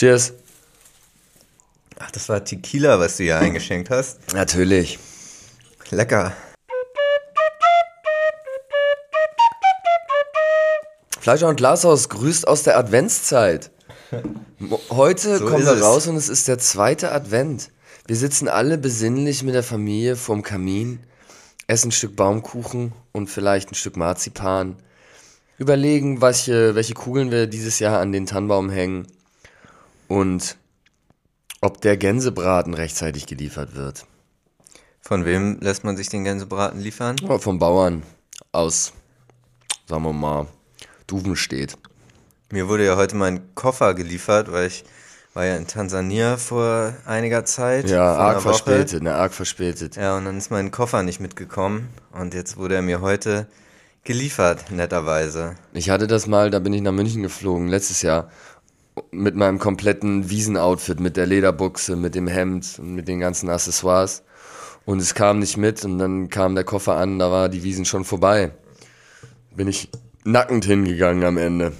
Cheers. 0.00 0.32
Ach, 1.98 2.10
das 2.10 2.26
war 2.30 2.42
Tequila, 2.42 2.98
was 2.98 3.18
du 3.18 3.24
hier 3.24 3.38
eingeschenkt 3.38 3.90
hast. 3.90 4.32
Natürlich. 4.32 4.98
Lecker. 5.90 6.32
Fleischer 11.20 11.48
und 11.48 11.56
Glashaus 11.56 12.08
grüßt 12.08 12.48
aus 12.48 12.62
der 12.62 12.78
Adventszeit. 12.78 13.70
Heute 14.88 15.36
So 15.36 15.44
kommen 15.44 15.66
wir 15.66 15.72
es. 15.74 15.82
raus 15.82 16.06
und 16.06 16.16
es 16.16 16.30
ist 16.30 16.48
der 16.48 16.58
zweite 16.58 17.12
Advent. 17.12 17.70
Wir 18.06 18.16
sitzen 18.16 18.48
alle 18.48 18.78
besinnlich 18.78 19.42
mit 19.42 19.54
der 19.54 19.62
Familie 19.62 20.16
vorm 20.16 20.42
Kamin, 20.42 21.00
essen 21.66 21.88
ein 21.88 21.92
Stück 21.92 22.16
Baumkuchen 22.16 22.94
und 23.12 23.28
vielleicht 23.28 23.70
ein 23.70 23.74
Stück 23.74 23.98
Marzipan, 23.98 24.76
überlegen, 25.58 26.22
welche, 26.22 26.74
welche 26.74 26.94
Kugeln 26.94 27.30
wir 27.30 27.46
dieses 27.46 27.80
Jahr 27.80 28.00
an 28.00 28.12
den 28.12 28.24
Tannenbaum 28.24 28.70
hängen 28.70 29.06
und 30.10 30.56
ob 31.60 31.80
der 31.82 31.96
Gänsebraten 31.96 32.74
rechtzeitig 32.74 33.26
geliefert 33.26 33.76
wird. 33.76 34.06
Von 35.00 35.24
wem 35.24 35.60
lässt 35.60 35.84
man 35.84 35.96
sich 35.96 36.08
den 36.08 36.24
Gänsebraten 36.24 36.80
liefern? 36.80 37.14
Ja, 37.22 37.38
vom 37.38 37.60
Bauern 37.60 38.02
aus, 38.50 38.92
sagen 39.86 40.02
wir 40.02 40.12
mal, 40.12 40.48
Duvenstedt. 41.06 41.78
Mir 42.50 42.68
wurde 42.68 42.86
ja 42.86 42.96
heute 42.96 43.14
mein 43.14 43.54
Koffer 43.54 43.94
geliefert, 43.94 44.50
weil 44.50 44.66
ich 44.66 44.84
war 45.32 45.44
ja 45.44 45.56
in 45.56 45.68
Tansania 45.68 46.38
vor 46.38 46.92
einiger 47.06 47.44
Zeit. 47.44 47.88
Ja, 47.88 48.16
arg 48.16 48.42
verspätet, 48.42 49.04
ne, 49.04 49.14
arg 49.14 49.32
verspätet. 49.32 49.94
Ja, 49.94 50.16
und 50.16 50.24
dann 50.24 50.38
ist 50.38 50.50
mein 50.50 50.72
Koffer 50.72 51.04
nicht 51.04 51.20
mitgekommen 51.20 51.88
und 52.10 52.34
jetzt 52.34 52.56
wurde 52.56 52.74
er 52.74 52.82
mir 52.82 53.00
heute 53.00 53.46
geliefert, 54.02 54.70
netterweise. 54.70 55.54
Ich 55.72 55.90
hatte 55.90 56.06
das 56.06 56.26
mal, 56.26 56.50
da 56.50 56.58
bin 56.58 56.72
ich 56.72 56.80
nach 56.82 56.92
München 56.92 57.22
geflogen, 57.22 57.68
letztes 57.68 58.02
Jahr, 58.02 58.30
mit 59.10 59.36
meinem 59.36 59.58
kompletten 59.58 60.30
Wiesenoutfit, 60.30 61.00
mit 61.00 61.16
der 61.16 61.26
Lederbuchse, 61.26 61.96
mit 61.96 62.14
dem 62.14 62.26
Hemd 62.26 62.78
und 62.78 62.94
mit 62.94 63.08
den 63.08 63.20
ganzen 63.20 63.48
Accessoires. 63.48 64.22
Und 64.84 65.00
es 65.00 65.14
kam 65.14 65.38
nicht 65.38 65.56
mit 65.56 65.84
und 65.84 65.98
dann 65.98 66.30
kam 66.30 66.54
der 66.54 66.64
Koffer 66.64 66.96
an, 66.96 67.18
da 67.18 67.30
war 67.30 67.48
die 67.48 67.62
Wiesen 67.62 67.84
schon 67.84 68.04
vorbei. 68.04 68.52
Bin 69.54 69.68
ich 69.68 69.88
nackend 70.24 70.64
hingegangen 70.64 71.24
am 71.24 71.36
Ende. 71.36 71.72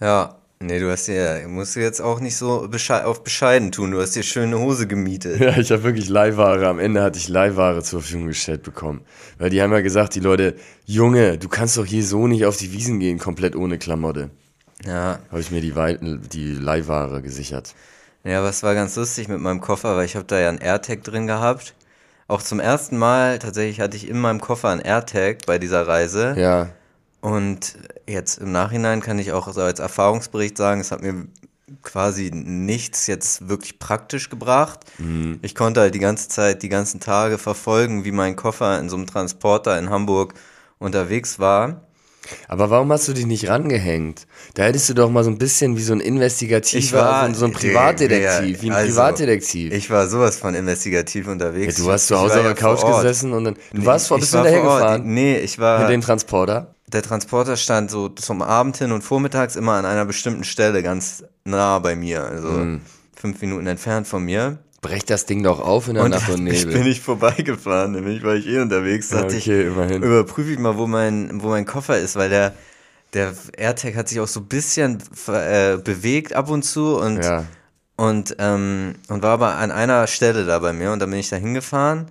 Ja, 0.00 0.36
nee, 0.60 0.78
du 0.78 0.90
hast 0.90 1.08
dir, 1.08 1.44
musst 1.48 1.76
du 1.76 1.80
jetzt 1.80 2.00
auch 2.00 2.20
nicht 2.20 2.36
so 2.36 2.68
besche 2.68 3.04
auf 3.04 3.24
bescheiden 3.24 3.72
tun, 3.72 3.90
du 3.90 4.00
hast 4.00 4.14
dir 4.14 4.22
schöne 4.22 4.58
Hose 4.58 4.86
gemietet. 4.86 5.40
Ja, 5.40 5.56
ich 5.58 5.70
habe 5.72 5.82
wirklich 5.82 6.08
Leihware. 6.08 6.68
Am 6.68 6.78
Ende 6.78 7.02
hatte 7.02 7.18
ich 7.18 7.28
Leihware 7.28 7.82
zur 7.82 8.00
Verfügung 8.00 8.28
gestellt 8.28 8.62
bekommen. 8.62 9.02
Weil 9.38 9.50
die 9.50 9.60
haben 9.60 9.72
ja 9.72 9.80
gesagt, 9.80 10.14
die 10.14 10.20
Leute, 10.20 10.54
Junge, 10.84 11.38
du 11.38 11.48
kannst 11.48 11.76
doch 11.76 11.86
hier 11.86 12.04
so 12.04 12.26
nicht 12.26 12.46
auf 12.46 12.56
die 12.56 12.72
Wiesen 12.72 13.00
gehen, 13.00 13.18
komplett 13.18 13.56
ohne 13.56 13.78
Klamotte. 13.78 14.30
Ja, 14.84 15.18
Habe 15.30 15.40
ich 15.40 15.50
mir 15.50 15.60
die, 15.60 15.74
Wei- 15.74 15.98
die 16.00 16.54
Leihware 16.54 17.20
gesichert. 17.22 17.74
Ja, 18.24 18.38
aber 18.40 18.48
es 18.48 18.62
war 18.62 18.74
ganz 18.74 18.96
lustig 18.96 19.28
mit 19.28 19.40
meinem 19.40 19.60
Koffer, 19.60 19.96
weil 19.96 20.04
ich 20.06 20.16
habe 20.16 20.26
da 20.26 20.38
ja 20.38 20.48
einen 20.48 20.58
AirTag 20.58 21.02
drin 21.04 21.26
gehabt. 21.26 21.74
Auch 22.26 22.42
zum 22.42 22.60
ersten 22.60 22.98
Mal 22.98 23.38
tatsächlich 23.38 23.80
hatte 23.80 23.96
ich 23.96 24.08
in 24.08 24.20
meinem 24.20 24.40
Koffer 24.40 24.68
einen 24.68 24.80
AirTag 24.82 25.46
bei 25.46 25.58
dieser 25.58 25.86
Reise. 25.86 26.34
Ja, 26.38 26.68
Und 27.20 27.76
jetzt 28.06 28.38
im 28.38 28.52
Nachhinein 28.52 29.00
kann 29.00 29.18
ich 29.18 29.32
auch 29.32 29.52
so 29.52 29.62
als 29.62 29.80
Erfahrungsbericht 29.80 30.56
sagen, 30.56 30.80
es 30.80 30.92
hat 30.92 31.02
mir 31.02 31.26
quasi 31.82 32.30
nichts 32.32 33.06
jetzt 33.06 33.48
wirklich 33.48 33.78
praktisch 33.78 34.30
gebracht. 34.30 34.80
Ich 35.42 35.54
konnte 35.54 35.80
halt 35.80 35.94
die 35.94 35.98
ganze 35.98 36.28
Zeit, 36.28 36.62
die 36.62 36.68
ganzen 36.68 37.00
Tage 37.00 37.38
verfolgen, 37.38 38.04
wie 38.04 38.12
mein 38.12 38.36
Koffer 38.36 38.78
in 38.78 38.88
so 38.88 38.96
einem 38.96 39.06
Transporter 39.06 39.78
in 39.78 39.90
Hamburg 39.90 40.34
unterwegs 40.78 41.38
war. 41.38 41.82
Aber 42.48 42.70
warum 42.70 42.90
hast 42.92 43.08
du 43.08 43.12
dich 43.12 43.26
nicht 43.26 43.48
rangehängt? 43.48 44.26
Da 44.54 44.64
hättest 44.64 44.88
du 44.88 44.94
doch 44.94 45.10
mal 45.10 45.24
so 45.24 45.30
ein 45.30 45.38
bisschen 45.38 45.76
wie 45.76 45.82
so 45.82 45.92
ein 45.92 46.00
Investigativer, 46.00 47.28
so, 47.32 47.40
so 47.40 47.44
ein 47.46 47.52
Privatdetektiv, 47.52 48.62
wie 48.62 48.70
ein 48.70 48.76
also, 48.76 48.88
Privatdetektiv. 48.90 49.72
Ich 49.72 49.90
war 49.90 50.06
sowas 50.08 50.36
von 50.36 50.54
investigativ 50.54 51.26
ja, 51.26 51.32
unterwegs. 51.32 51.76
du 51.76 51.90
hast 51.90 52.06
zu 52.06 52.14
Ich 52.14 52.20
Hause 52.20 52.34
war 52.34 52.40
auf 52.40 52.46
ja 52.46 52.52
der 52.54 52.62
Couch 52.62 52.86
gesessen 52.86 53.32
und 53.32 53.44
dann. 53.44 53.54
Du 53.72 53.80
Nee, 53.80 53.86
warst 53.86 54.08
vor, 54.08 54.16
ich 54.18 54.22
bist 54.22 54.34
du 54.34 54.38
war 54.38 54.44
hinterher 54.44 54.64
vor 54.64 54.72
Ort. 54.74 54.82
gefahren? 54.82 55.02
Nee, 55.14 55.38
ich 55.38 55.58
war. 55.58 55.80
Mit 55.80 55.90
dem 55.90 56.00
Transporter? 56.00 56.74
Der 56.88 57.02
Transporter 57.02 57.56
stand 57.56 57.90
so 57.90 58.08
zum 58.08 58.40
Abend 58.40 58.78
hin 58.78 58.92
und 58.92 59.02
vormittags 59.02 59.56
immer 59.56 59.74
an 59.74 59.84
einer 59.84 60.04
bestimmten 60.06 60.44
Stelle, 60.44 60.82
ganz 60.82 61.22
nah 61.44 61.78
bei 61.80 61.96
mir, 61.96 62.24
also 62.24 62.48
Hm. 62.48 62.80
fünf 63.14 63.40
Minuten 63.42 63.66
entfernt 63.66 64.06
von 64.06 64.24
mir. 64.24 64.58
Brech 64.80 65.04
das 65.04 65.26
Ding 65.26 65.42
doch 65.42 65.60
auf 65.60 65.88
in 65.88 65.94
der 65.94 66.04
Und 66.04 66.10
Nacht 66.10 66.28
und 66.30 66.46
ich 66.46 66.64
Nebel. 66.64 66.74
bin 66.74 66.84
nicht 66.84 67.02
vorbeigefahren, 67.02 67.92
nämlich 67.92 68.22
war 68.22 68.34
ich 68.34 68.46
eh 68.46 68.60
unterwegs. 68.60 69.10
Ja, 69.10 69.24
okay, 69.24 69.36
ich, 69.36 69.48
immerhin. 69.48 70.02
überprüfe 70.02 70.52
ich 70.52 70.58
mal, 70.58 70.76
wo 70.76 70.86
mein, 70.86 71.42
wo 71.42 71.48
mein 71.48 71.66
Koffer 71.66 71.98
ist, 71.98 72.14
weil 72.14 72.28
der, 72.28 72.54
der 73.12 73.34
AirTag 73.56 73.96
hat 73.96 74.08
sich 74.08 74.20
auch 74.20 74.28
so 74.28 74.40
ein 74.40 74.46
bisschen 74.46 75.02
äh, 75.26 75.78
bewegt 75.78 76.32
ab 76.32 76.48
und 76.48 76.62
zu 76.62 76.96
und, 76.96 77.24
ja. 77.24 77.44
und, 77.96 78.36
ähm, 78.38 78.94
und 79.08 79.22
war 79.22 79.32
aber 79.32 79.56
an 79.56 79.72
einer 79.72 80.06
Stelle 80.06 80.44
da 80.44 80.60
bei 80.60 80.72
mir 80.72 80.92
und 80.92 81.00
dann 81.00 81.10
bin 81.10 81.18
ich 81.18 81.28
da 81.28 81.36
hingefahren 81.36 82.06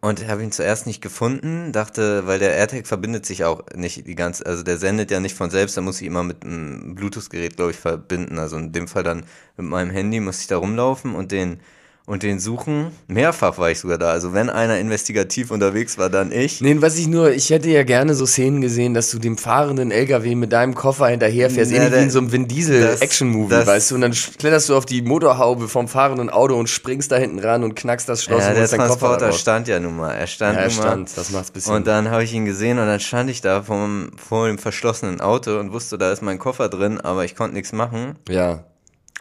und 0.00 0.26
habe 0.28 0.42
ihn 0.44 0.52
zuerst 0.52 0.86
nicht 0.86 1.00
gefunden, 1.00 1.72
dachte, 1.72 2.26
weil 2.26 2.38
der 2.38 2.54
AirTag 2.54 2.86
verbindet 2.86 3.26
sich 3.26 3.44
auch 3.44 3.64
nicht 3.74 4.06
die 4.06 4.14
ganze, 4.14 4.46
also 4.46 4.62
der 4.62 4.78
sendet 4.78 5.10
ja 5.10 5.18
nicht 5.20 5.34
von 5.36 5.50
selbst, 5.50 5.76
da 5.76 5.80
muss 5.80 6.00
ich 6.00 6.06
immer 6.06 6.22
mit 6.22 6.44
einem 6.44 6.94
Bluetooth-Gerät, 6.94 7.56
glaube 7.56 7.72
ich, 7.72 7.78
verbinden. 7.78 8.38
Also 8.38 8.56
in 8.56 8.72
dem 8.72 8.86
Fall 8.88 9.02
dann 9.02 9.24
mit 9.56 9.66
meinem 9.66 9.90
Handy 9.90 10.20
muss 10.20 10.40
ich 10.40 10.46
da 10.46 10.56
rumlaufen 10.58 11.14
und 11.14 11.32
den 11.32 11.60
und 12.08 12.22
den 12.22 12.40
suchen. 12.40 12.90
Mehrfach 13.06 13.58
war 13.58 13.70
ich 13.70 13.78
sogar 13.80 13.98
da. 13.98 14.10
Also 14.10 14.32
wenn 14.32 14.48
einer 14.48 14.78
investigativ 14.78 15.50
unterwegs 15.50 15.98
war, 15.98 16.08
dann 16.08 16.32
ich. 16.32 16.60
Nee, 16.62 16.76
was 16.80 16.96
ich 16.98 17.06
nur, 17.06 17.30
ich 17.32 17.50
hätte 17.50 17.68
ja 17.68 17.82
gerne 17.82 18.14
so 18.14 18.24
Szenen 18.24 18.62
gesehen, 18.62 18.94
dass 18.94 19.10
du 19.10 19.18
dem 19.18 19.36
fahrenden 19.36 19.90
LKW 19.90 20.34
mit 20.34 20.52
deinem 20.52 20.74
Koffer 20.74 21.08
hinterherfährst, 21.08 21.70
Ja, 21.70 21.76
ähnlich 21.82 21.98
wie 21.98 22.02
in 22.04 22.10
so 22.10 22.18
einem 22.20 22.32
Vin 22.32 22.48
Diesel 22.48 22.96
Action-Movie, 22.98 23.50
das- 23.54 23.66
weißt 23.66 23.90
du, 23.90 23.94
und 23.96 24.00
dann 24.00 24.12
kletterst 24.12 24.70
du 24.70 24.76
auf 24.76 24.86
die 24.86 25.02
Motorhaube 25.02 25.68
vom 25.68 25.86
fahrenden 25.86 26.30
Auto 26.30 26.56
und 26.56 26.68
springst 26.68 27.12
da 27.12 27.16
hinten 27.16 27.38
ran 27.40 27.62
und 27.62 27.74
knackst 27.74 28.08
das 28.08 28.24
Schloss 28.24 28.42
Ja, 28.42 28.48
und 28.50 28.56
der 28.56 28.68
Transporter 28.68 29.30
stand 29.32 29.68
ja 29.68 29.78
nun 29.78 29.96
mal. 29.96 30.12
Er 30.14 30.26
stand 30.26 30.56
Ja, 30.56 30.62
er 30.62 30.68
nun 30.68 30.76
mal. 30.78 30.82
stand, 30.82 31.16
das 31.16 31.30
macht's 31.30 31.50
bisschen. 31.50 31.74
Und 31.74 31.86
dann 31.86 32.10
habe 32.10 32.24
ich 32.24 32.32
ihn 32.32 32.46
gesehen 32.46 32.78
und 32.78 32.86
dann 32.86 33.00
stand 33.00 33.28
ich 33.28 33.42
da 33.42 33.62
vom, 33.62 34.12
vor 34.16 34.46
dem 34.48 34.56
verschlossenen 34.58 35.20
Auto 35.20 35.58
und 35.58 35.72
wusste, 35.72 35.98
da 35.98 36.10
ist 36.10 36.22
mein 36.22 36.38
Koffer 36.38 36.70
drin, 36.70 36.98
aber 37.00 37.26
ich 37.26 37.36
konnte 37.36 37.54
nichts 37.54 37.72
machen. 37.72 38.14
ja, 38.30 38.64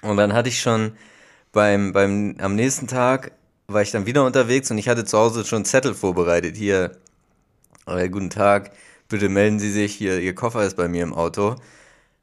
Und 0.02 0.16
dann 0.16 0.31
hatte 0.31 0.48
ich 0.48 0.62
schon 0.62 0.94
beim, 1.52 1.94
beim, 1.94 2.35
am 2.40 2.56
nächsten 2.56 2.88
Tag 2.88 3.31
war 3.68 3.81
ich 3.81 3.91
dann 3.91 4.06
wieder 4.06 4.25
unterwegs 4.25 4.72
und 4.72 4.78
ich 4.78 4.88
hatte 4.88 5.06
zu 5.06 5.18
Hause 5.18 5.46
schon 5.46 5.58
einen 5.58 5.66
Zettel 5.66 5.94
vorbereitet. 5.94 6.56
Hier, 6.56 6.91
äh, 7.85 8.09
guten 8.09 8.30
Tag, 8.30 8.72
bitte 9.09 9.30
melden 9.30 9.59
Sie 9.59 9.72
sich, 9.72 9.96
hier, 9.96 10.19
Ihr 10.19 10.36
Koffer 10.36 10.63
ist 10.63 10.78
bei 10.78 10.88
mir 10.88 11.03
im 11.03 11.13
Auto. 11.13 11.56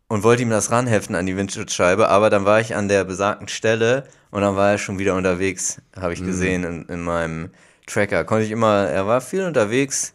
Und 0.06 0.22
wollte 0.22 0.42
ihm 0.42 0.50
das 0.50 0.70
ranheften 0.70 1.16
an 1.16 1.26
die 1.26 1.36
Windschutzscheibe, 1.36 2.08
aber 2.08 2.28
dann 2.28 2.44
war 2.44 2.60
ich 2.60 2.76
an 2.76 2.88
der 2.88 3.04
besagten 3.04 3.48
Stelle 3.48 4.04
und 4.30 4.42
dann 4.42 4.54
war 4.54 4.72
er 4.72 4.78
schon 4.78 4.98
wieder 4.98 5.14
unterwegs, 5.14 5.80
habe 5.98 6.12
ich 6.12 6.22
gesehen 6.22 6.62
in, 6.62 6.84
in 6.86 7.02
meinem 7.02 7.50
Tracker. 7.86 8.24
Konnte 8.24 8.44
ich 8.44 8.50
immer, 8.50 8.86
er 8.86 9.06
war 9.06 9.20
viel 9.20 9.44
unterwegs. 9.44 10.12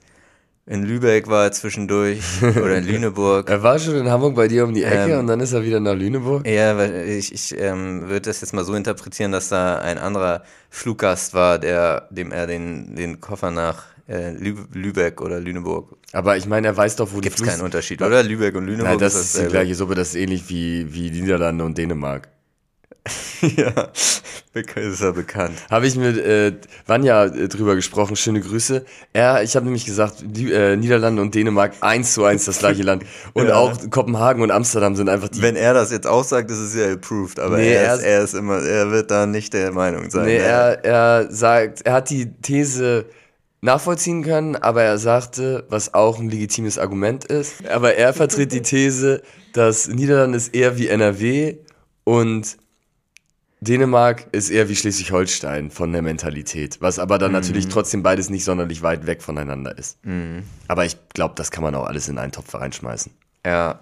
In 0.71 0.83
Lübeck 0.83 1.27
war 1.27 1.45
er 1.45 1.51
zwischendurch 1.51 2.19
oder 2.43 2.77
in 2.77 2.85
Lüneburg. 2.87 3.49
er 3.49 3.63
war 3.63 3.79
schon 3.79 3.95
in 3.95 4.07
Hamburg 4.09 4.35
bei 4.35 4.47
dir 4.47 4.65
um 4.65 4.73
die 4.75 4.83
Ecke 4.83 5.13
Ähm, 5.13 5.19
und 5.21 5.27
dann 5.27 5.39
ist 5.39 5.51
er 5.51 5.63
wieder 5.63 5.79
nach 5.79 5.95
Lüneburg. 5.95 6.45
Ja, 6.47 6.77
weil 6.77 7.07
ich, 7.09 7.33
ich 7.33 7.59
ähm, 7.59 8.03
würde 8.03 8.21
das 8.29 8.41
jetzt 8.41 8.53
mal 8.53 8.63
so 8.63 8.75
interpretieren, 8.75 9.31
dass 9.31 9.49
da 9.49 9.79
ein 9.79 9.97
anderer 9.97 10.43
Fluggast 10.69 11.33
war, 11.33 11.57
der, 11.57 12.07
dem 12.11 12.31
er 12.31 12.45
den, 12.45 12.95
den 12.95 13.19
Koffer 13.19 13.49
nach 13.49 13.85
äh, 14.07 14.31
Lü 14.33 14.53
Lübeck 14.71 15.21
oder 15.21 15.39
Lüneburg. 15.39 15.95
Aber 16.13 16.37
ich 16.37 16.45
meine, 16.45 16.67
er 16.67 16.77
weiß 16.77 16.97
doch, 16.97 17.09
wo 17.13 17.19
Gibt's 17.19 17.37
die 17.37 17.43
Flug- 17.45 17.51
keinen 17.55 17.65
Unterschied, 17.65 18.01
oder? 18.03 18.21
Lübeck 18.21 18.55
und 18.55 18.65
Lüneburg 18.67 18.89
Nein, 18.89 18.99
das 18.99 19.15
ist 19.15 19.33
die 19.33 19.37
dasselbe. 19.37 19.51
gleiche 19.51 19.73
Suppe, 19.75 19.95
das 19.95 20.09
ist 20.09 20.15
ähnlich 20.17 20.49
wie, 20.49 20.93
wie 20.93 21.09
Niederlande 21.09 21.63
und 21.65 21.77
Dänemark. 21.79 22.29
ja, 23.41 23.87
ist 23.93 25.01
ja 25.01 25.11
bekannt. 25.11 25.53
Habe 25.71 25.87
ich 25.87 25.95
mit 25.95 26.17
äh, 26.17 26.53
Vanja 26.85 27.25
äh, 27.25 27.47
drüber 27.47 27.75
gesprochen, 27.75 28.15
schöne 28.15 28.41
Grüße. 28.41 28.85
Er, 29.13 29.41
ich 29.43 29.55
habe 29.55 29.65
nämlich 29.65 29.85
gesagt, 29.85 30.15
die, 30.23 30.51
äh, 30.51 30.75
Niederlande 30.75 31.21
und 31.21 31.33
Dänemark 31.33 31.73
eins 31.81 32.13
zu 32.13 32.25
eins 32.25 32.45
das 32.45 32.59
gleiche 32.59 32.83
Land. 32.83 33.03
Und 33.33 33.47
Ja. 33.47 33.55
auch 33.55 33.71
Kopenhagen 33.89 34.41
und 34.43 34.51
Amsterdam 34.51 34.95
sind 34.95 35.09
einfach 35.09 35.29
die. 35.29 35.41
Wenn 35.41 35.55
er 35.55 35.73
das 35.73 35.91
jetzt 35.91 36.07
auch 36.07 36.23
sagt, 36.23 36.51
ist 36.51 36.57
es 36.59 36.75
ja 36.75 36.91
approved, 36.91 37.39
aber 37.39 37.57
Nee, 37.57 37.73
er, 37.73 37.93
ist, 37.95 37.99
ist- 38.01 38.05
er 38.05 38.23
ist 38.23 38.33
immer, 38.35 38.61
er 38.61 38.91
wird 38.91 39.09
da 39.11 39.25
nicht 39.25 39.53
der 39.53 39.71
Meinung 39.71 40.09
sein. 40.09 40.25
nee, 40.25 40.37
er, 40.37 40.83
er 40.83 41.27
sagt, 41.31 41.81
er 41.83 41.93
hat 41.93 42.09
die 42.09 42.31
These 42.41 43.05
nachvollziehen 43.61 44.23
können, 44.23 44.55
aber 44.55 44.83
er 44.83 44.97
sagte, 44.97 45.65
was 45.69 45.93
auch 45.93 46.19
ein 46.19 46.29
legitimes 46.29 46.77
Argument 46.77 47.25
ist, 47.25 47.67
aber 47.69 47.95
er 47.95 48.13
vertritt 48.13 48.51
die 48.53 48.61
These, 48.61 49.21
dass 49.53 49.87
Niederlande 49.87 50.37
ist 50.37 50.53
eher 50.55 50.77
wie 50.77 50.87
NRW 50.87 51.57
und 52.05 52.57
Dänemark 53.61 54.27
ist 54.31 54.49
eher 54.49 54.69
wie 54.69 54.75
Schleswig-Holstein 54.75 55.69
von 55.69 55.91
der 55.91 56.01
Mentalität, 56.01 56.77
was 56.79 56.97
aber 56.97 57.17
dann 57.17 57.33
natürlich 57.33 57.67
trotzdem 57.67 58.03
beides 58.03 58.29
nicht 58.29 58.45
sonderlich 58.45 58.81
weit 58.83 59.05
weg 59.05 59.21
voneinander 59.21 59.77
ist. 59.77 59.97
Aber 60.69 60.85
ich 60.85 60.97
glaube, 61.13 61.33
das 61.35 61.51
kann 61.51 61.63
man 61.63 61.75
auch 61.75 61.85
alles 61.85 62.07
in 62.07 62.17
einen 62.17 62.31
Topf 62.31 62.53
reinschmeißen. 62.55 63.11
Ja. 63.45 63.79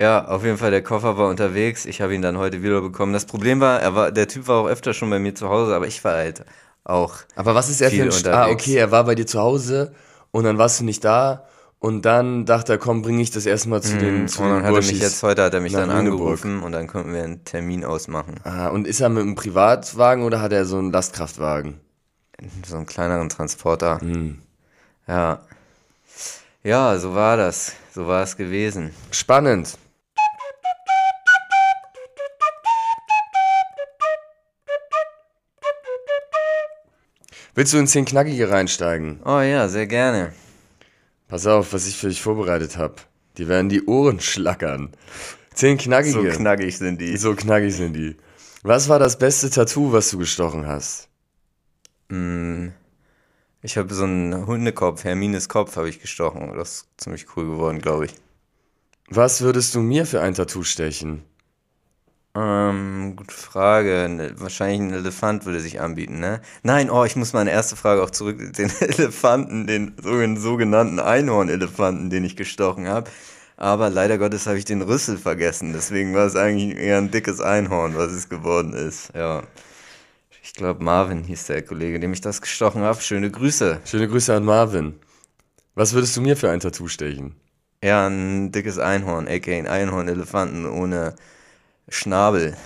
Ja, 0.00 0.26
auf 0.26 0.44
jeden 0.44 0.58
Fall, 0.58 0.70
der 0.70 0.82
Koffer 0.82 1.16
war 1.16 1.28
unterwegs. 1.28 1.86
Ich 1.86 2.00
habe 2.02 2.14
ihn 2.14 2.20
dann 2.22 2.36
heute 2.36 2.62
wieder 2.62 2.80
bekommen. 2.82 3.12
Das 3.14 3.24
Problem 3.24 3.60
war, 3.60 3.80
er 3.80 3.94
war, 3.94 4.12
der 4.12 4.28
Typ 4.28 4.46
war 4.46 4.56
auch 4.62 4.68
öfter 4.68 4.92
schon 4.92 5.08
bei 5.10 5.18
mir 5.18 5.34
zu 5.34 5.48
Hause, 5.48 5.74
aber 5.74 5.86
ich 5.86 6.04
war 6.04 6.14
halt 6.16 6.44
auch. 6.84 7.16
Aber 7.34 7.54
was 7.54 7.70
ist 7.70 7.80
er 7.80 7.90
für 7.90 8.02
ein... 8.02 8.10
St- 8.10 8.28
Ah, 8.30 8.48
okay, 8.50 8.74
er 8.76 8.90
war 8.90 9.04
bei 9.04 9.14
dir 9.14 9.26
zu 9.26 9.40
Hause 9.40 9.94
und 10.32 10.44
dann 10.44 10.58
warst 10.58 10.80
du 10.80 10.84
nicht 10.84 11.02
da 11.04 11.46
Und 11.80 12.02
dann 12.04 12.44
dachte 12.44 12.72
er, 12.72 12.78
komm, 12.78 13.02
bringe 13.02 13.22
ich 13.22 13.30
das 13.30 13.46
erstmal 13.46 13.80
zu 13.82 13.98
den, 13.98 14.26
zu 14.26 14.42
und 14.42 14.48
den 14.48 14.56
dann 14.56 14.64
hat 14.64 14.74
er 14.74 14.78
mich 14.78 15.00
jetzt 15.00 15.22
heute 15.22 15.44
hat 15.44 15.54
er 15.54 15.60
mich 15.60 15.72
dann 15.72 15.88
Lüneburg. 15.88 16.12
angerufen 16.12 16.62
und 16.62 16.72
dann 16.72 16.88
konnten 16.88 17.12
wir 17.12 17.22
einen 17.22 17.44
Termin 17.44 17.84
ausmachen. 17.84 18.34
Ah, 18.42 18.66
und 18.68 18.86
ist 18.86 19.00
er 19.00 19.08
mit 19.08 19.22
einem 19.22 19.36
Privatwagen 19.36 20.24
oder 20.24 20.40
hat 20.40 20.52
er 20.52 20.64
so 20.64 20.76
einen 20.78 20.90
Lastkraftwagen? 20.90 21.78
So 22.66 22.76
einen 22.76 22.86
kleineren 22.86 23.28
Transporter. 23.28 24.00
Hm. 24.00 24.38
Ja. 25.06 25.40
Ja, 26.64 26.98
so 26.98 27.14
war 27.14 27.36
das. 27.36 27.72
So 27.94 28.08
war 28.08 28.24
es 28.24 28.36
gewesen. 28.36 28.90
Spannend. 29.12 29.78
Willst 37.54 37.72
du 37.72 37.78
in 37.78 37.86
10 37.86 38.04
Knackige 38.04 38.50
reinsteigen? 38.50 39.20
Oh 39.24 39.40
ja, 39.40 39.68
sehr 39.68 39.86
gerne. 39.86 40.32
Pass 41.28 41.46
auf, 41.46 41.72
was 41.72 41.86
ich 41.86 41.96
für 41.96 42.08
dich 42.08 42.22
vorbereitet 42.22 42.76
habe. 42.76 42.94
Die 43.36 43.48
werden 43.48 43.68
die 43.68 43.84
Ohren 43.86 44.20
schlackern. 44.20 44.90
10 45.54 45.78
Knackige. 45.78 46.12
So 46.32 46.38
knackig 46.38 46.76
sind 46.78 47.00
die. 47.00 47.16
So 47.16 47.34
knackig 47.34 47.74
sind 47.74 47.92
die. 47.94 48.16
Was 48.62 48.88
war 48.88 48.98
das 48.98 49.18
beste 49.18 49.50
Tattoo, 49.50 49.92
was 49.92 50.10
du 50.10 50.18
gestochen 50.18 50.66
hast? 50.66 51.08
Mm, 52.08 52.68
Ich 53.62 53.76
habe 53.76 53.92
so 53.92 54.04
einen 54.04 54.46
Hundekopf, 54.46 55.04
Hermines 55.04 55.48
Kopf 55.48 55.76
habe 55.76 55.88
ich 55.88 56.00
gestochen. 56.00 56.56
Das 56.56 56.72
ist 56.72 56.86
ziemlich 56.96 57.26
cool 57.36 57.44
geworden, 57.46 57.80
glaube 57.80 58.06
ich. 58.06 58.14
Was 59.08 59.40
würdest 59.40 59.74
du 59.74 59.80
mir 59.80 60.06
für 60.06 60.20
ein 60.20 60.34
Tattoo 60.34 60.62
stechen? 60.62 61.24
Ähm, 62.38 63.16
gute 63.16 63.34
Frage. 63.34 64.32
Wahrscheinlich 64.36 64.80
ein 64.80 64.92
Elefant 64.92 65.44
würde 65.44 65.60
sich 65.60 65.80
anbieten, 65.80 66.20
ne? 66.20 66.40
Nein, 66.62 66.88
oh, 66.90 67.04
ich 67.04 67.16
muss 67.16 67.32
meine 67.32 67.50
erste 67.50 67.74
Frage 67.74 68.02
auch 68.02 68.10
zurück. 68.10 68.38
Den 68.58 68.70
Elefanten, 68.80 69.66
den 69.66 69.94
sogen- 70.00 70.38
sogenannten 70.38 71.00
Einhornelefanten, 71.00 72.10
den 72.10 72.24
ich 72.24 72.36
gestochen 72.36 72.86
habe. 72.86 73.10
Aber 73.56 73.90
leider 73.90 74.18
Gottes 74.18 74.46
habe 74.46 74.58
ich 74.58 74.64
den 74.64 74.82
Rüssel 74.82 75.18
vergessen. 75.18 75.72
Deswegen 75.72 76.14
war 76.14 76.26
es 76.26 76.36
eigentlich 76.36 76.76
eher 76.78 76.98
ein 76.98 77.10
dickes 77.10 77.40
Einhorn, 77.40 77.96
was 77.96 78.12
es 78.12 78.28
geworden 78.28 78.72
ist. 78.72 79.10
Ja. 79.16 79.42
Ich 80.42 80.52
glaube, 80.54 80.84
Marvin 80.84 81.24
hieß 81.24 81.46
der 81.46 81.62
Kollege, 81.62 81.98
dem 81.98 82.12
ich 82.12 82.20
das 82.20 82.40
gestochen 82.40 82.82
habe. 82.82 83.00
Schöne 83.00 83.30
Grüße. 83.32 83.80
Schöne 83.84 84.06
Grüße 84.08 84.32
an 84.34 84.44
Marvin. 84.44 84.94
Was 85.74 85.92
würdest 85.92 86.16
du 86.16 86.20
mir 86.20 86.36
für 86.36 86.50
ein 86.50 86.60
Tattoo 86.60 86.86
stechen? 86.86 87.34
Ja, 87.82 88.06
ein 88.06 88.52
dickes 88.52 88.78
Einhorn, 88.78 89.26
aka 89.28 89.52
ein 89.52 89.66
Einhornelefanten 89.66 90.66
ohne 90.66 91.14
Schnabel. 91.88 92.56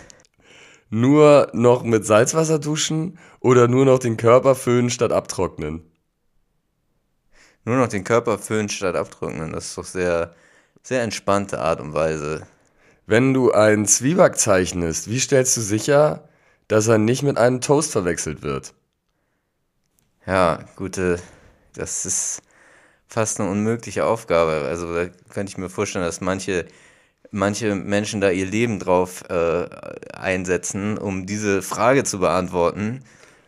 Nur 0.90 1.48
noch 1.52 1.82
mit 1.82 2.04
Salzwasser 2.04 2.58
duschen 2.58 3.18
oder 3.40 3.68
nur 3.68 3.84
noch 3.84 3.98
den 3.98 4.16
Körper 4.16 4.54
föhnen 4.54 4.90
statt 4.90 5.12
abtrocknen? 5.12 5.82
Nur 7.64 7.76
noch 7.76 7.88
den 7.88 8.04
Körper 8.04 8.38
föhnen 8.38 8.68
statt 8.68 8.96
abtrocknen. 8.96 9.52
Das 9.52 9.66
ist 9.66 9.78
doch 9.78 9.84
sehr, 9.84 10.34
sehr 10.82 11.02
entspannte 11.02 11.60
Art 11.60 11.80
und 11.80 11.94
Weise. 11.94 12.46
Wenn 13.06 13.34
du 13.34 13.52
einen 13.52 13.86
Zwieback 13.86 14.36
zeichnest, 14.38 15.08
wie 15.08 15.20
stellst 15.20 15.56
du 15.56 15.60
sicher, 15.60 16.28
dass 16.68 16.88
er 16.88 16.98
nicht 16.98 17.22
mit 17.22 17.38
einem 17.38 17.60
Toast 17.60 17.92
verwechselt 17.92 18.42
wird? 18.42 18.74
Ja, 20.26 20.60
gute, 20.76 21.20
das 21.74 22.06
ist 22.06 22.42
fast 23.08 23.40
eine 23.40 23.50
unmögliche 23.50 24.04
Aufgabe. 24.04 24.66
Also 24.68 24.94
da 24.94 25.06
könnte 25.30 25.50
ich 25.50 25.58
mir 25.58 25.68
vorstellen, 25.68 26.04
dass 26.04 26.20
manche, 26.20 26.66
manche 27.32 27.74
Menschen 27.74 28.20
da 28.20 28.30
ihr 28.30 28.46
Leben 28.46 28.78
drauf 28.78 29.24
äh, 29.28 29.66
einsetzen, 30.14 30.96
um 30.98 31.26
diese 31.26 31.62
Frage 31.62 32.04
zu 32.04 32.20
beantworten. 32.20 33.00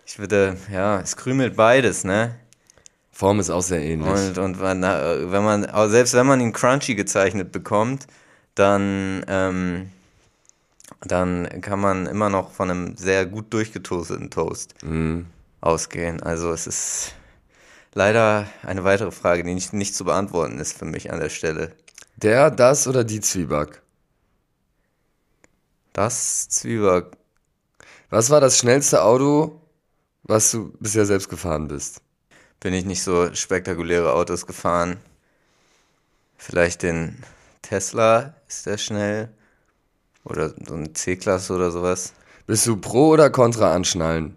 Ich 0.06 0.18
würde, 0.18 0.56
ja, 0.72 1.00
es 1.00 1.16
krümelt 1.16 1.54
beides, 1.54 2.02
ne? 2.04 2.34
Form 3.12 3.38
ist 3.38 3.50
auch 3.50 3.62
sehr 3.62 3.80
ähnlich. 3.80 4.08
Und, 4.08 4.38
und 4.38 4.60
wenn, 4.60 4.82
wenn 4.82 5.44
man, 5.44 5.90
selbst 5.90 6.14
wenn 6.14 6.26
man 6.26 6.40
ihn 6.40 6.52
crunchy 6.52 6.96
gezeichnet 6.96 7.52
bekommt, 7.52 8.08
dann, 8.56 9.24
ähm, 9.28 9.90
dann 11.02 11.60
kann 11.60 11.78
man 11.78 12.06
immer 12.06 12.28
noch 12.28 12.50
von 12.50 12.70
einem 12.70 12.96
sehr 12.96 13.24
gut 13.26 13.52
durchgetoasteten 13.52 14.30
Toast 14.30 14.74
ausgehen. 15.60 16.22
Also 16.22 16.50
es 16.52 16.66
ist 16.66 17.14
leider 17.94 18.46
eine 18.64 18.82
weitere 18.82 19.12
Frage, 19.12 19.44
die 19.44 19.54
nicht, 19.54 19.72
nicht 19.72 19.94
zu 19.94 20.04
beantworten 20.04 20.58
ist 20.58 20.76
für 20.76 20.84
mich 20.84 21.12
an 21.12 21.20
der 21.20 21.30
Stelle. 21.30 21.70
Der, 22.16 22.50
das 22.50 22.86
oder 22.86 23.04
die 23.04 23.20
Zwieback? 23.20 23.82
Das 25.92 26.48
Zwieback. 26.48 27.16
Was 28.10 28.30
war 28.30 28.40
das 28.40 28.58
schnellste 28.58 29.02
Auto, 29.02 29.60
was 30.22 30.50
du 30.52 30.72
bisher 30.78 31.06
selbst 31.06 31.28
gefahren 31.28 31.68
bist? 31.68 32.00
Bin 32.60 32.72
ich 32.72 32.84
nicht 32.84 33.02
so 33.02 33.34
spektakuläre 33.34 34.12
Autos 34.12 34.46
gefahren. 34.46 34.98
Vielleicht 36.36 36.82
den 36.82 37.22
Tesla, 37.62 38.34
ist 38.48 38.66
der 38.66 38.78
schnell? 38.78 39.28
Oder 40.24 40.54
so 40.66 40.74
eine 40.74 40.92
C-Klasse 40.92 41.52
oder 41.54 41.70
sowas. 41.70 42.14
Bist 42.46 42.66
du 42.66 42.76
pro 42.76 43.08
oder 43.08 43.30
contra 43.30 43.74
anschnallen? 43.74 44.36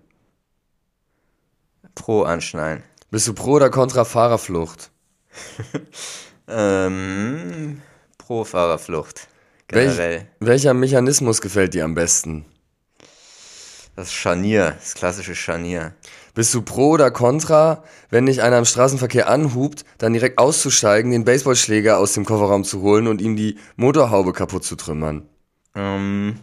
Pro 1.95 2.23
anschnallen. 2.23 2.83
Bist 3.11 3.27
du 3.27 3.33
pro 3.33 3.51
oder 3.53 3.69
contra 3.69 4.03
Fahrerflucht? 4.03 4.91
Ähm, 6.47 7.81
pro 8.17 8.43
Fahrerflucht. 8.43 9.27
Welch, 9.69 9.97
Generell. 9.97 10.27
welcher 10.39 10.73
Mechanismus 10.73 11.41
gefällt 11.41 11.73
dir 11.73 11.83
am 11.83 11.93
besten? 11.95 12.45
Das 13.95 14.13
Scharnier, 14.13 14.75
das 14.79 14.93
klassische 14.93 15.35
Scharnier. 15.35 15.93
Bist 16.35 16.53
du 16.53 16.61
pro 16.61 16.91
oder 16.91 17.09
contra, 17.09 17.83
wenn 18.11 18.27
dich 18.27 18.43
einer 18.43 18.59
im 18.59 18.65
Straßenverkehr 18.65 19.27
anhubt, 19.27 19.83
dann 19.97 20.13
direkt 20.13 20.37
auszusteigen, 20.37 21.11
den 21.11 21.25
Baseballschläger 21.25 21.97
aus 21.97 22.13
dem 22.13 22.23
Kofferraum 22.23 22.63
zu 22.63 22.81
holen 22.81 23.07
und 23.07 23.21
ihm 23.21 23.35
die 23.35 23.57
Motorhaube 23.75 24.33
kaputt 24.33 24.63
zu 24.63 24.75
trümmern? 24.75 25.27
Ähm, 25.75 26.39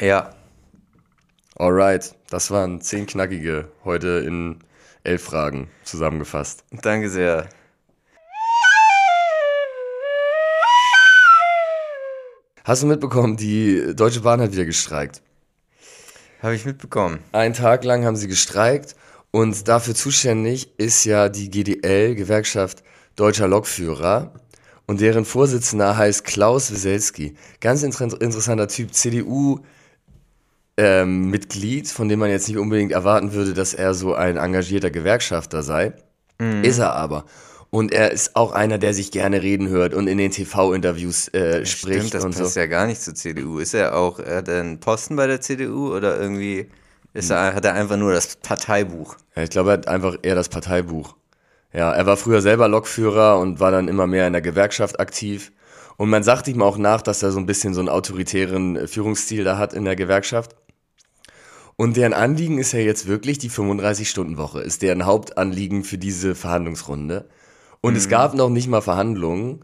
ja, 0.00 0.34
Alright, 1.56 2.14
das 2.30 2.50
waren 2.50 2.80
zehn 2.80 3.06
knackige 3.06 3.68
heute 3.84 4.24
in 4.26 4.58
elf 5.04 5.22
Fragen 5.22 5.68
zusammengefasst. 5.84 6.64
danke 6.72 7.08
sehr. 7.08 7.48
Hast 12.66 12.82
du 12.82 12.86
mitbekommen, 12.86 13.36
die 13.36 13.94
Deutsche 13.94 14.22
Bahn 14.22 14.40
hat 14.40 14.52
wieder 14.52 14.64
gestreikt. 14.64 15.20
Habe 16.40 16.54
ich 16.54 16.64
mitbekommen. 16.64 17.18
Einen 17.30 17.52
Tag 17.52 17.84
lang 17.84 18.06
haben 18.06 18.16
sie 18.16 18.26
gestreikt 18.26 18.96
und 19.30 19.68
dafür 19.68 19.94
zuständig 19.94 20.70
ist 20.78 21.04
ja 21.04 21.28
die 21.28 21.50
GDL, 21.50 22.14
Gewerkschaft 22.14 22.82
Deutscher 23.16 23.48
Lokführer. 23.48 24.32
Und 24.86 25.02
deren 25.02 25.26
Vorsitzender 25.26 25.98
heißt 25.98 26.24
Klaus 26.24 26.72
Wieselski. 26.72 27.36
Ganz 27.60 27.82
inter 27.82 28.18
interessanter 28.18 28.68
Typ, 28.68 28.94
CDU-Mitglied, 28.94 31.88
von 31.88 32.08
dem 32.08 32.18
man 32.18 32.30
jetzt 32.30 32.48
nicht 32.48 32.56
unbedingt 32.56 32.92
erwarten 32.92 33.34
würde, 33.34 33.52
dass 33.52 33.74
er 33.74 33.92
so 33.92 34.14
ein 34.14 34.38
engagierter 34.38 34.90
Gewerkschafter 34.90 35.62
sei. 35.62 35.92
Ist 36.62 36.78
er 36.78 36.94
aber. 36.94 37.26
Und 37.74 37.90
er 37.90 38.12
ist 38.12 38.36
auch 38.36 38.52
einer, 38.52 38.78
der 38.78 38.94
sich 38.94 39.10
gerne 39.10 39.42
reden 39.42 39.68
hört 39.68 39.94
und 39.94 40.06
in 40.06 40.16
den 40.16 40.30
TV-Interviews 40.30 41.26
äh, 41.34 41.66
spricht 41.66 41.96
Stimmt, 41.96 42.14
das 42.14 42.24
und 42.24 42.38
passt 42.38 42.54
so. 42.54 42.60
ja 42.60 42.66
gar 42.66 42.86
nicht 42.86 43.02
zur 43.02 43.16
CDU. 43.16 43.58
Ist 43.58 43.74
er 43.74 43.96
auch, 43.96 44.20
er 44.20 44.36
hat 44.36 44.46
er 44.46 44.60
einen 44.60 44.78
Posten 44.78 45.16
bei 45.16 45.26
der 45.26 45.40
CDU 45.40 45.92
oder 45.92 46.20
irgendwie 46.20 46.68
ist 47.14 47.30
er, 47.30 47.52
hat 47.52 47.64
er 47.64 47.74
einfach 47.74 47.96
nur 47.96 48.12
das 48.12 48.36
Parteibuch? 48.36 49.16
Ja, 49.34 49.42
ich 49.42 49.50
glaube, 49.50 49.70
er 49.70 49.72
hat 49.72 49.88
einfach 49.88 50.18
eher 50.22 50.36
das 50.36 50.48
Parteibuch. 50.48 51.16
Ja, 51.72 51.90
er 51.90 52.06
war 52.06 52.16
früher 52.16 52.42
selber 52.42 52.68
Lokführer 52.68 53.40
und 53.40 53.58
war 53.58 53.72
dann 53.72 53.88
immer 53.88 54.06
mehr 54.06 54.28
in 54.28 54.34
der 54.34 54.42
Gewerkschaft 54.42 55.00
aktiv. 55.00 55.50
Und 55.96 56.10
man 56.10 56.22
sagt 56.22 56.46
ihm 56.46 56.62
auch 56.62 56.78
nach, 56.78 57.02
dass 57.02 57.24
er 57.24 57.32
so 57.32 57.40
ein 57.40 57.46
bisschen 57.46 57.74
so 57.74 57.80
einen 57.80 57.88
autoritären 57.88 58.76
äh, 58.76 58.86
Führungsstil 58.86 59.42
da 59.42 59.58
hat 59.58 59.72
in 59.72 59.84
der 59.84 59.96
Gewerkschaft. 59.96 60.54
Und 61.74 61.96
deren 61.96 62.12
Anliegen 62.12 62.58
ist 62.58 62.70
ja 62.70 62.78
jetzt 62.78 63.08
wirklich 63.08 63.38
die 63.38 63.50
35-Stunden-Woche, 63.50 64.60
ist 64.60 64.82
deren 64.82 65.06
Hauptanliegen 65.06 65.82
für 65.82 65.98
diese 65.98 66.36
Verhandlungsrunde. 66.36 67.28
Und 67.84 67.96
es 67.96 68.08
gab 68.08 68.32
noch 68.32 68.48
nicht 68.48 68.66
mal 68.66 68.80
Verhandlungen. 68.80 69.62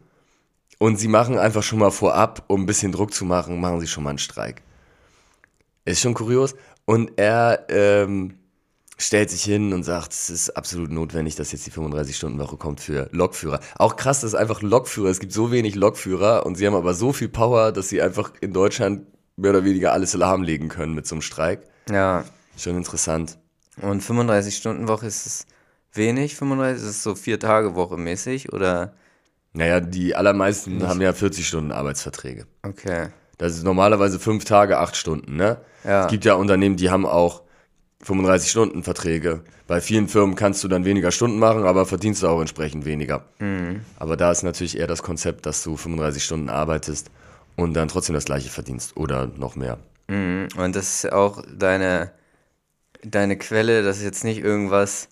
Und 0.79 0.99
sie 0.99 1.09
machen 1.09 1.39
einfach 1.39 1.62
schon 1.62 1.79
mal 1.79 1.91
vorab, 1.91 2.45
um 2.49 2.62
ein 2.62 2.67
bisschen 2.67 2.93
Druck 2.93 3.15
zu 3.15 3.25
machen, 3.25 3.61
machen 3.61 3.81
sie 3.81 3.87
schon 3.87 4.05
mal 4.05 4.11
einen 4.11 4.19
Streik. 4.19 4.62
Ist 5.87 6.03
schon 6.03 6.12
kurios. 6.12 6.55
Und 6.85 7.12
er 7.17 7.67
ähm, 7.71 8.35
stellt 8.99 9.31
sich 9.31 9.43
hin 9.43 9.73
und 9.73 9.85
sagt, 9.85 10.12
es 10.12 10.29
ist 10.29 10.50
absolut 10.50 10.91
notwendig, 10.91 11.35
dass 11.37 11.53
jetzt 11.53 11.67
die 11.67 11.71
35-Stunden-Woche 11.71 12.59
kommt 12.59 12.81
für 12.81 13.09
Lokführer. 13.12 13.61
Auch 13.77 13.97
krass, 13.97 14.21
das 14.21 14.33
ist 14.33 14.39
einfach 14.39 14.61
Lokführer. 14.61 15.09
Es 15.09 15.21
gibt 15.21 15.33
so 15.33 15.50
wenig 15.50 15.75
Lokführer 15.75 16.45
und 16.45 16.57
sie 16.57 16.67
haben 16.67 16.75
aber 16.75 16.93
so 16.93 17.15
viel 17.15 17.31
Power, 17.31 17.73
dass 17.73 17.89
sie 17.89 18.03
einfach 18.03 18.33
in 18.43 18.53
Deutschland 18.53 19.07
mehr 19.37 19.53
oder 19.53 19.65
weniger 19.65 19.93
alles 19.93 20.12
lahmlegen 20.12 20.69
können 20.69 20.95
mit 20.95 21.07
so 21.07 21.15
einem 21.15 21.23
Streik. 21.23 21.62
Ja. 21.91 22.25
Schon 22.59 22.77
interessant. 22.77 23.39
Und 23.81 24.03
35-Stunden-Woche 24.03 25.07
ist 25.07 25.27
es 25.27 25.47
wenig? 25.92 26.37
35? 26.37 26.82
Ist 26.82 26.88
es 26.88 27.02
so 27.02 27.14
Vier-Tage-Woche 27.14 27.97
mäßig 27.97 28.52
oder? 28.52 28.94
Naja, 29.52 29.80
die 29.80 30.14
allermeisten 30.14 30.87
haben 30.87 31.00
ja 31.00 31.12
40 31.12 31.47
Stunden 31.47 31.73
Arbeitsverträge. 31.73 32.47
Okay. 32.62 33.09
Das 33.38 33.56
ist 33.56 33.64
normalerweise 33.64 34.20
fünf 34.20 34.44
Tage, 34.44 34.78
acht 34.78 34.97
Stunden, 34.97 35.37
ne? 35.37 35.59
Ja. 35.85 36.04
Es 36.04 36.11
gibt 36.11 36.25
ja 36.25 36.35
Unternehmen, 36.35 36.76
die 36.76 36.90
haben 36.90 37.06
auch 37.06 37.42
35-Stunden-Verträge. 38.04 39.42
Bei 39.66 39.80
vielen 39.80 40.09
Firmen 40.09 40.35
kannst 40.35 40.64
du 40.64 40.68
dann 40.68 40.85
weniger 40.85 41.11
Stunden 41.11 41.38
machen, 41.38 41.64
aber 41.64 41.87
verdienst 41.87 42.23
du 42.23 42.28
auch 42.28 42.40
entsprechend 42.40 42.85
weniger. 42.85 43.25
Mhm. 43.38 43.82
Aber 43.99 44.16
da 44.16 44.30
ist 44.30 44.42
natürlich 44.42 44.78
eher 44.78 44.87
das 44.87 45.02
Konzept, 45.02 45.47
dass 45.47 45.62
du 45.62 45.76
35 45.76 46.25
Stunden 46.25 46.49
arbeitest 46.49 47.11
und 47.56 47.75
dann 47.75 47.88
trotzdem 47.88 48.14
das 48.14 48.25
gleiche 48.25 48.50
verdienst 48.50 48.97
oder 48.97 49.26
noch 49.26 49.56
mehr. 49.56 49.78
Mhm. 50.09 50.49
Und 50.56 50.76
das 50.76 51.04
ist 51.04 51.12
auch 51.12 51.42
deine, 51.50 52.12
deine 53.02 53.37
Quelle, 53.37 53.82
das 53.82 53.99
ist 53.99 54.04
jetzt 54.04 54.25
nicht 54.25 54.38
irgendwas, 54.38 55.09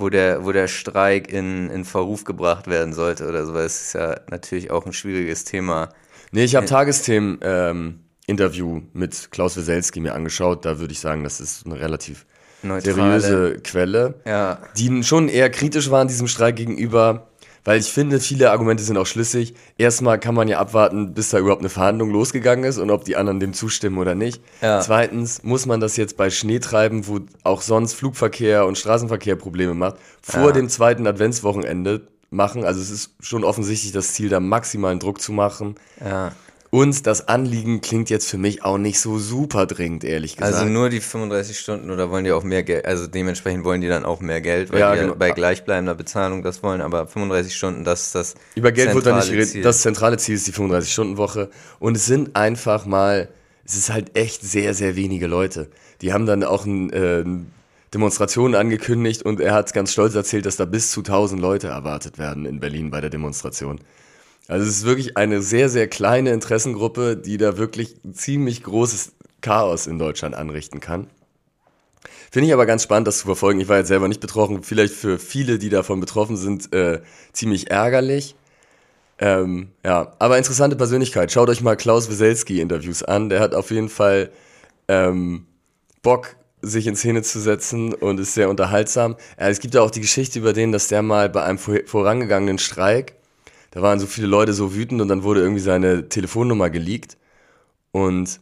wo 0.00 0.08
der, 0.08 0.44
wo 0.44 0.52
der 0.52 0.66
Streik 0.68 1.32
in, 1.32 1.70
in 1.70 1.84
Verruf 1.84 2.24
gebracht 2.24 2.66
werden 2.68 2.92
sollte 2.92 3.28
oder 3.28 3.44
so, 3.46 3.54
weil 3.54 3.66
es 3.66 3.80
ist 3.82 3.92
ja 3.94 4.18
natürlich 4.30 4.70
auch 4.70 4.86
ein 4.86 4.92
schwieriges 4.92 5.44
Thema. 5.44 5.90
Nee, 6.32 6.44
ich 6.44 6.56
habe 6.56 6.66
Tagesthemen 6.66 7.38
ähm, 7.42 8.00
Interview 8.26 8.82
mit 8.92 9.30
Klaus 9.32 9.56
Weselski 9.56 10.00
mir 10.00 10.14
angeschaut. 10.14 10.64
Da 10.64 10.78
würde 10.78 10.92
ich 10.92 11.00
sagen, 11.00 11.24
das 11.24 11.40
ist 11.40 11.66
eine 11.66 11.80
relativ 11.80 12.26
Neutrale. 12.62 13.20
seriöse 13.20 13.60
Quelle, 13.62 14.14
Ja. 14.26 14.58
die 14.76 15.02
schon 15.02 15.28
eher 15.28 15.50
kritisch 15.50 15.90
waren 15.90 16.08
diesem 16.08 16.28
Streik 16.28 16.56
gegenüber, 16.56 17.29
weil 17.64 17.78
ich 17.80 17.86
finde, 17.92 18.20
viele 18.20 18.50
Argumente 18.50 18.82
sind 18.82 18.96
auch 18.96 19.06
schlüssig. 19.06 19.54
Erstmal 19.78 20.18
kann 20.18 20.34
man 20.34 20.48
ja 20.48 20.58
abwarten, 20.58 21.14
bis 21.14 21.30
da 21.30 21.38
überhaupt 21.38 21.60
eine 21.62 21.68
Verhandlung 21.68 22.10
losgegangen 22.10 22.64
ist 22.64 22.78
und 22.78 22.90
ob 22.90 23.04
die 23.04 23.16
anderen 23.16 23.40
dem 23.40 23.52
zustimmen 23.52 23.98
oder 23.98 24.14
nicht. 24.14 24.42
Ja. 24.62 24.80
Zweitens 24.80 25.42
muss 25.42 25.66
man 25.66 25.80
das 25.80 25.96
jetzt 25.96 26.16
bei 26.16 26.30
Schneetreiben, 26.30 27.06
wo 27.06 27.20
auch 27.44 27.62
sonst 27.62 27.94
Flugverkehr 27.94 28.66
und 28.66 28.78
Straßenverkehr 28.78 29.36
Probleme 29.36 29.74
macht, 29.74 29.96
vor 30.22 30.46
Ja. 30.48 30.52
dem 30.52 30.68
zweiten 30.68 31.06
Adventswochenende 31.06 32.08
machen. 32.30 32.64
Also 32.64 32.80
es 32.80 32.90
ist 32.90 33.10
schon 33.20 33.44
offensichtlich 33.44 33.92
das 33.92 34.14
Ziel, 34.14 34.28
da 34.28 34.40
maximalen 34.40 34.98
Druck 34.98 35.20
zu 35.20 35.32
machen. 35.32 35.74
Ja. 36.04 36.32
Und 36.70 37.08
das 37.08 37.26
Anliegen 37.26 37.80
klingt 37.80 38.10
jetzt 38.10 38.28
für 38.28 38.38
mich 38.38 38.64
auch 38.64 38.78
nicht 38.78 39.00
so 39.00 39.18
super 39.18 39.66
dringend, 39.66 40.04
ehrlich 40.04 40.36
gesagt. 40.36 40.54
Also 40.54 40.66
nur 40.66 40.88
die 40.88 41.00
35 41.00 41.58
Stunden 41.58 41.90
oder 41.90 42.10
wollen 42.10 42.24
die 42.24 42.30
auch 42.30 42.44
mehr 42.44 42.62
Geld? 42.62 42.84
Also 42.84 43.08
dementsprechend 43.08 43.64
wollen 43.64 43.80
die 43.80 43.88
dann 43.88 44.04
auch 44.04 44.20
mehr 44.20 44.40
Geld, 44.40 44.72
weil 44.72 44.78
Ja, 44.78 44.94
die 44.94 45.00
genau. 45.00 45.14
bei 45.16 45.32
gleichbleibender 45.32 45.96
Bezahlung 45.96 46.44
das 46.44 46.62
wollen, 46.62 46.80
aber 46.80 47.08
35 47.08 47.56
Stunden, 47.56 47.82
das 47.82 48.06
ist 48.06 48.14
das 48.14 48.34
Über 48.54 48.70
Geld 48.70 48.94
wird 48.94 49.04
da 49.04 49.16
nicht 49.16 49.32
geredet. 49.32 49.64
Das 49.64 49.82
zentrale 49.82 50.16
Ziel 50.16 50.36
ist 50.36 50.46
die 50.46 50.52
35-Stunden-Woche. 50.52 51.50
Und 51.80 51.96
es 51.96 52.06
sind 52.06 52.36
einfach 52.36 52.86
mal, 52.86 53.28
es 53.64 53.76
ist 53.76 53.90
halt 53.90 54.16
echt 54.16 54.42
sehr, 54.42 54.72
sehr 54.72 54.94
wenige 54.94 55.26
Leute. 55.26 55.70
Die 56.02 56.12
haben 56.12 56.24
dann 56.24 56.44
auch 56.44 56.66
ein, 56.66 56.90
äh, 56.92 57.24
Demonstrationen 57.92 58.54
angekündigt 58.54 59.22
und 59.24 59.40
er 59.40 59.54
hat 59.54 59.72
ganz 59.72 59.92
stolz 59.92 60.14
erzählt, 60.14 60.46
dass 60.46 60.54
da 60.56 60.64
bis 60.64 60.92
zu 60.92 61.02
1000 61.02 61.40
Leute 61.40 61.66
erwartet 61.66 62.18
werden 62.18 62.46
in 62.46 62.60
Berlin 62.60 62.90
bei 62.90 63.00
der 63.00 63.10
Demonstration. 63.10 63.80
Also 64.50 64.66
es 64.66 64.78
ist 64.78 64.84
wirklich 64.84 65.16
eine 65.16 65.42
sehr, 65.42 65.68
sehr 65.68 65.86
kleine 65.86 66.32
Interessengruppe, 66.32 67.16
die 67.16 67.36
da 67.36 67.56
wirklich 67.56 67.94
ein 68.04 68.14
ziemlich 68.14 68.64
großes 68.64 69.12
Chaos 69.42 69.86
in 69.86 69.96
Deutschland 69.96 70.34
anrichten 70.34 70.80
kann. 70.80 71.06
Finde 72.32 72.48
ich 72.48 72.52
aber 72.52 72.66
ganz 72.66 72.82
spannend, 72.82 73.06
das 73.06 73.18
zu 73.18 73.26
verfolgen. 73.26 73.60
Ich 73.60 73.68
war 73.68 73.78
jetzt 73.78 73.86
selber 73.86 74.08
nicht 74.08 74.20
betroffen. 74.20 74.64
Vielleicht 74.64 74.94
für 74.94 75.20
viele, 75.20 75.60
die 75.60 75.68
davon 75.68 76.00
betroffen 76.00 76.36
sind, 76.36 76.72
äh, 76.72 77.00
ziemlich 77.32 77.70
ärgerlich. 77.70 78.34
Ähm, 79.20 79.68
ja, 79.84 80.14
aber 80.18 80.36
interessante 80.36 80.74
Persönlichkeit. 80.74 81.30
Schaut 81.30 81.48
euch 81.48 81.60
mal 81.60 81.76
Klaus 81.76 82.10
Weselski-Interviews 82.10 83.04
an. 83.04 83.28
Der 83.28 83.38
hat 83.38 83.54
auf 83.54 83.70
jeden 83.70 83.88
Fall 83.88 84.30
ähm, 84.88 85.46
Bock, 86.02 86.34
sich 86.60 86.88
in 86.88 86.96
Szene 86.96 87.22
zu 87.22 87.38
setzen 87.38 87.94
und 87.94 88.18
ist 88.18 88.34
sehr 88.34 88.50
unterhaltsam. 88.50 89.14
Äh, 89.36 89.50
es 89.50 89.60
gibt 89.60 89.74
ja 89.74 89.82
auch 89.82 89.92
die 89.92 90.00
Geschichte 90.00 90.40
über 90.40 90.52
den, 90.52 90.72
dass 90.72 90.88
der 90.88 91.02
mal 91.02 91.28
bei 91.28 91.44
einem 91.44 91.58
vor 91.58 91.76
vorangegangenen 91.86 92.58
Streik, 92.58 93.14
da 93.70 93.82
waren 93.82 94.00
so 94.00 94.06
viele 94.06 94.26
Leute 94.26 94.52
so 94.52 94.74
wütend 94.74 95.00
und 95.00 95.08
dann 95.08 95.22
wurde 95.22 95.40
irgendwie 95.40 95.60
seine 95.60 96.08
Telefonnummer 96.08 96.70
geleakt. 96.70 97.16
Und 97.92 98.40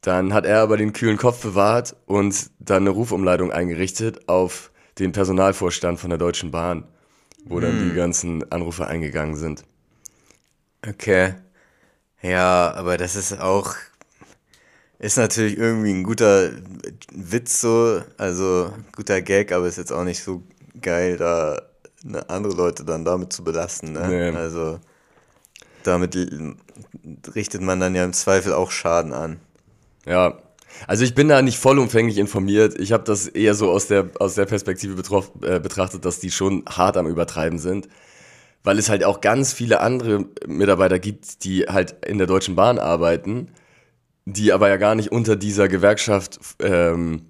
dann 0.00 0.32
hat 0.32 0.46
er 0.46 0.60
aber 0.60 0.76
den 0.76 0.92
kühlen 0.92 1.16
Kopf 1.16 1.42
bewahrt 1.42 1.96
und 2.06 2.50
dann 2.58 2.84
eine 2.84 2.90
Rufumleitung 2.90 3.52
eingerichtet 3.52 4.28
auf 4.28 4.70
den 4.98 5.12
Personalvorstand 5.12 6.00
von 6.00 6.10
der 6.10 6.18
Deutschen 6.18 6.50
Bahn, 6.50 6.84
wo 7.44 7.60
dann 7.60 7.78
die 7.78 7.92
ganzen 7.92 8.50
Anrufe 8.50 8.86
eingegangen 8.86 9.36
sind. 9.36 9.64
Okay. 10.86 11.34
Ja, 12.22 12.72
aber 12.74 12.96
das 12.96 13.14
ist 13.14 13.38
auch, 13.40 13.74
ist 14.98 15.18
natürlich 15.18 15.58
irgendwie 15.58 15.92
ein 15.92 16.04
guter 16.04 16.50
Witz 17.12 17.60
so, 17.60 18.02
also 18.16 18.72
guter 18.94 19.20
Gag, 19.22 19.52
aber 19.52 19.66
ist 19.66 19.78
jetzt 19.78 19.92
auch 19.92 20.04
nicht 20.04 20.22
so 20.22 20.42
geil, 20.80 21.16
da 21.16 21.65
andere 22.28 22.54
Leute 22.54 22.84
dann 22.84 23.04
damit 23.04 23.32
zu 23.32 23.44
belasten. 23.44 23.92
Ne? 23.92 24.08
Nee. 24.08 24.36
Also 24.36 24.80
damit 25.82 26.16
richtet 27.34 27.62
man 27.62 27.80
dann 27.80 27.94
ja 27.94 28.04
im 28.04 28.12
Zweifel 28.12 28.52
auch 28.52 28.70
Schaden 28.70 29.12
an. 29.12 29.40
Ja, 30.04 30.38
also 30.86 31.04
ich 31.04 31.14
bin 31.14 31.28
da 31.28 31.42
nicht 31.42 31.58
vollumfänglich 31.58 32.18
informiert. 32.18 32.78
Ich 32.78 32.92
habe 32.92 33.04
das 33.04 33.26
eher 33.26 33.54
so 33.54 33.70
aus 33.70 33.88
der, 33.88 34.10
aus 34.18 34.34
der 34.34 34.46
Perspektive 34.46 34.94
betroff, 34.94 35.32
äh, 35.42 35.60
betrachtet, 35.60 36.04
dass 36.04 36.20
die 36.20 36.30
schon 36.30 36.64
hart 36.68 36.96
am 36.96 37.06
Übertreiben 37.06 37.58
sind. 37.58 37.88
Weil 38.62 38.78
es 38.78 38.88
halt 38.88 39.04
auch 39.04 39.20
ganz 39.20 39.52
viele 39.52 39.80
andere 39.80 40.26
Mitarbeiter 40.46 40.98
gibt, 40.98 41.44
die 41.44 41.62
halt 41.62 42.04
in 42.04 42.18
der 42.18 42.26
Deutschen 42.26 42.56
Bahn 42.56 42.78
arbeiten, 42.78 43.48
die 44.24 44.52
aber 44.52 44.68
ja 44.68 44.76
gar 44.76 44.96
nicht 44.96 45.12
unter 45.12 45.36
dieser 45.36 45.68
Gewerkschaft 45.68 46.40
ähm, 46.60 47.26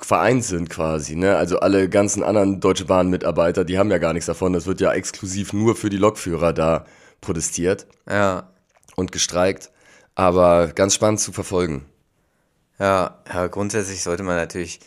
vereint 0.00 0.44
sind 0.44 0.70
quasi. 0.70 1.16
Ne? 1.16 1.36
Also 1.36 1.60
alle 1.60 1.88
ganzen 1.88 2.22
anderen 2.22 2.60
Deutsche 2.60 2.84
Bahn-Mitarbeiter, 2.84 3.64
die 3.64 3.78
haben 3.78 3.90
ja 3.90 3.98
gar 3.98 4.12
nichts 4.12 4.26
davon. 4.26 4.52
Das 4.52 4.66
wird 4.66 4.80
ja 4.80 4.92
exklusiv 4.92 5.52
nur 5.52 5.76
für 5.76 5.90
die 5.90 5.96
Lokführer 5.96 6.52
da 6.52 6.86
protestiert 7.20 7.86
Ja, 8.08 8.50
und 8.96 9.12
gestreikt. 9.12 9.70
Aber 10.14 10.68
ganz 10.68 10.94
spannend 10.94 11.20
zu 11.20 11.32
verfolgen. 11.32 11.84
ja, 12.78 13.18
ja, 13.32 13.46
grundsätzlich 13.48 14.02
sollte 14.02 14.22
man 14.22 14.36
natürlich 14.36 14.80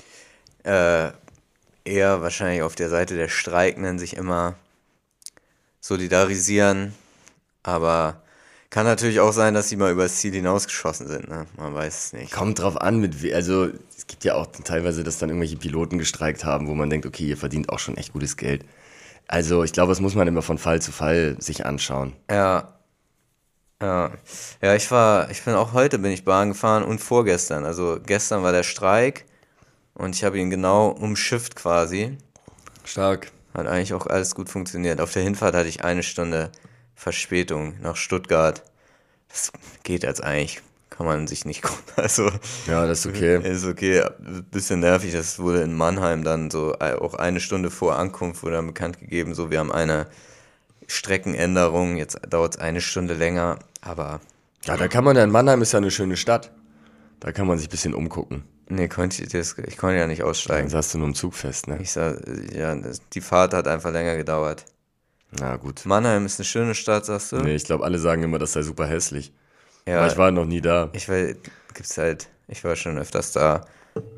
äh, 0.63 1.09
eher 1.85 2.21
wahrscheinlich 2.21 2.61
auf 2.61 2.75
der 2.75 2.89
Seite 2.89 3.15
der 3.15 3.29
Streikenden 3.29 3.99
sich 3.99 4.15
immer 4.15 4.55
solidarisieren, 5.81 6.93
aber 7.63 8.21
kann 8.69 8.85
natürlich 8.85 9.19
auch 9.19 9.31
sein, 9.31 9.53
dass 9.53 9.69
sie 9.69 9.75
mal 9.77 9.91
übers 9.91 10.17
Ziel 10.17 10.33
hinausgeschossen 10.33 11.07
sind, 11.07 11.27
ne? 11.27 11.47
Man 11.57 11.73
weiß 11.73 12.05
es 12.05 12.13
nicht. 12.13 12.31
Kommt 12.31 12.59
drauf 12.59 12.79
an, 12.79 12.99
mit 12.99 13.23
we 13.23 13.33
also 13.33 13.69
es 13.97 14.05
gibt 14.05 14.23
ja 14.23 14.35
auch 14.35 14.47
teilweise, 14.63 15.03
dass 15.03 15.17
dann 15.17 15.29
irgendwelche 15.29 15.57
Piloten 15.57 15.97
gestreikt 15.97 16.45
haben, 16.45 16.67
wo 16.67 16.75
man 16.75 16.89
denkt, 16.89 17.05
okay, 17.05 17.25
ihr 17.25 17.37
verdient 17.37 17.69
auch 17.69 17.79
schon 17.79 17.97
echt 17.97 18.13
gutes 18.13 18.37
Geld. 18.37 18.63
Also 19.27 19.63
ich 19.63 19.73
glaube, 19.73 19.89
das 19.89 20.01
muss 20.01 20.15
man 20.15 20.27
immer 20.27 20.41
von 20.41 20.57
Fall 20.57 20.81
zu 20.81 20.91
Fall 20.91 21.35
sich 21.39 21.65
anschauen. 21.65 22.13
Ja. 22.29 22.75
Ja. 23.81 24.11
Ja, 24.61 24.75
ich 24.75 24.91
war, 24.91 25.31
ich 25.31 25.43
bin 25.43 25.55
auch 25.55 25.73
heute 25.73 25.99
bin 25.99 26.11
ich 26.11 26.25
Bahn 26.25 26.49
gefahren 26.49 26.83
und 26.83 26.99
vorgestern. 26.99 27.65
Also 27.65 27.99
gestern 28.05 28.43
war 28.43 28.51
der 28.51 28.63
Streik 28.63 29.25
und 29.93 30.15
ich 30.15 30.23
habe 30.23 30.37
ihn 30.37 30.49
genau 30.49 30.89
umschifft 30.89 31.55
quasi. 31.55 32.17
Stark. 32.83 33.31
Hat 33.53 33.67
eigentlich 33.67 33.93
auch 33.93 34.05
alles 34.05 34.35
gut 34.35 34.49
funktioniert. 34.49 35.01
Auf 35.01 35.11
der 35.11 35.23
Hinfahrt 35.23 35.55
hatte 35.55 35.69
ich 35.69 35.83
eine 35.83 36.03
Stunde 36.03 36.51
Verspätung 36.99 37.75
nach 37.81 37.95
Stuttgart. 37.95 38.61
Das 39.29 39.51
geht 39.83 40.03
jetzt 40.03 40.21
eigentlich. 40.21 40.61
Kann 40.89 41.05
man 41.05 41.27
sich 41.27 41.45
nicht. 41.45 41.63
Also, 41.95 42.29
Ja, 42.67 42.85
das 42.87 43.05
ist 43.05 43.07
okay. 43.07 43.39
ist 43.43 43.65
okay. 43.65 44.03
Bisschen 44.51 44.81
nervig. 44.81 45.13
Das 45.13 45.39
wurde 45.39 45.61
in 45.61 45.73
Mannheim 45.73 46.23
dann 46.25 46.51
so 46.51 46.73
äh, 46.79 46.93
auch 46.93 47.13
eine 47.13 47.39
Stunde 47.39 47.69
vor 47.71 47.95
Ankunft 47.97 48.43
wurde 48.43 48.55
dann 48.57 48.67
bekannt 48.67 48.99
gegeben. 48.99 49.33
So, 49.33 49.49
wir 49.49 49.59
haben 49.59 49.71
eine 49.71 50.07
Streckenänderung. 50.87 51.95
Jetzt 51.97 52.19
dauert 52.29 52.55
es 52.55 52.59
eine 52.61 52.81
Stunde 52.81 53.13
länger. 53.13 53.59
Aber 53.81 54.19
Ja, 54.65 54.75
da 54.77 54.87
kann 54.89 55.03
man 55.05 55.15
ja, 55.15 55.23
in 55.23 55.31
Mannheim 55.31 55.61
ist 55.61 55.71
ja 55.71 55.77
eine 55.77 55.91
schöne 55.91 56.17
Stadt. 56.17 56.51
Da 57.21 57.31
kann 57.31 57.47
man 57.47 57.57
sich 57.57 57.67
ein 57.67 57.71
bisschen 57.71 57.93
umgucken. 57.93 58.43
nee, 58.67 58.87
konnte 58.87 59.23
ich, 59.23 59.29
das, 59.29 59.57
ich 59.67 59.77
konnte 59.77 59.97
ja 59.97 60.07
nicht 60.07 60.23
aussteigen. 60.23 60.63
Dann 60.63 60.69
saßt 60.69 60.93
du 60.93 60.97
nur 60.99 61.07
im 61.07 61.15
Zug 61.15 61.33
fest, 61.33 61.67
ne? 61.67 61.77
Ich 61.81 61.91
sag, 61.91 62.17
ja, 62.53 62.75
die 63.13 63.21
Fahrt 63.21 63.53
hat 63.53 63.67
einfach 63.67 63.91
länger 63.91 64.15
gedauert. 64.17 64.65
Na 65.31 65.57
gut. 65.57 65.85
Mannheim 65.85 66.25
ist 66.25 66.39
eine 66.39 66.45
schöne 66.45 66.73
Stadt, 66.75 67.05
sagst 67.05 67.31
du? 67.31 67.37
Nee, 67.37 67.55
ich 67.55 67.63
glaube, 67.65 67.83
alle 67.83 67.99
sagen 67.99 68.23
immer, 68.23 68.39
das 68.39 68.53
sei 68.53 68.61
super 68.63 68.87
hässlich. 68.87 69.31
Ja, 69.87 69.99
Aber 69.99 70.11
ich 70.11 70.17
war 70.17 70.31
noch 70.31 70.45
nie 70.45 70.61
da. 70.61 70.89
Ich 70.93 71.07
war, 71.09 71.17
gibt's 71.73 71.97
halt, 71.97 72.29
ich 72.47 72.63
war 72.63 72.75
schon 72.75 72.97
öfters 72.97 73.31
da. 73.31 73.65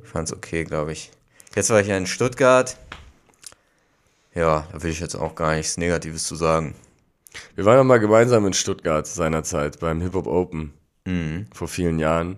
Ich 0.03 0.09
fand's 0.09 0.31
okay, 0.33 0.63
glaube 0.63 0.93
ich. 0.93 1.11
Jetzt 1.55 1.69
war 1.69 1.81
ich 1.81 1.87
ja 1.87 1.97
in 1.97 2.07
Stuttgart. 2.07 2.77
Ja, 4.33 4.67
da 4.71 4.81
will 4.83 4.91
ich 4.91 4.99
jetzt 5.01 5.15
auch 5.15 5.35
gar 5.35 5.55
nichts 5.55 5.77
Negatives 5.77 6.25
zu 6.25 6.35
sagen. 6.35 6.75
Wir 7.55 7.65
waren 7.65 7.77
ja 7.77 7.83
mal 7.83 7.99
gemeinsam 7.99 8.45
in 8.45 8.53
Stuttgart 8.53 9.05
seinerzeit 9.07 9.79
beim 9.79 10.01
Hip 10.01 10.13
Hop 10.13 10.27
Open 10.27 10.73
Mhm. 11.05 11.47
vor 11.53 11.67
vielen 11.67 11.97
Jahren. 11.99 12.33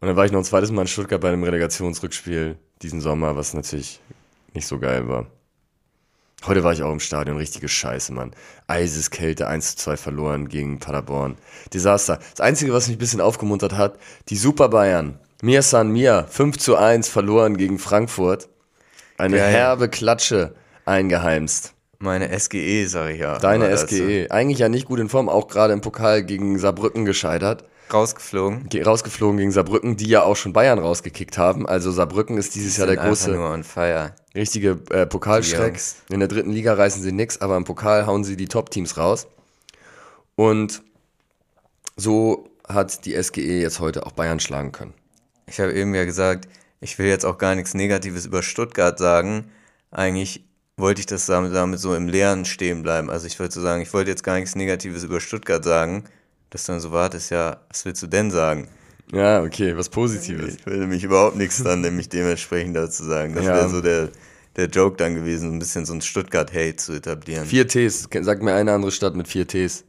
Und 0.00 0.06
dann 0.08 0.16
war 0.16 0.24
ich 0.24 0.32
noch 0.32 0.40
ein 0.40 0.44
zweites 0.44 0.70
Mal 0.70 0.82
in 0.82 0.88
Stuttgart 0.88 1.20
bei 1.20 1.28
einem 1.28 1.42
Relegationsrückspiel 1.44 2.56
diesen 2.82 3.00
Sommer, 3.00 3.36
was 3.36 3.52
natürlich 3.54 4.00
nicht 4.54 4.66
so 4.66 4.78
geil 4.78 5.08
war. 5.08 5.26
Heute 6.46 6.62
war 6.62 6.72
ich 6.72 6.82
auch 6.82 6.92
im 6.92 7.00
Stadion, 7.00 7.36
richtige 7.36 7.68
Scheiße, 7.68 8.12
Mann. 8.12 8.30
Eiseskälte, 8.68 9.48
1 9.48 9.72
zu 9.72 9.76
2 9.84 9.96
verloren 9.96 10.48
gegen 10.48 10.78
Paderborn. 10.78 11.36
Desaster. 11.74 12.20
Das 12.30 12.40
Einzige, 12.40 12.72
was 12.72 12.86
mich 12.86 12.96
ein 12.96 13.00
bisschen 13.00 13.20
aufgemuntert 13.20 13.72
hat, 13.76 13.98
die 14.28 14.36
Super 14.36 14.68
Bayern. 14.68 15.18
Mir 15.42 15.62
San 15.62 15.90
Mir, 15.90 16.26
5 16.30 16.56
zu 16.58 16.76
1 16.76 17.08
verloren 17.08 17.56
gegen 17.56 17.78
Frankfurt. 17.78 18.48
Eine 19.16 19.36
Geil. 19.36 19.52
herbe 19.52 19.88
Klatsche 19.88 20.54
eingeheimst. 20.84 21.74
Meine 21.98 22.28
SGE, 22.38 22.86
sag 22.86 23.10
ich 23.10 23.18
ja. 23.20 23.38
Deine 23.38 23.76
SGE. 23.76 24.28
Eigentlich 24.30 24.60
ja 24.60 24.68
nicht 24.68 24.86
gut 24.86 25.00
in 25.00 25.08
Form, 25.08 25.28
auch 25.28 25.48
gerade 25.48 25.72
im 25.72 25.80
Pokal 25.80 26.22
gegen 26.22 26.56
Saarbrücken 26.58 27.04
gescheitert. 27.04 27.64
Rausgeflogen. 27.92 28.68
ge- 28.68 28.82
rausgeflogen 28.84 29.38
gegen 29.38 29.50
Saarbrücken, 29.50 29.96
die 29.96 30.06
ja 30.08 30.22
auch 30.22 30.36
schon 30.36 30.52
Bayern 30.52 30.78
rausgekickt 30.78 31.38
haben. 31.38 31.66
Also 31.66 31.90
Saarbrücken 31.90 32.36
ist 32.36 32.54
dieses 32.54 32.76
Jahr 32.76 32.86
der 32.86 32.96
große, 32.96 33.30
nur 33.32 33.50
on 33.50 33.64
fire. 33.64 34.14
Richtige 34.38 34.78
äh, 34.90 35.06
Pokalschreck. 35.06 35.74
Jungs. 35.74 35.96
In 36.10 36.20
der 36.20 36.28
dritten 36.28 36.52
Liga 36.52 36.72
reißen 36.74 37.02
sie 37.02 37.12
nix, 37.12 37.40
aber 37.40 37.56
im 37.56 37.64
Pokal 37.64 38.06
hauen 38.06 38.24
sie 38.24 38.36
die 38.36 38.48
Top-Teams 38.48 38.96
raus. 38.96 39.26
Und 40.36 40.82
so 41.96 42.48
hat 42.66 43.04
die 43.04 43.20
SGE 43.20 43.60
jetzt 43.60 43.80
heute 43.80 44.06
auch 44.06 44.12
Bayern 44.12 44.40
schlagen 44.40 44.72
können. 44.72 44.94
Ich 45.46 45.60
habe 45.60 45.72
eben 45.72 45.94
ja 45.94 46.04
gesagt, 46.04 46.48
ich 46.80 46.98
will 46.98 47.06
jetzt 47.06 47.24
auch 47.24 47.38
gar 47.38 47.54
nichts 47.54 47.74
Negatives 47.74 48.26
über 48.26 48.42
Stuttgart 48.42 48.98
sagen. 48.98 49.50
Eigentlich 49.90 50.44
wollte 50.76 51.00
ich 51.00 51.06
das 51.06 51.26
damit, 51.26 51.54
damit 51.54 51.80
so 51.80 51.94
im 51.94 52.08
Leeren 52.08 52.44
stehen 52.44 52.82
bleiben. 52.82 53.10
Also 53.10 53.26
ich 53.26 53.40
wollte 53.40 53.54
so 53.54 53.62
sagen, 53.62 53.82
ich 53.82 53.92
wollte 53.92 54.10
jetzt 54.10 54.22
gar 54.22 54.36
nichts 54.36 54.54
Negatives 54.54 55.02
über 55.02 55.20
Stuttgart 55.20 55.64
sagen. 55.64 56.04
Dass 56.50 56.64
dann 56.64 56.80
so 56.80 56.92
wartest, 56.92 57.30
ja, 57.30 57.60
was 57.68 57.84
willst 57.84 58.02
du 58.02 58.06
denn 58.06 58.30
sagen? 58.30 58.68
Ja, 59.12 59.42
okay, 59.42 59.76
was 59.76 59.88
Positives. 59.88 60.56
Ich 60.56 60.66
will 60.66 60.78
nämlich 60.78 61.02
überhaupt 61.04 61.36
nichts 61.36 61.62
dann 61.62 61.80
nämlich 61.80 62.08
dementsprechend 62.08 62.76
dazu 62.76 63.04
sagen. 63.04 63.34
Das 63.34 63.44
Ja. 63.46 63.54
wäre 63.54 63.68
so 63.70 63.80
der, 63.80 64.08
der 64.56 64.66
Joke 64.66 64.96
dann 64.96 65.14
gewesen, 65.14 65.54
ein 65.54 65.58
bisschen 65.58 65.86
so 65.86 65.94
ein 65.94 66.02
Stuttgart-Hate 66.02 66.76
zu 66.76 66.92
etablieren. 66.92 67.46
Vier 67.46 67.66
Ts. 67.66 68.08
Sag 68.20 68.42
mir 68.42 68.54
eine 68.54 68.72
andere 68.72 68.92
Stadt 68.92 69.16
mit 69.16 69.26
vier 69.28 69.46
Ts. 69.46 69.84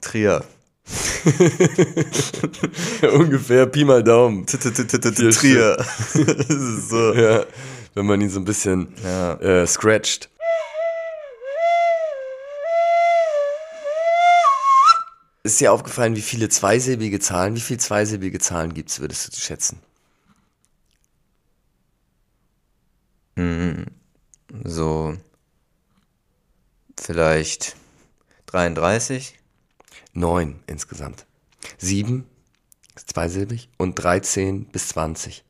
Trier. 0.00 0.44
Ungefähr 3.12 3.66
Pi 3.66 3.84
mal 3.84 4.02
Daumen. 4.04 4.46
Trier. 4.46 5.76
Das 6.14 6.48
ist 6.50 6.88
so. 6.90 7.12
Ja, 7.14 7.44
wenn 7.94 8.06
man 8.06 8.20
ihn 8.20 8.30
so 8.30 8.38
ein 8.40 8.44
bisschen 8.44 8.88
äh, 9.04 9.66
scratcht. 9.66 10.30
Ist 15.46 15.60
dir 15.60 15.72
aufgefallen, 15.72 16.16
wie 16.16 16.22
viele 16.22 16.48
zweisilbige 16.48 17.20
Zahlen, 17.20 17.54
wie 17.54 17.60
viele 17.60 17.78
zweisilbige 17.78 18.40
Zahlen 18.40 18.74
gibt 18.74 18.90
es, 18.90 18.98
würdest 18.98 19.32
du 19.32 19.40
schätzen? 19.40 19.78
So. 24.64 25.16
Vielleicht 26.98 27.76
33. 28.46 29.38
Neun 30.14 30.58
insgesamt. 30.66 31.26
Sieben 31.78 32.26
ist 32.96 33.12
zweisilbig 33.12 33.68
und 33.76 33.94
13 33.94 34.64
bis 34.64 34.88
20. 34.88 35.44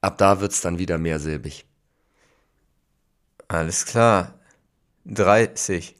Ab 0.00 0.16
da 0.18 0.40
wird 0.40 0.52
es 0.52 0.60
dann 0.60 0.78
wieder 0.78 0.96
mehrsilbig. 0.96 1.66
Alles 3.48 3.84
klar. 3.84 4.38
30. 5.06 5.96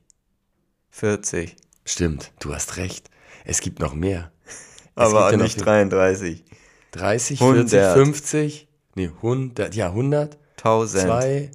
40. 0.91 1.57
Stimmt, 1.89 2.33
du 2.39 2.55
hast 2.55 2.77
recht. 2.77 3.09
Es 3.47 3.63
gibt 3.63 3.81
noch 3.81 3.95
mehr. 3.95 4.31
Es 4.45 5.07
Aber 5.07 5.31
ja 5.31 5.39
nicht 5.39 5.65
33. 5.65 6.45
30, 6.91 7.39
40, 7.39 7.81
100. 7.81 7.95
50, 7.95 8.69
nee, 8.95 9.07
100, 9.07 9.75
ja, 9.75 9.87
100, 9.87 10.37
1000. 10.59 11.51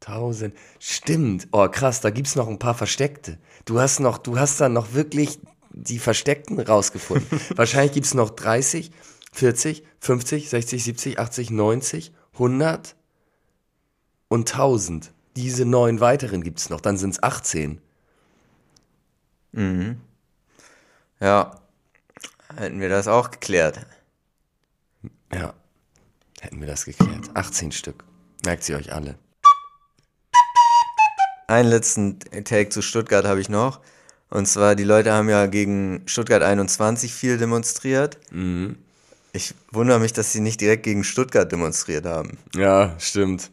2000. 0.00 0.54
Stimmt. 0.78 1.48
Oh, 1.52 1.66
krass, 1.68 2.02
da 2.02 2.10
gibt's 2.10 2.36
noch 2.36 2.48
ein 2.48 2.58
paar 2.58 2.74
versteckte. 2.74 3.38
Du 3.64 3.80
hast 3.80 3.98
noch, 3.98 4.18
du 4.18 4.38
hast 4.38 4.60
dann 4.60 4.74
noch 4.74 4.92
wirklich 4.92 5.38
die 5.70 5.98
Versteckten 5.98 6.60
rausgefunden. 6.60 7.40
Wahrscheinlich 7.56 7.92
gibt's 7.92 8.12
noch 8.12 8.28
30, 8.28 8.90
40, 9.32 9.84
50, 10.00 10.50
60, 10.50 10.84
70, 10.84 11.18
80, 11.18 11.50
90, 11.50 12.12
100 12.34 12.94
und 14.28 14.52
1000. 14.52 15.12
Diese 15.34 15.64
neun 15.64 16.00
weiteren 16.00 16.42
gibt's 16.42 16.68
noch, 16.68 16.82
dann 16.82 16.98
sind's 16.98 17.22
18. 17.22 17.80
Ja. 21.20 21.60
Hätten 22.54 22.80
wir 22.80 22.88
das 22.88 23.08
auch 23.08 23.30
geklärt. 23.30 23.84
Ja, 25.32 25.52
hätten 26.40 26.60
wir 26.60 26.66
das 26.66 26.84
geklärt. 26.84 27.30
18 27.34 27.72
Stück. 27.72 28.04
Merkt 28.44 28.62
sie 28.62 28.74
euch 28.74 28.92
alle. 28.92 29.18
Einen 31.48 31.68
letzten 31.68 32.18
Take 32.20 32.68
zu 32.68 32.82
Stuttgart 32.82 33.24
habe 33.24 33.40
ich 33.40 33.48
noch. 33.48 33.80
Und 34.30 34.46
zwar, 34.46 34.74
die 34.74 34.84
Leute 34.84 35.12
haben 35.12 35.28
ja 35.28 35.46
gegen 35.46 36.02
Stuttgart 36.06 36.42
21 36.42 37.12
viel 37.12 37.38
demonstriert. 37.38 38.18
Ich 39.32 39.54
wundere 39.70 40.00
mich, 40.00 40.12
dass 40.12 40.32
sie 40.32 40.40
nicht 40.40 40.60
direkt 40.60 40.84
gegen 40.84 41.04
Stuttgart 41.04 41.50
demonstriert 41.50 42.06
haben. 42.06 42.38
Ja, 42.54 42.94
stimmt. 42.98 43.50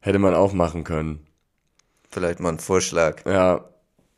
Hätte 0.00 0.18
man 0.18 0.34
auch 0.34 0.52
machen 0.52 0.84
können. 0.84 1.26
Vielleicht 2.10 2.40
mal 2.40 2.50
ein 2.50 2.58
Vorschlag. 2.58 3.24
Ja, 3.26 3.68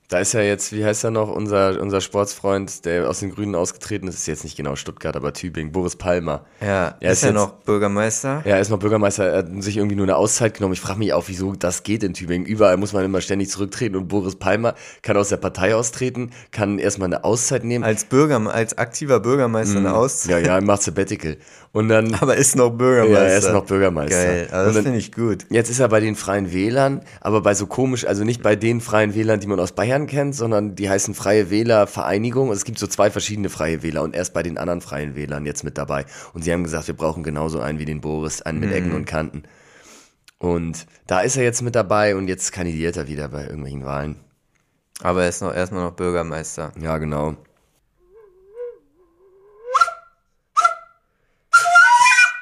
da 0.09 0.21
ist 0.21 0.33
ja 0.33 0.41
jetzt, 0.41 0.73
wie 0.73 0.85
heißt 0.85 1.05
er 1.05 1.11
noch, 1.11 1.29
unser, 1.29 1.81
unser 1.83 2.01
Sportsfreund, 2.01 2.87
der 2.87 3.11
aus 3.11 3.21
den 3.21 3.35
Grünen 3.35 3.55
ausgetreten 3.55 4.09
ist, 4.09 4.15
ist 4.17 4.27
jetzt 4.27 4.43
nicht 4.43 4.57
genau 4.57 4.75
Stuttgart, 4.75 5.15
aber 5.15 5.35
Tübingen, 5.35 5.71
Boris 5.71 5.97
Palmer. 5.97 6.47
Ja, 6.63 6.97
Er 7.01 7.13
ist, 7.13 7.19
ist 7.19 7.25
ja 7.25 7.33
noch 7.33 7.53
Bürgermeister. 7.65 8.43
Ja, 8.47 8.57
er 8.57 8.61
ist 8.61 8.71
noch 8.71 8.79
Bürgermeister, 8.79 9.27
er 9.27 9.39
hat 9.39 9.63
sich 9.63 9.77
irgendwie 9.77 9.97
nur 9.97 10.07
eine 10.07 10.17
Auszeit 10.17 10.55
genommen. 10.55 10.73
Ich 10.73 10.81
frage 10.81 10.99
mich 10.99 11.13
auch, 11.13 11.25
wieso 11.27 11.53
das 11.53 11.83
geht 11.83 12.03
in 12.03 12.15
Tübingen. 12.15 12.47
Überall 12.47 12.79
muss 12.79 12.95
man 12.95 13.05
immer 13.05 13.21
ständig 13.21 13.51
zurücktreten 13.51 13.97
und 13.97 14.09
Boris 14.09 14.37
Palmer 14.37 14.75
kann 15.03 15.19
aus 15.19 15.29
der 15.29 15.37
Partei 15.37 15.75
austreten, 15.75 16.31
kann 16.53 16.79
erstmal 16.79 17.09
eine 17.09 17.25
Auszeit 17.25 17.65
nehmen. 17.65 17.85
Als 17.85 18.07
Bürger, 18.07 18.41
als 18.51 18.79
aktiver 18.79 19.21
Bürgermeister 19.21 19.77
eine 19.77 19.93
Auszeit. 19.95 20.31
Ja, 20.31 20.39
ja, 20.39 20.55
er 20.55 20.63
macht 20.65 20.83
Sabbatical. 20.85 21.37
Und 21.73 21.89
dann, 21.91 22.15
Aber 22.21 22.35
ist 22.37 22.57
noch 22.57 22.71
Bürgermeister. 22.71 23.23
ja, 23.25 23.29
er 23.29 23.39
ist 23.39 23.53
noch 23.53 23.67
Bürgermeister. 23.67 24.25
Geil, 24.25 24.49
aber 24.51 24.69
Und 24.69 24.75
das 24.75 24.83
finde 24.85 24.99
ich 24.99 25.13
gut. 25.13 25.45
Jetzt 25.51 25.69
ist 25.69 25.81
er 25.81 25.89
bei 25.89 26.01
den 26.01 26.17
Freien 26.17 26.51
Wählern, 26.51 27.03
aber 27.21 27.43
bei 27.43 27.53
so 27.53 27.67
komisch, 27.67 28.07
also 28.07 28.25
nicht 28.25 28.43
bei 28.43 28.57
den 28.57 28.81
Freien 28.81 29.15
Wählern, 29.15 29.41
die 29.41 29.47
man 29.47 29.61
aus 29.61 29.73
Bayern 29.73 29.98
kennt, 30.07 30.35
sondern 30.35 30.75
die 30.75 30.89
heißen 30.89 31.15
Freie 31.15 31.51
Wähler 31.51 31.87
Vereinigung. 31.87 32.51
Es 32.53 32.65
gibt 32.65 32.79
so 32.79 32.87
zwei 32.87 33.11
verschiedene 33.11 33.49
Freie 33.49 33.83
Wähler 33.83 34.03
und 34.03 34.15
er 34.15 34.23
ist 34.23 34.33
bei 34.33 34.43
den 34.43 34.59
anderen 34.59 34.81
Freien 34.81 35.15
Wählern 35.15 35.47
jetzt 35.47 35.65
mit 35.65 35.77
dabei. 35.79 36.07
Und 36.33 36.45
sie 36.45 36.53
haben 36.53 36.65
gesagt, 36.65 36.87
wir 36.87 36.97
brauchen 36.97 37.23
genauso 37.23 37.61
einen 37.61 37.79
wie 37.79 37.85
den 37.85 38.01
Boris, 38.01 38.43
einen 38.43 38.61
mit 38.61 38.73
Ecken 38.73 38.95
und 38.95 39.05
Kanten. 39.05 39.43
Und 40.39 40.87
da 41.07 41.21
ist 41.21 41.37
er 41.37 41.43
jetzt 41.43 41.63
mit 41.63 41.75
dabei 41.75 42.15
und 42.15 42.29
jetzt 42.29 42.53
kandidiert 42.53 42.97
er 42.97 43.09
wieder 43.09 43.29
bei 43.29 43.43
irgendwelchen 43.43 43.85
Wahlen. 43.85 44.17
Aber 45.03 45.23
er 45.23 45.29
ist 45.29 45.43
noch 45.43 45.55
erstmal 45.55 45.85
noch 45.85 45.93
Bürgermeister. 45.93 46.73
Ja, 46.81 46.99
genau. 46.99 47.37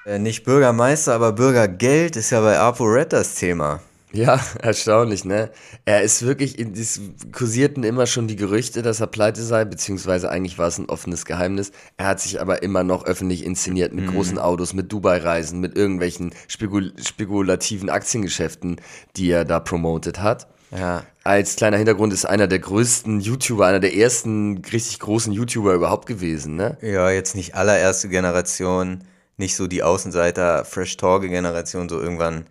Äh, 0.07 0.19
nicht 0.21 0.45
Bürgermeister, 0.45 1.15
aber 1.15 1.33
Bürgergeld 1.33 2.17
ist 2.17 2.31
ja 2.31 2.41
bei 2.41 2.59
ApoRed 2.59 3.13
das 3.13 3.35
Thema. 3.35 3.81
Ja, 4.13 4.41
erstaunlich, 4.63 5.25
ne? 5.25 5.51
Er 5.85 6.03
ist 6.03 6.23
wirklich, 6.23 6.59
in- 6.59 6.73
es 6.73 7.01
kursierten 7.33 7.83
immer 7.85 8.07
schon 8.07 8.29
die 8.29 8.37
Gerüchte, 8.37 8.83
dass 8.83 9.01
er 9.01 9.09
pleite 9.09 9.43
sei, 9.43 9.65
beziehungsweise 9.65 10.31
eigentlich 10.31 10.59
war 10.59 10.69
es 10.69 10.79
ein 10.79 10.89
offenes 10.89 11.25
Geheimnis. 11.25 11.73
Er 11.97 12.07
hat 12.07 12.21
sich 12.21 12.41
aber 12.41 12.63
immer 12.63 12.85
noch 12.85 13.05
öffentlich 13.05 13.45
inszeniert 13.45 13.93
mit 13.93 14.07
großen 14.11 14.39
Autos, 14.39 14.73
mit 14.75 14.93
Dubai-Reisen, 14.93 15.61
mit 15.61 15.77
irgendwelchen 15.77 16.33
spekul 16.49 16.93
spekulativen 17.05 17.91
Aktiengeschäften, 17.91 18.77
die 19.17 19.31
er 19.31 19.45
da 19.45 19.61
promotet 19.61 20.21
hat. 20.21 20.47
Ja. 20.71 21.05
Als 21.23 21.57
kleiner 21.57 21.77
Hintergrund 21.77 22.13
ist 22.13 22.25
einer 22.25 22.47
der 22.47 22.59
größten 22.59 23.21
YouTuber, 23.21 23.67
einer 23.67 23.81
der 23.81 23.95
ersten 23.97 24.63
richtig 24.73 24.99
großen 25.01 25.33
YouTuber 25.33 25.75
überhaupt 25.75 26.07
gewesen, 26.07 26.57
ne? 26.57 26.77
Ja, 26.81 27.11
jetzt 27.11 27.35
nicht 27.35 27.55
allererste 27.55 28.09
Generation, 28.09 29.05
nicht 29.37 29.57
so 29.57 29.67
die 29.67 29.83
Außenseiter, 29.83 30.65
Fresh 30.65 30.97
Torge 30.97 31.29
Generation, 31.29 31.89
so 31.89 32.01
irgendwann, 32.01 32.47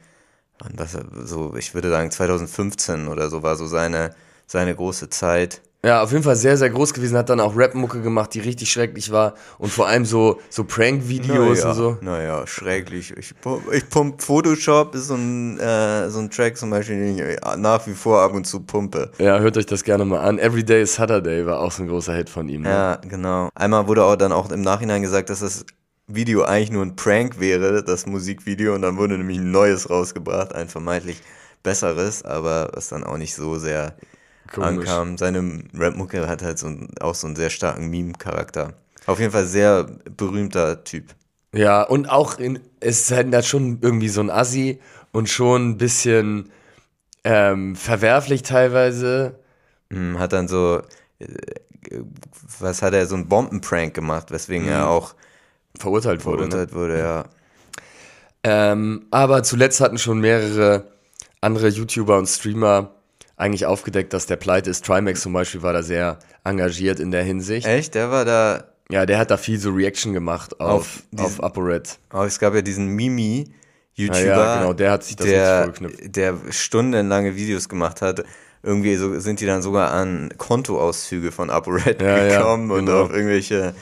wann 0.59 0.73
was, 0.77 0.97
so, 1.29 1.55
ich 1.55 1.73
würde 1.73 1.89
sagen 1.89 2.11
2015 2.11 3.07
oder 3.07 3.29
so 3.29 3.43
war 3.43 3.55
so 3.55 3.65
seine, 3.65 4.15
seine 4.47 4.75
große 4.75 5.09
Zeit. 5.09 5.61
Ja, 5.85 6.01
auf 6.01 6.11
jeden 6.11 6.23
Fall 6.23 6.35
sehr, 6.35 6.57
sehr 6.57 6.71
groß 6.71 6.95
gewesen, 6.95 7.15
hat 7.15 7.29
dann 7.29 7.39
auch 7.39 7.55
Rap-Mucke 7.55 8.01
gemacht, 8.01 8.33
die 8.33 8.39
richtig 8.39 8.71
schrecklich 8.71 9.11
war 9.11 9.35
und 9.59 9.71
vor 9.71 9.87
allem 9.87 10.03
so, 10.03 10.39
so 10.49 10.63
Prank-Videos 10.63 11.59
naja, 11.59 11.69
und 11.69 11.75
so. 11.75 11.97
Naja, 12.01 12.47
schrecklich. 12.47 13.13
Ich, 13.15 13.35
ich 13.71 13.89
pump 13.91 14.19
Photoshop 14.19 14.95
ist 14.95 15.09
so 15.09 15.13
ein, 15.13 15.59
äh, 15.59 16.09
so 16.09 16.17
ein 16.17 16.31
Track 16.31 16.57
zum 16.57 16.71
Beispiel, 16.71 16.97
den 16.97 17.29
ich 17.29 17.39
nach 17.57 17.85
wie 17.85 17.93
vor 17.93 18.19
ab 18.21 18.33
und 18.33 18.47
zu 18.47 18.61
pumpe. 18.61 19.11
Ja, 19.19 19.37
hört 19.37 19.57
euch 19.57 19.67
das 19.67 19.83
gerne 19.83 20.05
mal 20.05 20.21
an. 20.21 20.39
Everyday 20.39 20.81
is 20.81 20.95
Saturday 20.95 21.45
war 21.45 21.59
auch 21.59 21.71
so 21.71 21.83
ein 21.83 21.87
großer 21.87 22.15
Hit 22.15 22.31
von 22.31 22.49
ihm. 22.49 22.63
Ne? 22.63 22.69
Ja, 22.69 22.95
genau. 23.07 23.49
Einmal 23.53 23.87
wurde 23.87 24.05
auch 24.05 24.15
dann 24.15 24.31
auch 24.31 24.49
im 24.49 24.61
Nachhinein 24.61 25.03
gesagt, 25.03 25.29
dass 25.29 25.41
das 25.41 25.67
Video 26.07 26.43
eigentlich 26.43 26.71
nur 26.71 26.83
ein 26.83 26.95
Prank 26.95 27.39
wäre, 27.39 27.83
das 27.83 28.05
Musikvideo, 28.05 28.75
und 28.75 28.83
dann 28.83 28.97
wurde 28.97 29.17
nämlich 29.17 29.39
ein 29.39 29.51
neues 29.51 29.89
rausgebracht, 29.89 30.53
ein 30.53 30.69
vermeintlich 30.69 31.21
besseres, 31.63 32.23
aber 32.23 32.69
was 32.73 32.89
dann 32.89 33.03
auch 33.03 33.17
nicht 33.17 33.33
so 33.35 33.57
sehr 33.57 33.95
Komisch. 34.51 34.87
ankam. 34.87 35.17
Seine 35.17 35.63
Rap-Mucke 35.73 36.27
hat 36.27 36.43
halt 36.43 36.59
so 36.59 36.71
auch 36.99 37.15
so 37.15 37.27
einen 37.27 37.35
sehr 37.35 37.49
starken 37.49 37.89
Meme-Charakter. 37.89 38.73
Auf 39.07 39.19
jeden 39.19 39.31
Fall 39.31 39.45
sehr 39.45 39.85
berühmter 40.17 40.83
Typ. 40.83 41.15
Ja, 41.53 41.81
und 41.83 42.09
auch 42.09 42.37
in, 42.37 42.59
es 42.79 43.01
ist 43.01 43.11
halt 43.11 43.33
das 43.33 43.47
schon 43.47 43.79
irgendwie 43.81 44.09
so 44.09 44.21
ein 44.21 44.29
Assi 44.29 44.79
und 45.11 45.29
schon 45.29 45.69
ein 45.69 45.77
bisschen 45.77 46.51
ähm, 47.23 47.75
verwerflich 47.75 48.43
teilweise. 48.43 49.39
Hm, 49.91 50.19
Hat 50.19 50.33
dann 50.33 50.47
so, 50.47 50.81
äh, 51.19 51.27
was 52.59 52.81
hat 52.81 52.93
er, 52.93 53.05
so 53.05 53.15
einen 53.15 53.27
Bombenprank 53.29 53.93
gemacht, 53.93 54.31
weswegen 54.31 54.67
er 54.67 54.89
auch 54.89 55.15
Verurteilt 55.79 56.25
wurde. 56.25 56.43
Ne? 56.45 56.49
verurteilt 56.49 56.75
wurde, 56.75 56.99
ja. 56.99 57.25
Ähm, 58.43 59.07
aber 59.11 59.43
zuletzt 59.43 59.81
hatten 59.81 59.97
schon 59.97 60.19
mehrere 60.19 60.85
andere 61.41 61.67
YouTuber 61.67 62.17
und 62.17 62.27
Streamer 62.27 62.91
eigentlich 63.37 63.65
aufgedeckt, 63.65 64.13
dass 64.13 64.27
der 64.27 64.35
pleite 64.35 64.69
ist. 64.69 64.85
Trimax 64.85 65.21
zum 65.21 65.33
Beispiel 65.33 65.61
war 65.61 65.73
da 65.73 65.83
sehr 65.83 66.19
engagiert 66.43 66.99
in 66.99 67.11
der 67.11 67.23
Hinsicht. 67.23 67.67
Echt? 67.67 67.95
Der 67.95 68.11
war 68.11 68.23
da. 68.25 68.65
Ja, 68.89 69.05
der 69.05 69.17
hat 69.17 69.31
da 69.31 69.37
viel 69.37 69.59
so 69.59 69.71
Reaction 69.71 70.13
gemacht 70.13 70.59
auf, 70.59 71.01
Auf 71.17 71.43
ApoRed. 71.43 71.97
Oh, 72.13 72.21
es 72.21 72.37
gab 72.37 72.53
ja 72.53 72.61
diesen 72.61 72.87
Mimi. 72.89 73.51
YouTuber, 73.95 74.19
Ja, 74.19 74.37
ja, 74.37 74.57
genau, 74.59 74.73
der 74.73 74.91
hat 74.91 75.03
sich 75.05 75.15
das 75.15 75.25
der, 75.25 75.73
der 76.03 76.35
stundenlange 76.49 77.35
Videos 77.35 77.69
gemacht 77.69 78.01
hat. 78.01 78.23
Irgendwie 78.61 78.95
so, 78.95 79.17
sind 79.19 79.39
die 79.39 79.45
dann 79.45 79.61
sogar 79.61 79.91
an 79.91 80.33
Kontoauszüge 80.37 81.31
von 81.31 81.49
ApoRed 81.49 82.01
Ja, 82.01 82.25
ja, 82.25 82.37
gekommen 82.37 82.71
und 82.71 82.87
genau. 82.87 83.03
auf 83.03 83.11
irgendwelche 83.11 83.73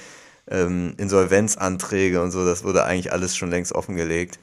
ähm, 0.49 0.93
Insolvenzanträge 0.97 2.21
und 2.21 2.31
so. 2.31 2.45
Das 2.45 2.63
wurde 2.63 2.83
eigentlich 2.83 3.11
alles 3.11 3.35
schon 3.35 3.49
längst 3.49 3.73
offengelegt. 3.73 4.39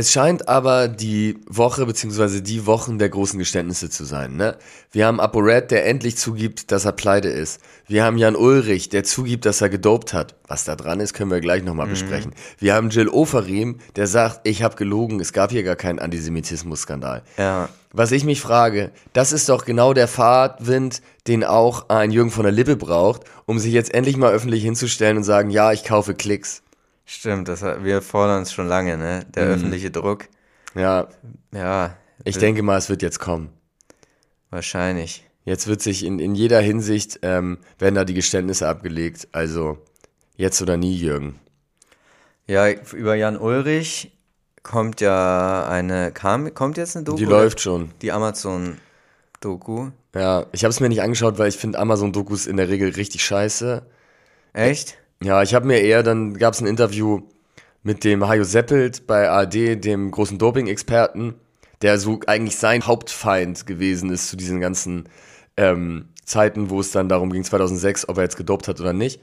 Es 0.00 0.12
scheint 0.12 0.48
aber 0.48 0.88
die 0.88 1.36
Woche 1.46 1.84
beziehungsweise 1.84 2.40
die 2.40 2.64
Wochen 2.64 2.98
der 2.98 3.10
großen 3.10 3.38
Geständnisse 3.38 3.90
zu 3.90 4.04
sein. 4.04 4.34
Ne? 4.34 4.56
Wir 4.92 5.06
haben 5.06 5.20
ApoRed, 5.20 5.70
der 5.70 5.84
endlich 5.84 6.16
zugibt, 6.16 6.72
dass 6.72 6.86
er 6.86 6.92
pleite 6.92 7.28
ist. 7.28 7.60
Wir 7.86 8.02
haben 8.02 8.16
Jan 8.16 8.34
Ulrich, 8.34 8.88
der 8.88 9.04
zugibt, 9.04 9.44
dass 9.44 9.60
er 9.60 9.68
gedopt 9.68 10.14
hat. 10.14 10.36
Was 10.48 10.64
da 10.64 10.74
dran 10.74 11.00
ist, 11.00 11.12
können 11.12 11.30
wir 11.30 11.40
gleich 11.42 11.62
nochmal 11.64 11.84
Mhm. 11.84 11.90
besprechen. 11.90 12.32
Wir 12.58 12.72
haben 12.76 12.88
Jill 12.88 13.10
Oferim, 13.10 13.76
der 13.96 14.06
sagt, 14.06 14.40
ich 14.48 14.62
habe 14.62 14.74
gelogen, 14.74 15.20
es 15.20 15.34
gab 15.34 15.50
hier 15.50 15.64
gar 15.64 15.76
keinen 15.76 15.98
Antisemitismus-Skandal. 15.98 17.20
Ja. 17.36 17.68
Was 17.92 18.10
ich 18.10 18.24
mich 18.24 18.40
frage, 18.40 18.92
das 19.12 19.32
ist 19.32 19.50
doch 19.50 19.66
genau 19.66 19.92
der 19.92 20.08
Fahrtwind, 20.08 21.02
den 21.26 21.44
auch 21.44 21.90
ein 21.90 22.10
Jürgen 22.10 22.30
von 22.30 22.44
der 22.44 22.52
Lippe 22.52 22.76
braucht, 22.76 23.24
um 23.44 23.58
sich 23.58 23.74
jetzt 23.74 23.92
endlich 23.92 24.16
mal 24.16 24.32
öffentlich 24.32 24.62
hinzustellen 24.62 25.18
und 25.18 25.24
sagen, 25.24 25.50
ja, 25.50 25.72
ich 25.72 25.84
kaufe 25.84 26.14
Klicks. 26.14 26.62
Stimmt, 27.12 27.48
das, 27.48 27.62
wir 27.62 28.02
fordern 28.02 28.42
es 28.42 28.52
schon 28.52 28.68
lange, 28.68 28.96
ne? 28.96 29.26
Der 29.34 29.46
Mhm. 29.46 29.52
öffentliche 29.54 29.90
Druck. 29.90 30.28
Ja, 30.76 31.08
Ja, 31.52 31.96
ich 32.22 32.36
wird- 32.36 32.42
denke 32.42 32.62
mal, 32.62 32.78
es 32.78 32.88
wird 32.88 33.02
jetzt 33.02 33.18
kommen. 33.18 33.50
wahrscheinlich. 34.50 35.26
Jetzt 35.44 35.66
wird 35.66 35.82
sich 35.82 36.04
in, 36.04 36.20
in 36.20 36.34
jeder 36.36 36.60
Hinsicht, 36.60 37.18
ähm, 37.22 37.58
werden 37.80 37.96
da 37.96 38.04
die 38.04 38.14
Geständnisse 38.14 38.68
abgelegt. 38.68 39.26
Also 39.32 39.78
jetzt 40.36 40.62
oder 40.62 40.76
nie, 40.76 40.94
Jürgen. 40.94 41.40
Ja, 42.46 42.70
über 42.70 43.14
Jan 43.16 43.36
Ulrich 43.36 44.12
kommt 44.62 45.00
ja 45.00 45.66
eine, 45.68 46.12
kam, 46.12 46.54
kommt 46.54 46.76
jetzt 46.76 46.94
eine 46.96 47.04
Doku? 47.04 47.18
Die 47.18 47.24
läuft 47.24 47.60
schon. 47.60 47.90
Die 48.02 48.12
Amazon-Doku. 48.12 49.90
Ja, 50.14 50.46
ich 50.52 50.62
habe 50.64 50.70
es 50.70 50.78
mir 50.80 50.88
nicht 50.88 51.02
angeschaut, 51.02 51.38
weil 51.38 51.48
ich 51.48 51.56
finde 51.56 51.78
Amazon-Dokus 51.80 52.46
in 52.46 52.56
der 52.56 52.68
Regel 52.68 52.90
richtig 52.90 53.24
scheiße. 53.24 53.82
Echt? 54.52 54.96
Ja, 55.22 55.42
ich 55.42 55.54
habe 55.54 55.66
mir 55.66 55.80
eher, 55.80 56.02
dann 56.02 56.34
gab 56.34 56.54
es 56.54 56.60
ein 56.60 56.66
Interview 56.66 57.20
mit 57.82 58.04
dem 58.04 58.26
Hajo 58.26 58.42
Seppelt 58.44 59.06
bei 59.06 59.28
ARD, 59.28 59.84
dem 59.84 60.10
großen 60.10 60.38
Doping-Experten, 60.38 61.34
der 61.82 61.98
so 61.98 62.20
eigentlich 62.26 62.56
sein 62.56 62.86
Hauptfeind 62.86 63.66
gewesen 63.66 64.10
ist 64.10 64.28
zu 64.28 64.36
diesen 64.36 64.60
ganzen 64.60 65.08
ähm, 65.58 66.08
Zeiten, 66.24 66.70
wo 66.70 66.80
es 66.80 66.90
dann 66.90 67.10
darum 67.10 67.30
ging, 67.32 67.44
2006, 67.44 68.08
ob 68.08 68.16
er 68.16 68.22
jetzt 68.22 68.38
gedopt 68.38 68.66
hat 68.66 68.80
oder 68.80 68.94
nicht. 68.94 69.20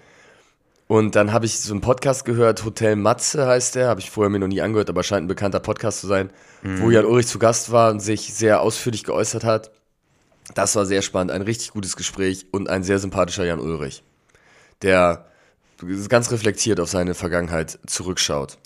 Und 0.88 1.16
dann 1.16 1.34
habe 1.34 1.46
ich 1.48 1.60
so 1.60 1.74
einen 1.74 1.82
Podcast 1.82 2.26
gehört, 2.26 2.64
Hotel 2.64 2.96
Matze 2.96 3.48
heißt 3.48 3.76
der, 3.76 3.90
habe 3.90 4.00
ich 4.00 4.12
vorher 4.12 4.30
mir 4.30 4.40
noch 4.40 4.48
nie 4.48 4.62
angehört, 4.62 4.90
aber 4.90 5.04
scheint 5.04 5.26
ein 5.26 5.28
bekannter 5.28 5.60
Podcast 5.60 6.00
zu 6.02 6.08
sein, 6.08 6.30
wo 6.62 6.90
Jan 6.92 7.06
Ulrich 7.06 7.28
zu 7.28 7.40
Gast 7.40 7.72
war 7.72 7.92
und 7.92 8.00
sich 8.00 8.34
sehr 8.34 8.62
ausführlich 8.62 9.04
geäußert 9.04 9.44
hat. 9.44 9.72
Das 10.54 10.76
war 10.76 10.86
sehr 10.86 11.02
spannend, 11.02 11.32
ein 11.32 11.42
richtig 11.42 11.72
gutes 11.72 11.96
Gespräch 11.96 12.46
und 12.52 12.70
ein 12.70 12.84
sehr 12.84 13.00
sympathischer 13.00 13.46
Jan 13.46 13.60
Ulrich, 13.60 14.04
der 14.82 15.26
ganz 16.10 16.32
reflektiert 16.32 16.80
auf 16.80 16.90
seine 16.90 17.14
Vergangenheit 17.14 17.80
zurückschaut. 17.88 18.58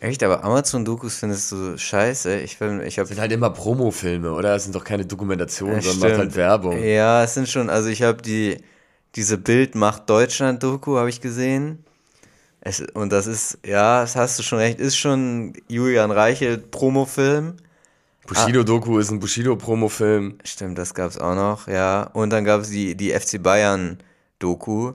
Echt? 0.00 0.22
Aber 0.24 0.42
Amazon-Dokus 0.42 1.16
findest 1.16 1.52
du 1.52 1.78
scheiße? 1.78 2.40
Ich, 2.40 2.56
find- 2.56 2.82
ich 2.82 2.98
habe 2.98 3.06
sind 3.08 3.20
halt 3.20 3.30
immer 3.30 3.50
Promofilme, 3.50 4.32
oder? 4.32 4.56
Es 4.56 4.64
sind 4.64 4.74
doch 4.74 4.82
keine 4.84 5.06
Dokumentationen, 5.06 5.76
Ja, 5.76 5.82
sondern 5.82 6.10
macht 6.10 6.18
halt. 6.18 6.36
Werbung. 6.36 6.82
Ja, 6.82 7.22
es 7.22 7.34
sind 7.34 7.48
schon, 7.48 7.70
also 7.70 7.88
ich 7.88 8.02
habe 8.02 8.20
die, 8.20 8.58
diese 9.14 9.38
Bild 9.38 9.74
macht 9.76 10.10
Deutschland 10.10 10.62
Doku, 10.62 10.96
habe 10.96 11.08
ich 11.08 11.20
gesehen. 11.20 11.84
Es, 12.60 12.80
und 12.94 13.12
das 13.12 13.26
ist, 13.26 13.58
ja, 13.64 14.02
das 14.02 14.16
hast 14.16 14.38
du 14.38 14.42
schon 14.42 14.58
recht, 14.58 14.80
ist 14.80 14.96
schon 14.96 15.52
Julian 15.68 16.10
Reichelt 16.10 16.70
Promofilm. 16.70 17.54
Bushido-Doku 18.26 18.98
ist 18.98 19.10
ein 19.10 19.18
Bushido-Promofilm. 19.20 20.38
Stimmt, 20.44 20.78
das 20.78 20.94
gab's 20.94 21.18
auch 21.18 21.34
noch, 21.34 21.66
ja. 21.68 22.04
Und 22.12 22.30
dann 22.30 22.44
gab's 22.44 22.70
die, 22.70 22.96
die 22.96 23.10
FC 23.12 23.42
Bayern 23.42 23.98
Doku. 24.38 24.92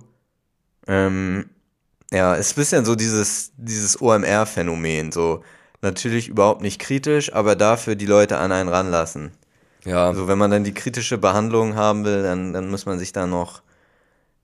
Ähm, 0.88 1.50
ja, 2.12 2.36
ist 2.36 2.54
ein 2.54 2.56
bisschen 2.56 2.86
so 2.86 2.96
dieses, 2.96 3.52
dieses 3.58 4.02
OMR-Phänomen, 4.02 5.12
so 5.12 5.44
natürlich 5.82 6.30
überhaupt 6.30 6.62
nicht 6.62 6.80
kritisch, 6.80 7.34
aber 7.34 7.56
dafür 7.56 7.96
die 7.96 8.06
Leute 8.06 8.38
an 8.38 8.52
einen 8.52 8.70
ranlassen. 8.70 9.32
Ja, 9.86 10.08
Also 10.08 10.28
wenn 10.28 10.38
man 10.38 10.52
dann 10.52 10.64
die 10.64 10.74
kritische 10.74 11.18
Behandlung 11.18 11.76
haben 11.76 12.04
will, 12.06 12.24
dann, 12.24 12.54
dann 12.54 12.70
muss 12.70 12.86
man 12.86 13.00
sich 13.00 13.14
da 13.14 13.28
noch 13.28 13.62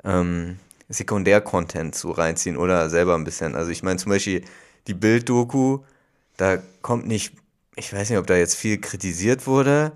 ähm, 0.03 0.59
Sekundär-Content 0.89 1.95
zu 1.95 2.11
reinziehen 2.11 2.57
oder 2.57 2.89
selber 2.89 3.15
ein 3.15 3.23
bisschen. 3.23 3.55
Also 3.55 3.71
ich 3.71 3.83
meine 3.83 3.97
zum 3.97 4.11
Beispiel 4.11 4.43
die 4.87 4.93
Bild-Doku, 4.93 5.79
da 6.37 6.57
kommt 6.81 7.07
nicht, 7.07 7.33
ich 7.75 7.93
weiß 7.93 8.09
nicht, 8.09 8.19
ob 8.19 8.27
da 8.27 8.35
jetzt 8.35 8.55
viel 8.55 8.79
kritisiert 8.79 9.47
wurde, 9.47 9.93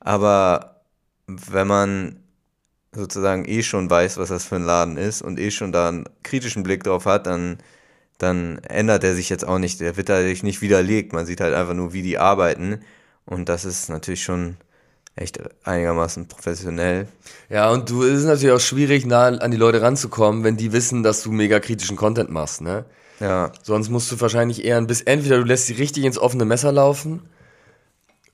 aber 0.00 0.82
wenn 1.26 1.66
man 1.66 2.20
sozusagen 2.96 3.44
eh 3.46 3.62
schon 3.62 3.88
weiß, 3.90 4.16
was 4.18 4.30
das 4.30 4.44
für 4.44 4.56
ein 4.56 4.64
Laden 4.64 4.96
ist 4.96 5.22
und 5.22 5.38
eh 5.38 5.50
schon 5.50 5.72
da 5.72 5.88
einen 5.88 6.04
kritischen 6.22 6.62
Blick 6.62 6.82
drauf 6.84 7.04
hat, 7.06 7.26
dann, 7.26 7.58
dann 8.18 8.58
ändert 8.68 9.04
er 9.04 9.14
sich 9.14 9.28
jetzt 9.28 9.46
auch 9.46 9.58
nicht, 9.58 9.80
der 9.80 9.96
wird 9.96 10.08
dadurch 10.08 10.42
nicht 10.42 10.62
widerlegt. 10.62 11.12
Man 11.12 11.26
sieht 11.26 11.40
halt 11.40 11.54
einfach 11.54 11.74
nur, 11.74 11.92
wie 11.92 12.02
die 12.02 12.18
arbeiten 12.18 12.80
und 13.26 13.48
das 13.48 13.64
ist 13.64 13.88
natürlich 13.88 14.22
schon 14.24 14.56
echt 15.14 15.40
einigermaßen 15.64 16.28
professionell. 16.28 17.08
ja, 17.48 17.70
und 17.70 17.88
du 17.88 18.02
es 18.02 18.20
ist 18.20 18.24
natürlich 18.26 18.54
auch 18.54 18.60
schwierig, 18.60 19.06
nah 19.06 19.26
an 19.28 19.50
die 19.50 19.56
Leute 19.56 19.80
ranzukommen, 19.80 20.44
wenn 20.44 20.56
die 20.58 20.72
wissen, 20.72 21.02
dass 21.02 21.22
du 21.22 21.32
mega 21.32 21.58
kritischen 21.60 21.96
Content 21.96 22.30
machst, 22.30 22.60
ne? 22.60 22.84
Ja, 23.18 23.50
Sonst 23.62 23.88
musst 23.88 24.12
du 24.12 24.20
wahrscheinlich 24.20 24.62
eher 24.64 24.76
ein 24.76 24.86
bisschen, 24.86 25.06
entweder 25.06 25.38
du 25.38 25.44
lässt 25.44 25.66
sie 25.68 25.72
richtig 25.72 26.04
ins 26.04 26.18
offene 26.18 26.44
Messer 26.44 26.70
laufen 26.70 27.22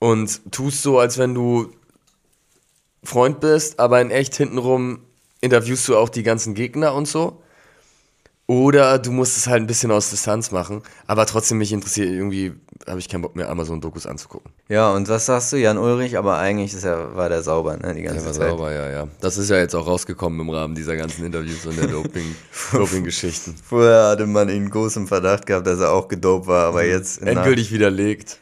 und 0.00 0.40
tust 0.50 0.82
so, 0.82 0.98
als 0.98 1.18
wenn 1.18 1.34
du 1.34 1.72
Freund 3.04 3.40
bist, 3.40 3.78
aber 3.80 4.00
in 4.00 4.10
echt 4.10 4.34
hintenrum 4.36 5.00
interviewst 5.40 5.88
du 5.88 5.96
auch 5.96 6.08
die 6.08 6.22
ganzen 6.22 6.54
Gegner 6.54 6.94
und 6.94 7.08
so. 7.08 7.42
Oder 8.48 8.98
du 8.98 9.12
musst 9.12 9.36
es 9.36 9.46
halt 9.46 9.62
ein 9.62 9.66
bisschen 9.66 9.90
aus 9.92 10.10
Distanz 10.10 10.50
machen, 10.50 10.82
aber 11.06 11.24
trotzdem 11.26 11.58
mich 11.58 11.72
interessiert, 11.72 12.08
irgendwie 12.10 12.52
habe 12.88 12.98
ich 12.98 13.08
keinen 13.08 13.22
Bock 13.22 13.36
mehr, 13.36 13.48
Amazon-Dokus 13.48 14.04
anzugucken. 14.06 14.50
ja, 14.68 14.92
und 14.92 15.08
was 15.08 15.26
sagst 15.26 15.52
du, 15.52 15.56
Jan 15.56 15.78
Ulrich? 15.78 16.18
Aber 16.18 16.36
eigentlich 16.38 16.74
ist 16.74 16.82
er, 16.84 17.14
war 17.16 17.28
der 17.28 17.42
sauber, 17.42 17.76
ne, 17.76 17.94
die 17.94 18.02
ganze 18.02 18.32
Zeit. 18.32 18.58
ja, 18.58 18.90
ja. 18.90 19.08
Das 19.20 19.38
ist 19.38 19.48
ja 19.48 19.56
jetzt 19.58 19.74
auch 19.76 19.86
rausgekommen 19.86 20.40
im 20.40 20.50
Rahmen 20.50 20.74
dieser 20.74 20.96
ganzen 20.96 21.24
Interviews 21.24 21.64
und 21.64 21.78
der 21.78 21.86
Doping- 21.86 22.34
Doping-Geschichten. 22.72 23.54
Vorher 23.64 24.08
hatte 24.08 24.26
man 24.26 24.48
ihn 24.48 24.68
groß 24.68 24.96
im 24.96 25.06
Verdacht 25.06 25.46
gehabt, 25.46 25.66
dass 25.68 25.78
er 25.78 25.92
auch 25.92 26.08
gedopt 26.08 26.48
war, 26.48 26.66
aber 26.66 26.84
jetzt 26.84 27.22
in 27.22 27.28
Endgültig 27.28 27.72
widerlegt. 27.72 28.38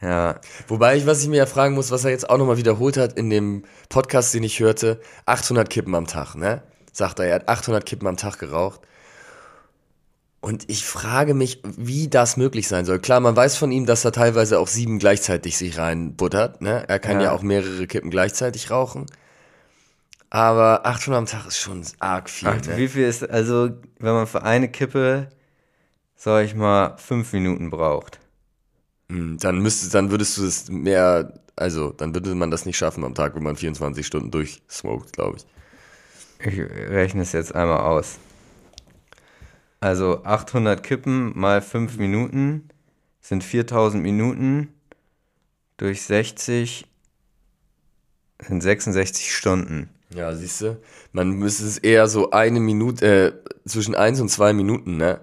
Ja, 0.00 0.40
Wobei 0.68 0.96
ich, 0.96 1.06
was 1.06 1.22
ich 1.22 1.28
mir 1.28 1.36
ja 1.38 1.46
fragen 1.46 1.74
muss, 1.74 1.90
was 1.90 2.04
er 2.04 2.10
jetzt 2.10 2.28
auch 2.28 2.36
nochmal 2.36 2.58
wiederholt 2.58 2.96
hat 2.98 3.14
in 3.14 3.30
dem 3.30 3.64
Podcast, 3.88 4.34
den 4.34 4.42
ich 4.42 4.60
hörte, 4.60 5.00
800 5.24 5.70
Kippen 5.70 5.94
am 5.94 6.06
Tag, 6.06 6.34
ne? 6.34 6.62
Sagt 6.92 7.18
er, 7.18 7.26
er 7.26 7.34
hat 7.36 7.48
800 7.48 7.84
Kippen 7.86 8.06
am 8.06 8.16
Tag 8.18 8.38
geraucht. 8.38 8.80
Und 10.40 10.68
ich 10.68 10.84
frage 10.84 11.34
mich, 11.34 11.60
wie 11.64 12.08
das 12.08 12.36
möglich 12.36 12.68
sein 12.68 12.84
soll. 12.84 12.98
Klar, 13.00 13.20
man 13.20 13.34
weiß 13.34 13.56
von 13.56 13.72
ihm, 13.72 13.86
dass 13.86 14.04
er 14.04 14.12
teilweise 14.12 14.58
auch 14.60 14.68
sieben 14.68 14.98
gleichzeitig 14.98 15.56
sich 15.56 15.78
reinbuttert, 15.78 16.60
ne? 16.60 16.84
Er 16.88 16.98
kann 16.98 17.16
ja, 17.20 17.24
Ja. 17.28 17.32
auch 17.32 17.42
mehrere 17.42 17.86
Kippen 17.86 18.10
gleichzeitig 18.10 18.70
rauchen. 18.70 19.06
Aber 20.28 20.84
800 20.86 21.18
am 21.18 21.26
Tag 21.26 21.46
ist 21.46 21.58
schon 21.58 21.82
arg 22.00 22.28
viel, 22.28 22.48
Ach, 22.48 22.66
ne? 22.66 22.76
wie 22.76 22.88
viel 22.88 23.04
ist, 23.06 23.28
also 23.28 23.70
wenn 23.98 24.12
man 24.12 24.26
für 24.26 24.42
eine 24.42 24.68
Kippe, 24.68 25.30
sag 26.16 26.44
ich 26.44 26.54
mal, 26.54 26.96
fünf 26.98 27.32
Minuten 27.32 27.70
braucht. 27.70 28.20
Hm, 29.08 29.38
Dann 29.38 29.58
müsste, 29.60 29.90
dann 29.90 30.10
würdest 30.10 30.36
du 30.38 30.44
es 30.44 30.68
mehr, 30.70 31.32
also, 31.54 31.92
dann 31.92 32.14
würde 32.14 32.34
man 32.34 32.50
das 32.50 32.66
nicht 32.66 32.76
schaffen 32.76 33.04
am 33.04 33.14
Tag, 33.14 33.34
wenn 33.34 33.42
man 33.42 33.56
24 33.56 34.06
Stunden 34.06 34.30
durchsmoked, 34.30 35.12
glaube 35.12 35.38
ich. 35.38 35.46
Ich 36.46 36.58
rechne 36.58 37.22
es 37.22 37.32
jetzt 37.32 37.54
einmal 37.54 37.80
aus. 37.80 38.18
Also 39.80 40.24
800 40.24 40.82
Kippen 40.82 41.38
mal 41.38 41.62
5 41.62 41.96
Minuten 41.98 42.68
sind 43.20 43.44
4000 43.44 44.02
Minuten 44.02 44.68
durch 45.76 46.02
60 46.02 46.86
sind 48.46 48.62
66 48.62 49.34
Stunden. 49.34 49.90
Ja, 50.14 50.34
siehst 50.34 50.60
du, 50.60 50.80
man 51.12 51.30
müsste 51.30 51.64
es 51.64 51.78
eher 51.78 52.06
so 52.06 52.30
eine 52.30 52.60
Minute, 52.60 53.42
äh, 53.44 53.68
zwischen 53.68 53.94
eins 53.94 54.20
und 54.20 54.28
zwei 54.28 54.52
Minuten, 54.52 54.96
ne? 54.96 55.20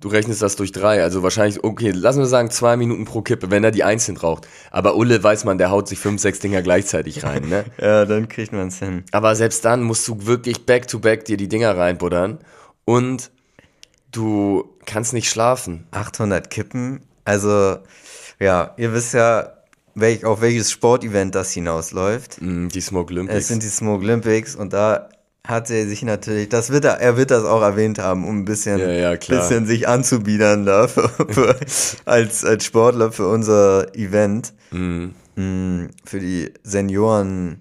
Du 0.00 0.08
rechnest 0.08 0.42
das 0.42 0.56
durch 0.56 0.72
drei, 0.72 1.02
also 1.02 1.22
wahrscheinlich, 1.22 1.64
okay, 1.64 1.90
lassen 1.90 2.18
wir 2.18 2.26
sagen, 2.26 2.50
zwei 2.50 2.76
Minuten 2.76 3.06
pro 3.06 3.22
Kippe, 3.22 3.50
wenn 3.50 3.64
er 3.64 3.70
die 3.70 3.82
einzeln 3.82 4.18
raucht. 4.18 4.46
Aber 4.70 4.94
Ulle 4.94 5.22
weiß 5.22 5.44
man, 5.44 5.56
der 5.56 5.70
haut 5.70 5.88
sich 5.88 5.98
fünf, 5.98 6.20
sechs 6.20 6.38
Dinger 6.38 6.60
gleichzeitig 6.60 7.24
rein, 7.24 7.48
ne? 7.48 7.64
Ja, 7.80 8.04
dann 8.04 8.28
kriegt 8.28 8.52
man 8.52 8.68
es 8.68 8.78
hin. 8.78 9.04
Aber 9.12 9.34
selbst 9.34 9.64
dann 9.64 9.82
musst 9.82 10.06
du 10.06 10.26
wirklich 10.26 10.66
back 10.66 10.86
to 10.86 10.98
back 10.98 11.24
dir 11.24 11.38
die 11.38 11.48
Dinger 11.48 11.76
reinbuddern 11.76 12.38
und 12.84 13.30
du 14.12 14.68
kannst 14.84 15.14
nicht 15.14 15.30
schlafen. 15.30 15.86
800 15.92 16.50
Kippen, 16.50 17.00
also 17.24 17.78
ja, 18.38 18.74
ihr 18.76 18.92
wisst 18.92 19.14
ja, 19.14 19.54
welch, 19.94 20.24
auf 20.24 20.42
welches 20.42 20.70
Sportevent 20.70 21.34
das 21.34 21.52
hinausläuft. 21.52 22.40
Mm, 22.40 22.68
die 22.68 22.80
Smoke 22.80 23.12
Olympics. 23.12 23.38
Es 23.38 23.48
sind 23.48 23.62
die 23.62 23.68
Smoke 23.68 24.04
Olympics 24.04 24.54
und 24.54 24.72
da 24.72 25.08
hat 25.46 25.70
er 25.70 25.86
sich 25.86 26.02
natürlich, 26.02 26.48
das 26.48 26.70
wird 26.70 26.84
er, 26.84 27.00
er 27.00 27.16
wird 27.16 27.30
das 27.30 27.44
auch 27.44 27.62
erwähnt 27.62 27.98
haben, 27.98 28.26
um 28.26 28.38
ein 28.40 28.44
bisschen, 28.44 28.78
Ja, 28.78 28.90
ja, 28.90 29.14
bisschen 29.14 29.66
sich 29.66 29.88
anzubiedern 29.88 30.66
da 30.66 30.88
für, 30.88 31.08
für, 31.08 31.56
als, 32.04 32.44
als 32.44 32.64
Sportler 32.64 33.12
für 33.12 33.28
unser 33.28 33.94
Event. 33.94 34.52
Mm. 34.70 35.08
Mm, 35.36 35.90
Für 36.04 36.18
die 36.18 36.52
Senioren, 36.62 37.60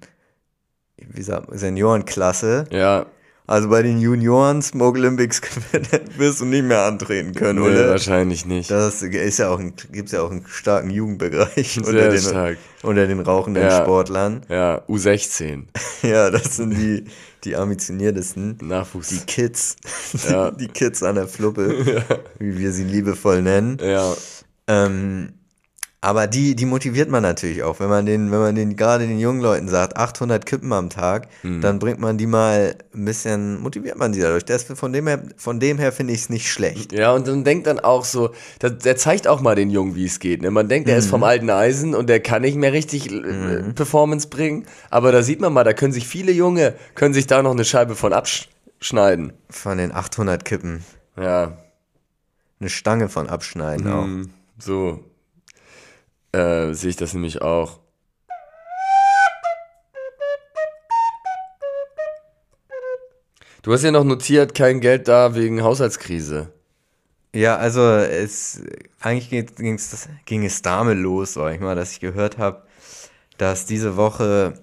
wie 0.97 1.21
sagt 1.21 1.49
man, 1.49 1.57
Seniorenklasse. 1.57 2.65
Ja, 2.71 3.05
Also 3.47 3.69
bei 3.69 3.83
den 3.83 3.99
Junioren 3.99 4.61
Smoke 4.63 4.97
Olympics 4.97 5.39
wirst 6.17 6.41
du 6.41 6.45
nicht 6.45 6.63
mehr 6.65 6.81
antreten 6.83 7.33
können, 7.35 7.59
nee, 7.61 7.69
oder? 7.69 7.89
wahrscheinlich 7.89 8.45
nicht. 8.45 8.71
Das 8.71 9.03
ist 9.03 9.37
ja 9.37 9.49
auch 9.49 9.59
ein, 9.59 9.73
gibt's 9.91 10.13
ja 10.13 10.21
auch 10.23 10.31
einen 10.31 10.45
starken 10.47 10.89
Jugendbereich 10.89 11.77
unter 11.85 11.91
Sehr 11.91 12.09
den, 12.09 12.21
stark. 12.21 12.57
unter 12.81 13.05
den 13.05 13.19
rauchenden 13.19 13.63
Ja. 13.63 13.83
Sportlern. 13.83 14.41
Ja, 14.49 14.81
U16. 14.87 15.63
Ja, 16.01 16.29
das 16.31 16.55
sind 16.57 16.71
die, 16.77 17.05
die 17.43 17.55
ambitioniertesten. 17.55 18.57
Nachwuchs. 18.61 19.09
Die 19.09 19.19
Kids. 19.25 19.75
Ja. 20.29 20.51
Die 20.51 20.67
Kids 20.67 21.01
an 21.03 21.15
der 21.15 21.27
Fluppe, 21.27 22.13
wie 22.39 22.57
wir 22.57 22.71
sie 22.71 22.83
liebevoll 22.83 23.41
nennen. 23.41 23.77
ja, 23.81 24.13
Ähm, 24.67 25.33
aber 26.05 26.27
die, 26.27 26.55
die 26.55 26.65
motiviert 26.65 27.09
man 27.09 27.23
natürlich 27.23 27.63
auch. 27.63 27.79
Wenn 27.79 27.89
man 27.89 28.05
den, 28.05 28.31
wenn 28.31 28.39
man 28.39 28.53
den, 28.55 28.75
gerade 28.75 29.07
den 29.07 29.17
jungen 29.19 29.41
Leuten 29.41 29.67
sagt, 29.67 29.97
800 29.97 30.45
Kippen 30.45 30.71
am 30.71 30.89
Tag, 30.89 31.27
Mhm. 31.43 31.61
dann 31.61 31.79
bringt 31.79 31.99
man 31.99 32.17
die 32.17 32.27
mal 32.27 32.75
ein 32.93 33.05
bisschen, 33.05 33.59
motiviert 33.61 33.97
man 33.97 34.13
sie 34.13 34.21
dadurch. 34.21 34.45
Das, 34.45 34.63
von 34.63 34.93
dem 34.93 35.07
her, 35.07 35.23
von 35.37 35.59
dem 35.59 35.77
her 35.79 35.91
finde 35.91 36.13
ich 36.13 36.19
es 36.21 36.29
nicht 36.29 36.51
schlecht. 36.51 36.91
Ja, 36.93 37.11
und 37.13 37.27
dann 37.27 37.43
denkt 37.43 37.65
dann 37.67 37.79
auch 37.79 38.05
so, 38.05 38.29
der, 38.61 38.69
der 38.69 38.97
zeigt 38.97 39.27
auch 39.27 39.41
mal 39.41 39.55
den 39.55 39.69
Jungen, 39.71 39.95
wie 39.95 40.05
es 40.05 40.19
geht. 40.19 40.41
Ne? 40.43 40.51
Man 40.51 40.69
denkt, 40.69 40.87
er 40.89 40.97
ist 40.97 41.07
vom 41.09 41.23
alten 41.23 41.49
Eisen 41.49 41.95
und 41.95 42.07
der 42.07 42.19
kann 42.19 42.43
nicht 42.43 42.55
mehr 42.57 42.71
richtig 42.73 43.11
äh, 43.11 43.63
Performance 43.73 44.27
bringen. 44.27 44.65
Aber 44.91 45.11
da 45.11 45.23
sieht 45.23 45.41
man 45.41 45.53
mal, 45.53 45.63
da 45.63 45.73
können 45.73 45.91
sich 45.93 46.07
viele 46.07 46.31
Junge, 46.31 46.75
können 46.93 47.13
sich 47.15 47.25
da 47.27 47.41
noch 47.41 47.51
eine 47.51 47.65
Scheibe 47.65 47.95
von 47.95 48.13
abschneiden. 48.13 49.33
Von 49.49 49.77
den 49.79 49.91
800 49.91 50.45
Kippen. 50.45 50.83
Ja, 51.17 51.57
Eine 52.59 52.69
Stange 52.69 53.09
von 53.09 53.27
abschneiden 53.27 53.87
auch. 53.91 54.05
mm, 54.05 54.29
so 54.59 55.03
äh, 56.35 56.73
sehe 56.73 56.89
ich 56.89 56.95
das 56.97 57.13
nämlich 57.13 57.41
auch. 57.41 57.79
Du 63.61 63.73
hast 63.73 63.83
ja 63.83 63.91
noch 63.91 64.03
notiert, 64.03 64.53
kein 64.53 64.79
Geld 64.79 65.07
da 65.07 65.33
wegen 65.33 65.63
Haushaltskrise. 65.63 66.51
Ja, 67.33 67.57
also 67.57 67.81
es 67.81 68.61
eigentlich 68.99 69.29
geht, 69.29 69.55
ging's, 69.55 70.07
ging 70.25 70.45
es 70.45 70.61
damit 70.61 70.97
los, 70.97 71.33
sag 71.33 71.55
ich 71.55 71.59
mal, 71.59 71.75
dass 71.75 71.91
ich 71.93 71.99
gehört 71.99 72.37
habe, 72.37 72.63
dass 73.37 73.65
diese 73.65 73.97
Woche 73.97 74.53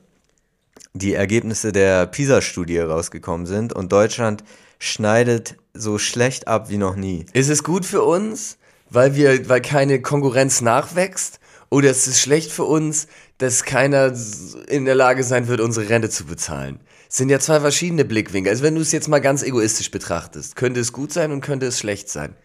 die 0.95 1.15
Ergebnisse 1.15 1.73
der 1.73 2.07
PISA-Studie 2.07 2.79
rausgekommen 2.79 3.47
sind 3.47 3.73
und 3.73 3.93
Deutschland 3.93 4.45
schneidet 4.79 5.57
so 5.75 5.99
schlecht 5.99 6.49
ab 6.49 6.71
wie 6.71 6.77
noch 6.77 6.97
nie. 6.97 7.27
Ist 7.33 7.49
es 7.49 7.65
gut 7.65 7.85
für 7.85 8.03
uns, 8.03 8.59
weil 8.89 9.17
wir, 9.17 9.49
weil 9.49 9.63
keine 9.63 10.01
Konkurrenz 10.01 10.61
nachwächst? 10.61 11.41
Oder 11.73 11.91
ist 11.91 12.07
es 12.07 12.21
schlecht 12.21 12.53
für 12.53 12.65
uns, 12.65 13.07
dass 13.39 13.65
keiner 13.65 14.13
in 14.69 14.85
der 14.85 14.95
Lage 14.95 15.25
sein 15.25 15.49
wird, 15.49 15.63
unsere 15.63 15.89
Rente 15.89 16.11
zu 16.11 16.27
bezahlen? 16.27 16.81
Es 17.09 17.17
sind 17.17 17.31
ja 17.31 17.41
zwei 17.41 17.61
verschiedene 17.61 18.05
Blickwinkel. 18.05 18.51
Also 18.51 18.63
wenn 18.63 18.75
du 18.75 18.83
es 18.83 18.93
jetzt 18.93 19.09
mal 19.09 19.23
ganz 19.23 19.43
egoistisch 19.43 19.91
betrachtest, 19.91 20.55
könnte 20.55 20.81
es 20.81 20.93
gut 20.93 21.15
sein 21.15 21.33
und 21.33 21.41
könnte 21.41 21.65
es 21.65 21.79
schlecht 21.79 22.11
sein. 22.11 22.37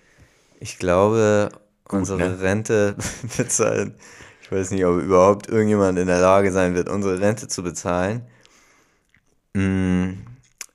Ich 0.61 0.79
glaube, 0.79 1.49
unsere 1.89 2.19
ne? 2.19 2.39
Rente 2.39 2.95
bezahlen. 3.37 3.95
Ich 4.43 4.49
weiß 4.49 4.71
nicht, 4.71 4.85
ob 4.85 5.01
überhaupt 5.01 5.49
irgendjemand 5.49 5.99
in 5.99 6.07
der 6.07 6.21
Lage 6.21 6.53
sein 6.53 6.73
wird, 6.73 6.87
unsere 6.87 7.19
Rente 7.19 7.49
zu 7.49 7.63
bezahlen. 7.63 8.21
Mm, 9.53 10.11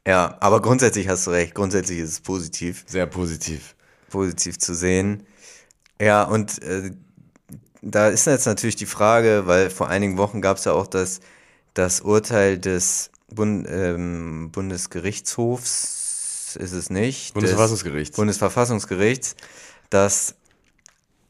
ja, 0.07 0.37
aber 0.41 0.61
grundsätzlich 0.61 1.09
hast 1.09 1.27
du 1.27 1.31
recht. 1.31 1.55
Grundsätzlich 1.55 2.01
ist 2.01 2.11
es 2.11 2.21
positiv. 2.21 2.85
Sehr 2.87 3.07
positiv. 3.07 3.75
positiv 4.11 4.59
zu 4.59 4.75
sehen. 4.75 5.23
Ja, 5.99 6.25
und 6.25 6.63
äh, 6.63 6.91
da 7.83 8.09
ist 8.09 8.27
jetzt 8.27 8.47
natürlich 8.47 8.77
die 8.77 8.87
Frage, 8.87 9.43
weil 9.47 9.69
vor 9.69 9.89
einigen 9.89 10.17
Wochen 10.17 10.41
gab 10.41 10.57
es 10.57 10.65
ja 10.65 10.73
auch 10.73 10.87
das, 10.87 11.21
das 11.75 12.01
Urteil 12.01 12.59
des 12.59 13.11
Bund, 13.29 13.67
ähm, 13.69 14.51
Bundesgerichtshofs, 14.53 16.57
ist 16.57 16.73
es 16.73 16.91
nicht? 16.91 17.35
Bundesverfassungsgerichts. 17.35 18.11
Des 18.11 18.17
Bundesverfassungsgerichts, 18.17 19.37
dass 19.91 20.35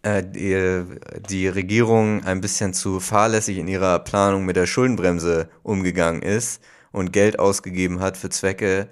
äh, 0.02 0.22
die, 0.22 0.84
die 1.28 1.48
Regierung 1.48 2.24
ein 2.24 2.40
bisschen 2.40 2.74
zu 2.74 3.00
fahrlässig 3.00 3.58
in 3.58 3.68
ihrer 3.68 3.98
Planung 4.00 4.44
mit 4.44 4.56
der 4.56 4.66
Schuldenbremse 4.66 5.48
umgegangen 5.62 6.22
ist 6.22 6.60
und 6.90 7.12
Geld 7.12 7.38
ausgegeben 7.38 8.00
hat 8.00 8.16
für 8.16 8.28
Zwecke, 8.28 8.88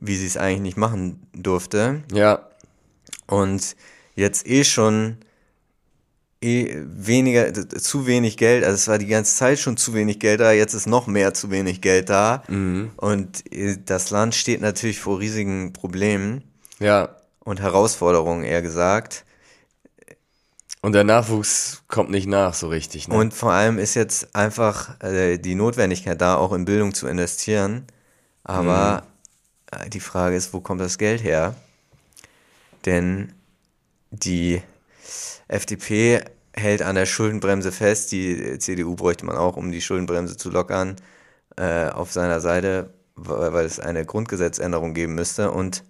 wie 0.00 0.16
sie 0.16 0.26
es 0.26 0.36
eigentlich 0.36 0.60
nicht 0.60 0.76
machen 0.76 1.26
durfte 1.34 2.02
Ja, 2.12 2.48
und 3.26 3.76
jetzt 4.14 4.46
eh 4.46 4.64
schon 4.64 5.18
eh 6.44 6.82
weniger, 6.84 7.52
zu 7.68 8.06
wenig 8.06 8.36
Geld, 8.36 8.64
also 8.64 8.74
es 8.74 8.88
war 8.88 8.98
die 8.98 9.06
ganze 9.06 9.34
Zeit 9.34 9.58
schon 9.58 9.76
zu 9.76 9.94
wenig 9.94 10.20
Geld 10.20 10.40
da, 10.40 10.52
jetzt 10.52 10.74
ist 10.74 10.86
noch 10.86 11.06
mehr 11.06 11.34
zu 11.34 11.50
wenig 11.50 11.80
Geld 11.80 12.10
da 12.10 12.42
und 12.96 13.52
eh, 13.52 13.76
das 13.84 14.10
Land 14.10 14.34
steht 14.34 14.60
natürlich 14.60 15.00
vor 15.00 15.18
riesigen 15.18 15.72
Problemen 15.72 16.42
ja. 16.78 17.16
und 17.40 17.60
Herausforderungen, 17.60 18.44
eher 18.44 18.62
gesagt. 18.62 19.24
Und 20.84 20.92
der 20.92 21.04
Nachwuchs 21.04 21.82
kommt 21.88 22.10
nicht 22.10 22.26
nach 22.26 22.52
so 22.52 22.68
richtig. 22.68 23.08
Ne? 23.08 23.14
Und 23.14 23.32
vor 23.32 23.52
allem 23.52 23.78
ist 23.78 23.94
jetzt 23.94 24.36
einfach 24.36 25.00
äh, 25.02 25.38
die 25.38 25.54
Notwendigkeit 25.54 26.20
da, 26.20 26.36
auch 26.36 26.52
in 26.52 26.66
Bildung 26.66 26.92
zu 26.92 27.06
investieren. 27.06 27.86
Aber 28.42 29.04
äh, 29.70 29.88
die 29.88 30.00
Frage 30.00 30.36
ist, 30.36 30.52
wo 30.52 30.60
kommt 30.60 30.82
das 30.82 30.98
Geld 30.98 31.24
her? 31.24 31.54
Denn 32.84 33.32
die 34.10 34.60
FDP 35.48 36.22
hält 36.56 36.82
an 36.82 36.94
der 36.94 37.06
Schuldenbremse 37.06 37.72
fest. 37.72 38.12
Die 38.12 38.58
CDU 38.58 38.94
bräuchte 38.94 39.26
man 39.26 39.36
auch, 39.36 39.56
um 39.56 39.72
die 39.72 39.80
Schuldenbremse 39.80 40.36
zu 40.36 40.50
lockern, 40.50 40.96
äh, 41.56 41.88
auf 41.88 42.12
seiner 42.12 42.40
Seite, 42.40 42.90
weil, 43.16 43.64
es 43.64 43.80
eine 43.80 44.04
Grundgesetzänderung 44.04 44.94
geben 44.94 45.14
müsste. 45.14 45.50
Und 45.50 45.84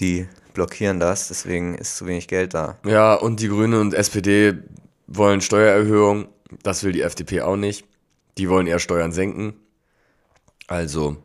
die 0.00 0.26
blockieren 0.52 1.00
das, 1.00 1.28
deswegen 1.28 1.74
ist 1.74 1.96
zu 1.96 2.06
wenig 2.06 2.28
Geld 2.28 2.54
da. 2.54 2.78
Ja, 2.84 3.14
und 3.14 3.40
die 3.40 3.48
Grüne 3.48 3.80
und 3.80 3.94
SPD 3.94 4.54
wollen 5.06 5.40
Steuererhöhung. 5.40 6.28
Das 6.62 6.84
will 6.84 6.92
die 6.92 7.02
FDP 7.02 7.42
auch 7.42 7.56
nicht. 7.56 7.86
Die 8.38 8.48
wollen 8.48 8.66
eher 8.66 8.78
Steuern 8.78 9.12
senken. 9.12 9.54
Also, 10.66 11.16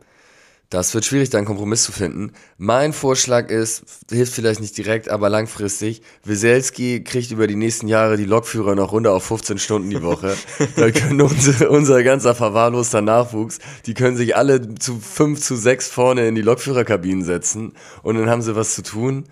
das 0.70 0.94
wird 0.94 1.04
schwierig, 1.04 1.30
da 1.30 1.38
einen 1.38 1.48
Kompromiss 1.48 1.82
zu 1.82 1.90
finden. 1.90 2.32
Mein 2.56 2.92
Vorschlag 2.92 3.50
ist, 3.50 3.82
hilft 4.08 4.32
vielleicht 4.32 4.60
nicht 4.60 4.78
direkt, 4.78 5.08
aber 5.08 5.28
langfristig, 5.28 6.00
Wieselski 6.24 7.02
kriegt 7.02 7.32
über 7.32 7.48
die 7.48 7.56
nächsten 7.56 7.88
Jahre 7.88 8.16
die 8.16 8.24
Lokführer 8.24 8.76
noch 8.76 8.92
runter 8.92 9.12
auf 9.12 9.24
15 9.24 9.58
Stunden 9.58 9.90
die 9.90 10.02
Woche. 10.02 10.36
da 10.76 10.92
können 10.92 11.20
unsere, 11.20 11.70
unser 11.70 12.04
ganzer 12.04 12.36
verwahrloster 12.36 13.02
Nachwuchs, 13.02 13.58
die 13.86 13.94
können 13.94 14.16
sich 14.16 14.36
alle 14.36 14.76
zu 14.76 15.00
fünf, 15.00 15.40
zu 15.40 15.56
sechs 15.56 15.88
vorne 15.88 16.28
in 16.28 16.36
die 16.36 16.42
Lokführerkabinen 16.42 17.24
setzen 17.24 17.72
und 18.04 18.14
dann 18.14 18.30
haben 18.30 18.42
sie 18.42 18.54
was 18.54 18.76
zu 18.76 18.82
tun 18.82 19.24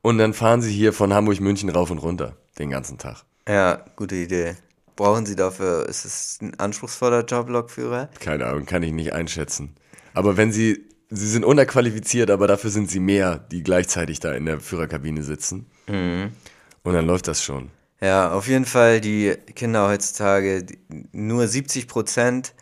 und 0.00 0.16
dann 0.16 0.32
fahren 0.32 0.62
sie 0.62 0.72
hier 0.72 0.94
von 0.94 1.12
Hamburg 1.12 1.40
München 1.40 1.68
rauf 1.68 1.90
und 1.90 1.98
runter 1.98 2.36
den 2.58 2.70
ganzen 2.70 2.96
Tag. 2.96 3.24
Ja, 3.46 3.84
gute 3.96 4.14
Idee. 4.14 4.56
Brauchen 4.96 5.26
Sie 5.26 5.36
dafür, 5.36 5.86
ist 5.90 6.06
es 6.06 6.38
ein 6.40 6.58
anspruchsvoller 6.58 7.26
Job, 7.26 7.50
Lokführer? 7.50 8.08
Keine 8.18 8.46
Ahnung, 8.46 8.64
kann 8.64 8.82
ich 8.82 8.92
nicht 8.92 9.12
einschätzen. 9.12 9.74
Aber 10.16 10.38
wenn 10.38 10.50
sie, 10.50 10.86
sie 11.10 11.28
sind 11.28 11.44
unterqualifiziert, 11.44 12.30
aber 12.30 12.46
dafür 12.46 12.70
sind 12.70 12.90
sie 12.90 13.00
mehr, 13.00 13.38
die 13.52 13.62
gleichzeitig 13.62 14.18
da 14.18 14.32
in 14.32 14.46
der 14.46 14.60
Führerkabine 14.60 15.22
sitzen. 15.22 15.66
Und 16.82 16.94
dann 16.94 17.06
läuft 17.06 17.28
das 17.28 17.42
schon. 17.44 17.70
Ja, 18.00 18.32
auf 18.32 18.48
jeden 18.48 18.64
Fall 18.64 19.02
die 19.02 19.34
Kinder 19.54 19.88
heutzutage, 19.88 20.64
die, 20.64 20.78
nur 21.12 21.46
70 21.46 21.86
Prozent 21.86 22.54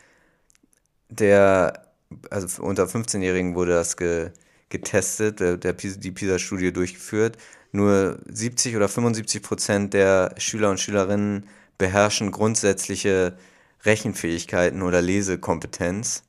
der, 1.08 1.84
also 2.30 2.62
unter 2.62 2.86
15-Jährigen 2.86 3.54
wurde 3.54 3.72
das 3.72 3.96
ge, 3.96 4.30
getestet, 4.68 5.38
der, 5.38 5.56
der, 5.56 5.74
Pisa- 5.76 5.98
die 6.00 6.10
PISA-Studie 6.10 6.72
durchgeführt. 6.72 7.36
Nur 7.70 8.18
70 8.26 8.74
oder 8.74 8.88
75 8.88 9.42
Prozent 9.42 9.94
der 9.94 10.34
Schüler 10.38 10.70
und 10.70 10.80
Schülerinnen 10.80 11.46
beherrschen 11.78 12.32
grundsätzliche 12.32 13.36
Rechenfähigkeiten 13.84 14.82
oder 14.82 15.00
Lesekompetenz. 15.02 16.24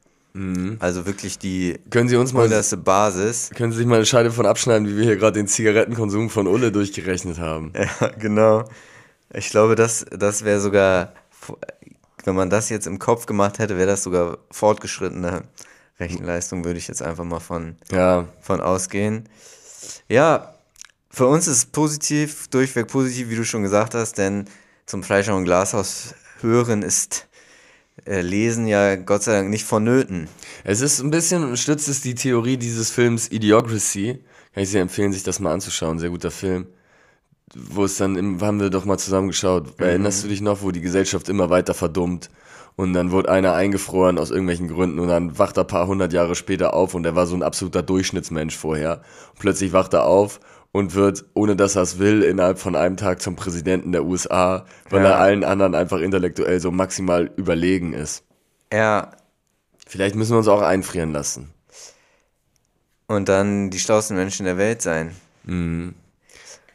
Also 0.80 1.06
wirklich 1.06 1.40
die 1.40 1.80
Können 1.90 2.10
Sie 2.10 2.18
uns 2.18 2.34
mal, 2.34 2.44
unterste 2.44 2.76
Basis. 2.78 3.52
können 3.56 3.72
Sie 3.72 3.78
sich 3.78 3.88
mal 3.88 3.96
eine 3.96 4.06
Scheibe 4.06 4.32
von 4.32 4.46
abschneiden, 4.46 4.88
wie 4.88 4.98
wir 4.98 5.04
hier 5.06 5.16
gerade 5.16 5.40
den 5.40 5.48
Zigarettenkonsum 5.48 6.30
von 6.30 6.48
Ulle 6.48 6.72
durchgerechnet 6.72 7.40
haben? 7.40 7.72
Ja, 8.02 8.08
genau. 8.20 8.66
Ich 9.34 9.50
glaube, 9.50 9.76
das, 9.76 10.06
das 10.12 10.44
wäre 10.44 10.60
sogar, 10.60 11.14
wenn 12.26 12.36
man 12.36 12.50
das 12.50 12.70
jetzt 12.70 12.86
im 12.86 13.00
Kopf 13.00 13.26
gemacht 13.28 13.60
hätte, 13.60 13.78
wäre 13.78 13.88
das 13.88 14.04
sogar 14.04 14.38
fortgeschrittene 14.52 15.44
Rechenleistung, 16.00 16.66
würde 16.66 16.80
ich 16.80 16.88
jetzt 16.90 17.02
einfach 17.02 17.24
mal 17.24 17.40
von, 17.40 17.78
Ja, 17.92 18.28
von 18.42 18.60
ausgehen. 18.60 19.30
Ja, 20.10 20.54
für 21.10 21.28
uns 21.28 21.48
ist 21.48 21.58
es 21.58 21.66
positiv, 21.68 22.50
durchweg 22.50 22.88
positiv, 22.88 23.30
wie 23.30 23.36
du 23.38 23.46
schon 23.46 23.64
gesagt 23.64 23.94
hast, 23.94 24.18
denn 24.18 24.46
zum 24.86 25.02
Fleischer 25.02 25.36
und 25.36 25.46
Glashaus 25.46 26.14
Hören 26.42 26.82
ist 26.82 27.28
Lesen 28.04 28.68
ja 28.68 28.96
Gott 28.98 29.24
sei 29.24 29.34
Dank 29.34 29.50
nicht 29.50 29.66
vonnöten. 29.66 30.28
Es 30.64 30.82
ist 30.82 31.00
ein 31.00 31.12
bisschen, 31.12 31.56
stützt 31.58 31.88
es 31.88 32.02
die 32.02 32.16
Theorie 32.16 32.58
dieses 32.58 32.92
Films 32.92 33.32
Idiocracy. 33.32 34.20
Kann 34.54 34.64
ich 34.64 34.70
sehr 34.70 34.82
empfehlen, 34.82 35.14
sich 35.14 35.24
das 35.24 35.40
mal 35.40 35.54
anzuschauen. 35.54 36.00
Sehr 36.00 36.10
guter 36.10 36.32
Film. 36.32 36.68
Wo 37.54 37.86
es 37.86 37.98
dann, 37.98 38.16
im, 38.16 38.42
haben 38.42 38.60
wir 38.60 38.70
doch 38.70 38.86
mal 38.86 38.98
zusammengeschaut. 38.98 39.80
Mhm. 39.80 39.86
Erinnerst 39.86 40.24
du 40.24 40.28
dich 40.28 40.42
noch, 40.42 40.62
wo 40.62 40.72
die 40.72 40.82
Gesellschaft 40.82 41.30
immer 41.30 41.50
weiter 41.50 41.74
verdummt? 41.74 42.30
Und 42.76 42.94
dann 42.94 43.12
wurde 43.12 43.30
einer 43.30 43.54
eingefroren 43.54 44.18
aus 44.18 44.32
irgendwelchen 44.32 44.68
Gründen 44.68 45.00
und 45.00 45.08
dann 45.08 45.40
wacht 45.40 45.58
er 45.58 45.64
ein 45.64 45.68
paar 45.68 45.88
hundert 45.88 46.12
Jahre 46.12 46.36
später 46.36 46.74
auf 46.74 46.94
und 46.94 47.06
er 47.06 47.16
war 47.16 47.26
so 47.26 47.36
ein 47.36 47.44
absoluter 47.44 47.82
Durchschnittsmensch 47.82 48.58
vorher. 48.58 49.02
Und 49.32 49.40
plötzlich 49.40 49.72
wacht 49.72 49.94
er 49.94 50.06
auf 50.06 50.42
und 50.76 50.94
wird, 50.94 51.24
ohne 51.34 51.56
dass 51.56 51.78
er 51.78 51.84
es 51.84 52.00
will, 52.00 52.22
innerhalb 52.22 52.60
von 52.60 52.76
einem 52.76 52.98
Tag 52.98 53.22
zum 53.22 53.38
Präsidenten 53.38 53.94
der 53.94 54.04
USA, 54.04 54.66
weil 54.90 55.04
ja. 55.04 55.12
er 55.12 55.20
allen 55.20 55.46
anderen 55.46 55.74
einfach 55.74 56.00
intellektuell 56.00 56.60
so 56.60 56.70
maximal 56.70 57.32
überlegen 57.38 57.94
ist. 57.94 58.26
Ja. 58.74 59.12
Vielleicht 59.88 60.16
müssen 60.16 60.34
wir 60.34 60.40
uns 60.40 60.50
auch 60.50 60.62
einfrieren 60.62 61.14
lassen. 61.14 61.50
Und 63.08 63.30
dann 63.30 63.70
die 63.70 63.80
schlauesten 63.80 64.18
Menschen 64.18 64.46
der 64.46 64.58
Welt 64.58 64.82
sein. 64.82 65.16
Mhm. 65.46 65.96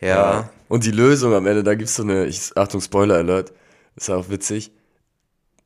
Ja. 0.01 0.09
ja. 0.09 0.51
Und 0.69 0.87
die 0.87 0.93
Lösung 0.93 1.35
am 1.35 1.47
Ende, 1.47 1.63
da 1.63 1.75
gibt's 1.75 1.97
so 1.97 2.03
eine, 2.03 2.25
ich, 2.25 2.57
Achtung, 2.57 2.81
Spoiler 2.81 3.17
Alert, 3.17 3.53
ist 3.97 4.09
auch 4.09 4.31
witzig. 4.31 4.73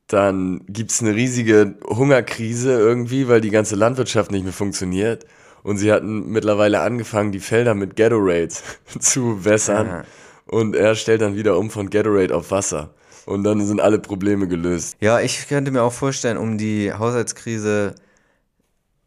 Dann 0.07 0.59
gibt's 0.67 1.01
eine 1.01 1.15
riesige 1.15 1.75
Hungerkrise 1.87 2.73
irgendwie, 2.73 3.29
weil 3.29 3.39
die 3.39 3.49
ganze 3.49 3.77
Landwirtschaft 3.77 4.31
nicht 4.31 4.43
mehr 4.43 4.51
funktioniert. 4.51 5.25
Und 5.65 5.77
sie 5.77 5.91
hatten 5.91 6.29
mittlerweile 6.29 6.81
angefangen, 6.81 7.31
die 7.31 7.39
Felder 7.39 7.73
mit 7.73 7.95
Gatorade 7.95 8.53
zu 8.99 9.45
wässern. 9.45 9.87
Ja. 9.87 10.03
Und 10.45 10.75
er 10.75 10.93
stellt 10.93 11.21
dann 11.21 11.35
wieder 11.35 11.57
um 11.57 11.71
von 11.71 11.89
Gatorade 11.89 12.35
auf 12.35 12.51
Wasser. 12.51 12.93
Und 13.25 13.43
dann 13.43 13.65
sind 13.65 13.81
alle 13.81 13.97
Probleme 13.97 14.47
gelöst. 14.47 14.95
Ja, 15.01 15.19
ich 15.19 15.47
könnte 15.47 15.71
mir 15.71 15.81
auch 15.81 15.91
vorstellen, 15.91 16.37
um 16.37 16.59
die 16.59 16.93
Haushaltskrise 16.93 17.95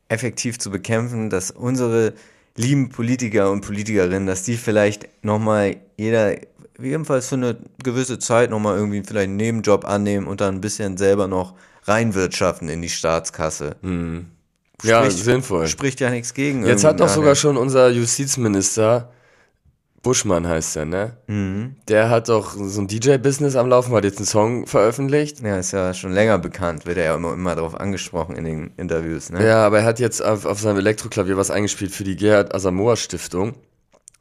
effektiv 0.09 0.59
zu 0.59 0.73
bekämpfen, 0.73 1.31
dass 1.31 1.53
unsere 1.53 2.13
lieben 2.57 2.89
Politiker 2.89 3.53
und 3.53 3.61
Politikerinnen, 3.61 4.27
dass 4.27 4.43
die 4.43 4.57
vielleicht 4.57 5.09
nochmal 5.23 5.77
jeder, 5.97 6.39
jedenfalls 6.77 7.29
für 7.29 7.37
eine 7.37 7.57
gewisse 7.85 8.19
Zeit 8.19 8.51
nochmal 8.51 8.79
irgendwie 8.79 9.05
vielleicht 9.07 9.29
einen 9.29 9.37
Nebenjob 9.37 9.85
annehmen 9.85 10.27
und 10.27 10.41
dann 10.41 10.57
ein 10.57 10.61
bisschen 10.61 10.97
selber 10.97 11.29
noch 11.29 11.55
reinwirtschaften 11.85 12.69
in 12.69 12.83
die 12.83 12.89
Staatskasse. 12.89 13.77
Mhm. 13.83 14.33
Ja, 14.83 15.03
spricht, 15.03 15.25
sinnvoll. 15.25 15.67
Spricht 15.67 16.01
ja 16.01 16.11
nichts 16.11 16.35
gegen. 16.35 16.65
Jetzt 16.65 16.85
hat 16.85 17.01
doch 17.01 17.09
sogar 17.09 17.35
schon 17.35 17.57
unser 17.57 17.89
Justizminister, 17.91 19.11
Buschmann 20.03 20.47
heißt 20.47 20.77
er, 20.77 20.85
ne? 20.85 21.17
Mhm. 21.27 21.77
Der 21.89 22.09
hat 22.09 22.29
doch 22.29 22.55
so 22.55 22.81
ein 22.81 22.87
DJ-Business 22.87 23.57
am 23.57 23.69
Laufen, 23.69 23.93
hat 23.95 24.05
jetzt 24.05 24.19
einen 24.19 24.27
Song 24.27 24.67
veröffentlicht. 24.67 25.41
Ja, 25.41 25.59
ist 25.59 25.73
ja 25.73 25.93
schon 25.93 26.13
länger 26.13 26.39
bekannt, 26.39 26.87
wird 26.87 26.99
er 26.99 27.05
ja 27.05 27.15
immer, 27.17 27.33
immer 27.33 27.57
darauf 27.57 27.79
angesprochen 27.79 28.37
in 28.37 28.45
den 28.45 28.71
Interviews, 28.77 29.31
ne? 29.31 29.45
Ja, 29.45 29.67
aber 29.67 29.81
er 29.81 29.85
hat 29.85 29.99
jetzt 29.99 30.25
auf, 30.25 30.45
auf 30.45 30.61
seinem 30.61 30.79
Elektroklavier 30.79 31.37
was 31.37 31.51
eingespielt 31.51 31.93
für 31.93 32.05
die 32.05 32.17
Gerhard 32.17 32.55
Asamoah 32.55 32.97
Stiftung. 32.97 33.55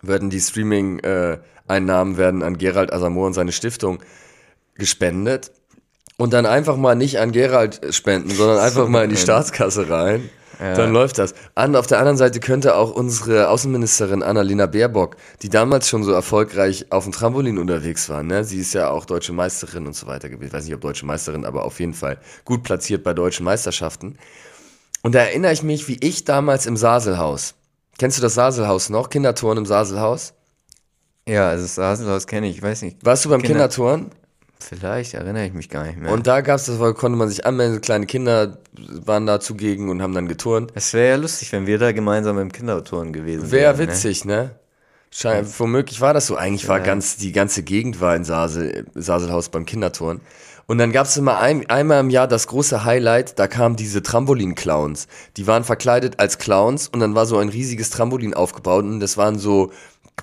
Werden 0.02 0.30
die 0.30 0.39
Streaming-Einnahmen 0.39 2.17
werden 2.17 2.43
an 2.43 2.58
Gerald 2.58 2.91
Asamoah 2.91 3.28
und 3.28 3.34
seine 3.34 3.52
Stiftung 3.52 4.00
gespendet. 4.76 5.52
Und 6.17 6.34
dann 6.34 6.48
einfach 6.48 6.78
mal 6.78 6.96
nicht 6.96 7.20
an 7.20 7.32
Gerald 7.32 7.82
spenden, 7.93 8.32
sondern 8.32 8.58
einfach 8.58 8.88
mal 8.89 9.04
in 9.04 9.12
die 9.12 9.17
Staatskasse 9.17 9.89
rein. 9.89 10.30
Ja. 10.60 10.74
Dann 10.74 10.91
läuft 10.91 11.17
das. 11.17 11.34
An, 11.56 11.76
auf 11.76 11.88
der 11.88 12.00
anderen 12.00 12.17
Seite 12.17 12.39
könnte 12.39 12.76
auch 12.76 12.91
unsere 12.91 13.50
Außenministerin 13.50 14.24
Annalena 14.24 14.65
Baerbock, 14.65 15.17
die 15.41 15.50
damals 15.50 15.88
schon 15.88 16.04
so 16.04 16.12
erfolgreich 16.12 16.91
auf 16.91 17.04
dem 17.04 17.13
Trampolin 17.13 17.58
unterwegs 17.58 18.10
war, 18.10 18.24
ne? 18.24 18.43
sie 18.43 18.60
ist 18.60 18.74
ja 18.74 18.89
auch 18.89 19.06
deutsche 19.06 19.34
Meisterin 19.34 19.86
und 19.86 19.96
so 19.96 20.08
weiter 20.08 20.30
gewesen. 20.30 20.48
Ich 20.48 20.54
weiß 20.54 20.65
nicht, 20.65 20.74
ob 20.74 20.82
deutsche 20.82 21.06
Meisterin, 21.06 21.46
aber 21.46 21.63
auf 21.63 21.80
jeden 21.80 21.93
Fall 21.93 22.17
gut 22.46 22.63
platziert 22.63 23.04
bei 23.04 23.13
deutschen 23.13 23.43
Meisterschaften. 23.43 24.17
Und 25.04 25.13
da 25.15 25.20
erinnere 25.20 25.54
ich 25.54 25.63
mich, 25.63 25.88
wie 25.88 25.98
ich 26.02 26.26
damals 26.26 26.65
im 26.65 26.76
Saselhaus. 26.76 27.54
Kennst 27.98 28.17
du 28.17 28.22
das 28.22 28.34
Saselhaus 28.34 28.89
noch? 28.89 29.10
Kinderturn 29.10 29.58
im 29.58 29.65
Saselhaus? 29.65 30.34
Ja, 31.28 31.50
also 31.50 31.63
das 31.63 31.76
Saselhaus 31.76 32.26
kenne 32.26 32.48
ich, 32.48 32.58
ich 32.58 32.63
weiß 32.63 32.82
nicht. 32.82 32.98
Warst 33.06 33.26
du 33.26 33.30
beim 33.30 33.41
Kinder 33.41 33.70
Kinderturn? 33.70 34.12
Vielleicht 34.60 35.13
erinnere 35.13 35.46
ich 35.46 35.54
mich 35.54 35.70
gar 35.70 35.86
nicht 35.86 35.98
mehr. 35.98 36.12
Und 36.12 36.28
da 36.28 36.41
gab 36.41 36.58
es 36.58 36.65
das, 36.65 36.78
konnte 36.96 37.17
man 37.17 37.30
sich 37.30 37.46
anmelden, 37.46 37.80
kleine 37.82 38.06
Kinder 38.06 38.58
waren 38.74 39.26
da 39.26 39.39
zugegen 39.39 39.89
und 39.89 40.02
haben 40.02 40.13
dann 40.13 40.28
geturnt. 40.28 40.72
Es 40.76 40.93
wäre 40.93 41.10
ja 41.10 41.15
lustig, 41.15 41.52
wenn 41.52 41.67
wir 41.67 41.78
da 41.78 41.91
gemeinsam 41.91 42.39
im 42.39 42.52
Kinderturnen 42.52 43.13
gewesen 43.13 43.52
wären. 43.52 43.52
Wäre 43.52 43.74
ne? 43.74 43.80
witzig, 43.80 44.26
ne? 44.26 44.36
ne? 44.36 44.52
Schein, 45.10 45.46
ja. 45.46 45.52
Womöglich 45.60 46.02
war 46.02 46.13
das 46.13 46.28
so. 46.28 46.36
Eigentlich 46.36 46.63
ja. 46.63 46.70
war 46.70 46.80
ganz, 46.80 47.17
die 47.17 47.32
ganze 47.32 47.63
Gegend 47.63 48.02
war 48.02 48.15
in 48.15 48.24
Sasel, 48.24 48.86
Saselhaus 48.93 49.50
beim 49.50 49.65
Kinderturnen. 49.65 50.22
Und 50.70 50.80
dann 50.80 50.91
gab 50.91 51.08
es 51.08 51.15
immer 51.15 51.39
ein, 51.39 51.70
einmal 51.70 52.02
im 52.02 52.10
Jahr 52.10 52.28
das 52.28 52.48
große 52.48 52.84
Highlight, 52.84 53.39
da 53.39 53.48
kamen 53.48 53.78
diese 53.78 54.04
Trampolin-Clowns. 54.04 55.08
Die 55.38 55.48
waren 55.48 55.63
verkleidet 55.63 56.20
als 56.20 56.39
Clowns 56.39 56.89
und 56.89 57.00
dann 57.00 57.15
war 57.15 57.26
so 57.26 57.38
ein 57.38 57.48
riesiges 57.48 57.89
Trampolin 57.89 58.34
aufgebaut 58.34 58.84
und 58.84 59.00
das 59.00 59.15
waren 59.15 59.39
so 59.39 59.72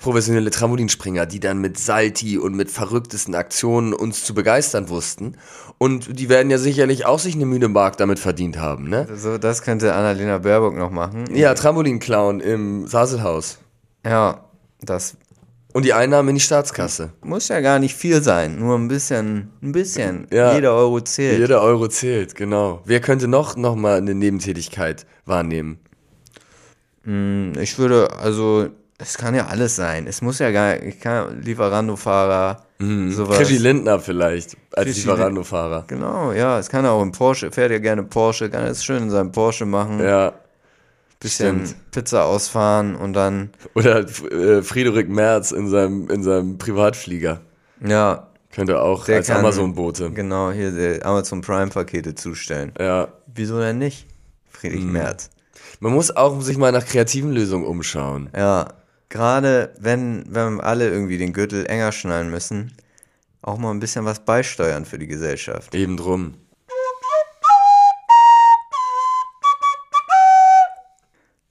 professionelle 0.01 0.51
Trampolinspringer, 0.51 1.25
die 1.25 1.39
dann 1.39 1.59
mit 1.59 1.79
Salti 1.79 2.37
und 2.37 2.55
mit 2.55 2.69
verrücktesten 2.69 3.33
Aktionen 3.33 3.93
uns 3.93 4.23
zu 4.23 4.33
begeistern 4.33 4.89
wussten. 4.89 5.37
Und 5.77 6.19
die 6.19 6.29
werden 6.29 6.51
ja 6.51 6.57
sicherlich 6.57 7.05
auch 7.05 7.19
sich 7.19 7.35
eine 7.35 7.45
müde 7.45 7.69
Mark 7.69 7.97
damit 7.97 8.19
verdient 8.19 8.57
haben, 8.57 8.89
ne? 8.89 9.07
So, 9.15 9.37
das 9.37 9.61
könnte 9.61 9.93
Annalena 9.93 10.39
Baerbock 10.39 10.75
noch 10.75 10.91
machen. 10.91 11.25
Ja, 11.33 11.53
Trampolinclown 11.53 12.39
im 12.39 12.87
Saselhaus. 12.87 13.57
Ja, 14.05 14.45
das. 14.81 15.17
Und 15.73 15.83
die 15.83 15.93
Einnahmen 15.93 16.29
in 16.29 16.35
die 16.35 16.41
Staatskasse. 16.41 17.11
Muss 17.21 17.49
ja 17.49 17.59
gar 17.59 17.79
nicht 17.79 17.95
viel 17.95 18.21
sein, 18.23 18.59
nur 18.59 18.77
ein 18.77 18.87
bisschen, 18.87 19.49
ein 19.61 19.73
bisschen. 19.73 20.27
Ja, 20.31 20.53
jeder 20.53 20.73
Euro 20.73 21.01
zählt. 21.01 21.39
Jeder 21.39 21.61
Euro 21.61 21.87
zählt, 21.89 22.35
genau. 22.35 22.81
Wer 22.85 23.01
könnte 23.01 23.27
noch, 23.27 23.57
noch 23.57 23.75
mal 23.75 23.97
eine 23.97 24.15
Nebentätigkeit 24.15 25.05
wahrnehmen? 25.25 25.79
Hm, 27.03 27.53
ich 27.59 27.77
würde, 27.77 28.13
also 28.17 28.69
es 28.97 29.17
kann 29.17 29.35
ja 29.35 29.47
alles 29.47 29.75
sein. 29.75 30.07
Es 30.07 30.21
muss 30.21 30.39
ja 30.39 30.51
gar 30.51 30.81
ich 30.81 30.99
kann 30.99 31.41
Lieferando-Fahrer, 31.41 32.63
mhm. 32.79 33.11
sowas. 33.11 33.37
Krischi 33.37 33.57
Lindner 33.57 33.99
vielleicht 33.99 34.55
als 34.71 34.95
Lieferando-Fahrer. 34.95 35.85
Genau, 35.87 36.31
ja. 36.31 36.59
Es 36.59 36.69
kann 36.69 36.85
auch 36.85 37.01
im 37.01 37.11
Porsche, 37.11 37.51
fährt 37.51 37.71
ja 37.71 37.79
gerne 37.79 38.03
Porsche, 38.03 38.49
kann 38.49 38.65
es 38.65 38.83
schön 38.83 39.03
in 39.03 39.09
seinem 39.09 39.31
Porsche 39.31 39.65
machen. 39.65 39.99
Ja. 39.99 40.33
Bisschen 41.19 41.65
Stimmt. 41.65 41.91
Pizza 41.91 42.25
ausfahren 42.25 42.95
und 42.95 43.13
dann. 43.13 43.49
Oder 43.73 44.05
äh, 44.31 44.61
Friedrich 44.61 45.07
Merz 45.07 45.51
in 45.51 45.67
seinem, 45.69 46.09
in 46.09 46.23
seinem 46.23 46.57
Privatflieger. 46.57 47.41
Ja. 47.85 48.27
Könnte 48.53 48.81
auch 48.81 49.03
der 49.05 49.17
als 49.17 49.29
Amazon-Bote. 49.29 50.11
Genau, 50.11 50.51
hier 50.51 50.99
Amazon 51.03 51.41
Prime-Pakete 51.41 52.15
zustellen. 52.15 52.71
Ja. 52.79 53.09
Wieso 53.33 53.59
denn 53.59 53.79
nicht? 53.79 54.07
Friedrich 54.49 54.85
mhm. 54.85 54.93
Merz. 54.93 55.29
Man 55.81 55.91
muss 55.91 56.15
auch 56.15 56.39
sich 56.41 56.57
mal 56.57 56.71
nach 56.71 56.85
kreativen 56.85 57.33
Lösungen 57.33 57.65
umschauen. 57.65 58.29
Ja 58.33 58.67
gerade 59.09 59.73
wenn, 59.79 60.25
wenn 60.27 60.61
alle 60.61 60.89
irgendwie 60.89 61.17
den 61.17 61.33
Gürtel 61.33 61.65
enger 61.65 61.91
schnallen 61.91 62.29
müssen, 62.29 62.75
auch 63.41 63.57
mal 63.57 63.71
ein 63.71 63.79
bisschen 63.79 64.05
was 64.05 64.25
beisteuern 64.25 64.85
für 64.85 64.97
die 64.97 65.07
Gesellschaft. 65.07 65.75
Eben 65.75 65.97
drum. 65.97 66.35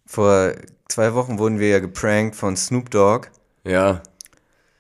Vor 0.07 0.53
zwei 0.89 1.15
Wochen 1.15 1.39
wurden 1.39 1.59
wir 1.59 1.69
ja 1.69 1.81
geprankt 1.81 2.37
von 2.37 2.57
Snoop 2.57 2.91
Dogg. 2.91 3.29
Ja. 3.65 4.03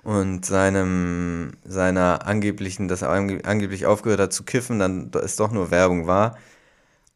Und 0.02 0.44
seinem, 0.44 1.52
seiner 1.64 2.26
angeblichen, 2.26 2.88
dass 2.88 3.02
er 3.02 3.10
angeblich 3.10 3.86
aufgehört 3.86 4.20
hat 4.20 4.32
zu 4.32 4.44
kiffen, 4.44 4.78
dann 4.78 5.10
ist 5.12 5.40
doch 5.40 5.50
nur 5.50 5.70
Werbung 5.70 6.06
war. 6.06 6.36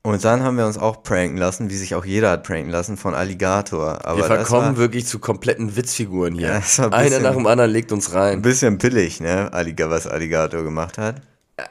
Und 0.02 0.24
dann 0.24 0.42
haben 0.42 0.56
wir 0.56 0.66
uns 0.66 0.78
auch 0.78 1.02
pranken 1.02 1.36
lassen, 1.36 1.70
wie 1.70 1.76
sich 1.76 1.94
auch 1.94 2.04
jeder 2.04 2.30
hat 2.30 2.44
pranken 2.44 2.70
lassen, 2.70 2.96
von 2.96 3.14
Alligator. 3.14 4.06
Aber 4.06 4.18
wir 4.18 4.24
verkommen 4.24 4.68
war, 4.68 4.76
wirklich 4.76 5.06
zu 5.06 5.18
kompletten 5.18 5.76
Witzfiguren 5.76 6.34
hier. 6.34 6.62
Ja, 6.62 6.88
Einer 6.90 7.18
nach 7.18 7.34
dem 7.34 7.46
anderen 7.46 7.70
legt 7.70 7.92
uns 7.92 8.14
rein. 8.14 8.38
Ein 8.38 8.42
bisschen 8.42 8.78
billig, 8.78 9.20
ne, 9.20 9.50
was 9.52 10.06
Alligator 10.06 10.62
gemacht 10.62 10.98
hat. 10.98 11.16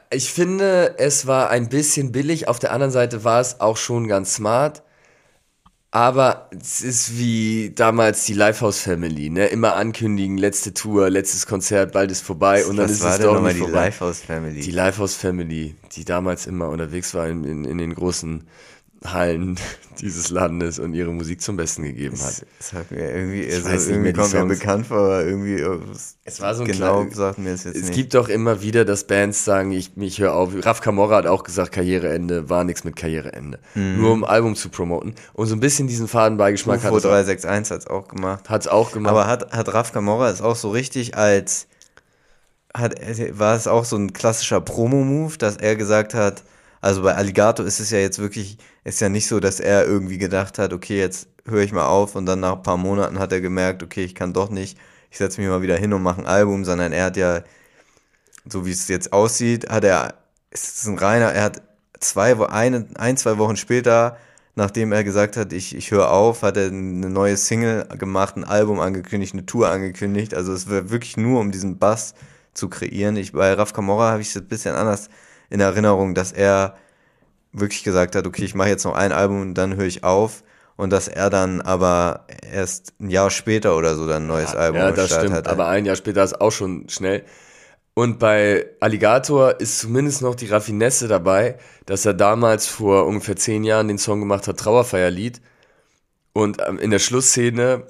Ich 0.09 0.31
finde, 0.33 0.95
es 0.97 1.25
war 1.27 1.49
ein 1.49 1.69
bisschen 1.69 2.11
billig. 2.11 2.47
Auf 2.47 2.59
der 2.59 2.73
anderen 2.73 2.91
Seite 2.91 3.23
war 3.23 3.39
es 3.39 3.61
auch 3.61 3.77
schon 3.77 4.07
ganz 4.07 4.35
smart. 4.35 4.83
Aber 5.89 6.49
es 6.51 6.81
ist 6.81 7.17
wie 7.17 7.71
damals 7.73 8.25
die 8.25 8.33
Lifehouse 8.33 8.81
Family, 8.81 9.29
ne? 9.29 9.47
Immer 9.47 9.75
ankündigen, 9.77 10.37
letzte 10.37 10.73
Tour, 10.73 11.09
letztes 11.09 11.45
Konzert, 11.47 11.93
bald 11.93 12.11
ist 12.11 12.21
vorbei 12.21 12.65
und 12.65 12.75
dann 12.75 12.89
ist 12.89 13.03
es 13.03 13.19
doch 13.19 13.41
nicht 13.41 13.55
die 13.55 13.59
vorbei. 13.61 13.85
Lifehouse 13.85 14.19
Family. 14.19 14.59
Die 14.59 14.71
Lifehouse 14.71 15.15
Family, 15.15 15.75
die 15.95 16.03
damals 16.03 16.45
immer 16.45 16.67
unterwegs 16.67 17.13
war 17.13 17.27
in, 17.29 17.45
in, 17.45 17.63
in 17.63 17.77
den 17.77 17.95
großen 17.95 18.43
Hallen 19.05 19.59
dieses 19.99 20.29
Landes 20.29 20.79
und 20.79 20.93
ihre 20.93 21.11
Musik 21.11 21.41
zum 21.41 21.57
Besten 21.57 21.83
gegeben 21.83 22.19
hat. 22.21 22.45
Das 22.59 22.73
hat 22.73 22.91
mir 22.91 23.11
irgendwie, 23.11 23.45
also 23.51 23.69
weiß 23.69 23.87
irgendwie 23.87 24.13
kommt 24.13 24.33
mir 24.33 24.45
bekannt 24.45 24.87
vor, 24.87 24.97
aber 24.97 25.25
irgendwie 25.25 25.55
äh, 25.55 25.79
es 26.23 26.41
war 26.41 26.53
so 26.55 26.63
ein 26.63 26.67
genau 26.67 27.01
klein, 27.01 27.13
sagt 27.13 27.39
mir 27.39 27.51
es 27.51 27.63
jetzt 27.63 27.75
Es 27.75 27.83
nicht. 27.83 27.93
gibt 27.93 28.13
doch 28.13 28.29
immer 28.29 28.61
wieder, 28.61 28.85
dass 28.85 29.05
Bands 29.05 29.43
sagen, 29.45 29.71
ich 29.71 29.95
mich 29.95 30.19
höre 30.19 30.33
auf. 30.33 30.51
Raf 30.65 30.81
Camorra 30.81 31.17
hat 31.17 31.27
auch 31.27 31.43
gesagt, 31.43 31.71
Karriereende 31.71 32.49
war 32.49 32.63
nichts 32.63 32.83
mit 32.83 32.95
Karriereende. 32.95 33.59
Mhm. 33.75 33.97
Nur 34.01 34.11
um 34.13 34.23
Album 34.23 34.55
zu 34.55 34.69
promoten 34.69 35.15
und 35.33 35.47
so 35.47 35.55
ein 35.55 35.59
bisschen 35.59 35.87
diesen 35.87 36.07
Fadenbeigeschmack 36.07 36.83
hat. 36.83 36.91
361 36.91 37.71
hat 37.71 37.79
es 37.81 37.87
auch 37.87 38.07
gemacht. 38.07 38.49
Hat 38.49 38.61
es 38.61 38.67
auch 38.67 38.91
gemacht. 38.91 39.11
Aber 39.11 39.27
hat 39.27 39.51
hat 39.51 39.73
Raf 39.73 39.93
Camorra 39.93 40.29
es 40.29 40.41
auch 40.41 40.55
so 40.55 40.69
richtig 40.69 41.17
als 41.17 41.67
hat, 42.75 42.95
war 43.37 43.55
es 43.55 43.67
auch 43.67 43.85
so 43.85 43.95
ein 43.97 44.13
klassischer 44.13 44.61
Promo-Move, 44.61 45.37
dass 45.37 45.57
er 45.57 45.75
gesagt 45.75 46.13
hat, 46.13 46.43
also 46.81 47.01
bei 47.03 47.15
Alligator 47.15 47.65
ist 47.65 47.79
es 47.79 47.91
ja 47.91 47.99
jetzt 47.99 48.19
wirklich, 48.19 48.57
ist 48.83 49.01
ja 49.01 49.09
nicht 49.09 49.27
so, 49.27 49.39
dass 49.39 49.59
er 49.59 49.85
irgendwie 49.85 50.17
gedacht 50.17 50.59
hat, 50.59 50.73
okay, 50.73 50.99
jetzt 50.99 51.27
höre 51.45 51.63
ich 51.63 51.71
mal 51.71 51.87
auf 51.87 52.15
und 52.15 52.25
dann 52.25 52.41
nach 52.41 52.57
ein 52.57 52.63
paar 52.63 52.77
Monaten 52.77 53.19
hat 53.19 53.31
er 53.31 53.41
gemerkt, 53.41 53.83
okay, 53.83 54.03
ich 54.03 54.15
kann 54.15 54.33
doch 54.33 54.49
nicht, 54.49 54.77
ich 55.09 55.17
setze 55.17 55.41
mich 55.41 55.49
mal 55.49 55.61
wieder 55.61 55.77
hin 55.77 55.93
und 55.93 56.03
mache 56.03 56.21
ein 56.21 56.27
Album, 56.27 56.65
sondern 56.65 56.91
er 56.91 57.05
hat 57.05 57.17
ja, 57.17 57.41
so 58.47 58.65
wie 58.65 58.71
es 58.71 58.87
jetzt 58.87 59.13
aussieht, 59.13 59.69
hat 59.69 59.83
er, 59.83 60.15
es 60.51 60.77
ist 60.77 60.87
ein 60.87 60.97
reiner, 60.97 61.31
er 61.31 61.43
hat 61.43 61.61
zwei, 61.99 62.35
eine, 62.49 62.87
ein, 62.95 63.17
zwei 63.17 63.37
Wochen 63.37 63.57
später, 63.57 64.17
nachdem 64.55 64.91
er 64.91 65.03
gesagt 65.03 65.37
hat, 65.37 65.53
ich, 65.53 65.75
ich 65.75 65.91
höre 65.91 66.11
auf, 66.11 66.41
hat 66.43 66.57
er 66.57 66.67
eine 66.67 67.09
neue 67.09 67.37
Single 67.37 67.87
gemacht, 67.97 68.35
ein 68.37 68.43
Album 68.43 68.79
angekündigt, 68.79 69.33
eine 69.33 69.45
Tour 69.45 69.69
angekündigt. 69.69 70.33
Also 70.33 70.53
es 70.53 70.69
war 70.69 70.89
wirklich 70.89 71.15
nur 71.15 71.39
um 71.39 71.51
diesen 71.51 71.77
Bass 71.77 72.15
zu 72.53 72.67
kreieren. 72.67 73.17
Ich, 73.17 73.33
bei 73.33 73.53
Raf 73.53 73.73
Kamora 73.73 74.11
habe 74.11 74.21
ich 74.21 74.29
es 74.29 74.37
ein 74.37 74.47
bisschen 74.47 74.75
anders 74.75 75.09
in 75.49 75.59
Erinnerung, 75.59 76.13
dass 76.13 76.31
er 76.31 76.75
wirklich 77.51 77.83
gesagt 77.83 78.15
hat, 78.15 78.27
okay, 78.27 78.43
ich 78.43 78.55
mache 78.55 78.69
jetzt 78.69 78.83
noch 78.85 78.95
ein 78.95 79.11
Album 79.11 79.41
und 79.41 79.53
dann 79.55 79.75
höre 79.75 79.85
ich 79.85 80.03
auf. 80.03 80.43
Und 80.75 80.91
dass 80.91 81.07
er 81.07 81.31
dann 81.31 81.59
aber 81.61 82.27
erst 82.51 82.93
ein 82.99 83.09
Jahr 83.09 83.31
später 83.31 83.75
oder 83.75 83.95
so 83.95 84.07
dann 84.07 84.23
ein 84.23 84.27
neues 84.27 84.53
ja, 84.53 84.59
Album 84.59 84.79
Ja, 84.79 84.91
das 84.91 85.11
stimmt, 85.11 85.33
hatte. 85.33 85.49
aber 85.49 85.67
ein 85.67 85.85
Jahr 85.85 85.95
später 85.95 86.23
ist 86.23 86.39
auch 86.39 86.51
schon 86.51 86.87
schnell. 86.87 87.23
Und 87.95 88.19
bei 88.19 88.67
Alligator 88.79 89.59
ist 89.59 89.79
zumindest 89.79 90.21
noch 90.21 90.35
die 90.35 90.45
Raffinesse 90.45 91.07
dabei, 91.07 91.57
dass 91.87 92.05
er 92.05 92.13
damals 92.13 92.67
vor 92.67 93.07
ungefähr 93.07 93.35
zehn 93.35 93.63
Jahren 93.63 93.87
den 93.87 93.97
Song 93.97 94.19
gemacht 94.19 94.47
hat, 94.47 94.57
Trauerfeierlied. 94.57 95.41
Und 96.31 96.59
ähm, 96.67 96.77
in 96.77 96.91
der 96.91 96.99
Schlussszene, 96.99 97.87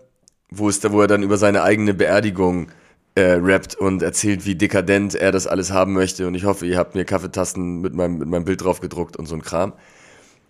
wo, 0.50 0.70
es 0.70 0.80
da, 0.80 0.94
wo 0.94 1.02
er 1.02 1.08
dann 1.08 1.24
über 1.24 1.36
seine 1.36 1.64
eigene 1.64 1.94
Beerdigung 1.94 2.70
äh, 3.18 3.40
rappt 3.42 3.76
und 3.76 4.02
erzählt, 4.02 4.46
wie 4.46 4.56
dekadent 4.56 5.16
er 5.16 5.32
das 5.32 5.48
alles 5.48 5.72
haben 5.72 5.94
möchte. 5.94 6.28
Und 6.28 6.36
ich 6.36 6.46
hoffe, 6.46 6.66
ihr 6.66 6.78
habt 6.78 6.96
mir 6.96 7.06
Kaffeetassen 7.06 7.82
mit 7.82 7.94
meinem, 7.94 8.20
mit 8.20 8.28
meinem 8.28 8.46
Bild 8.46 8.64
drauf 8.64 8.80
gedruckt 8.80 9.18
und 9.18 9.26
so 9.26 9.36
ein 9.36 9.42
Kram. 9.42 9.74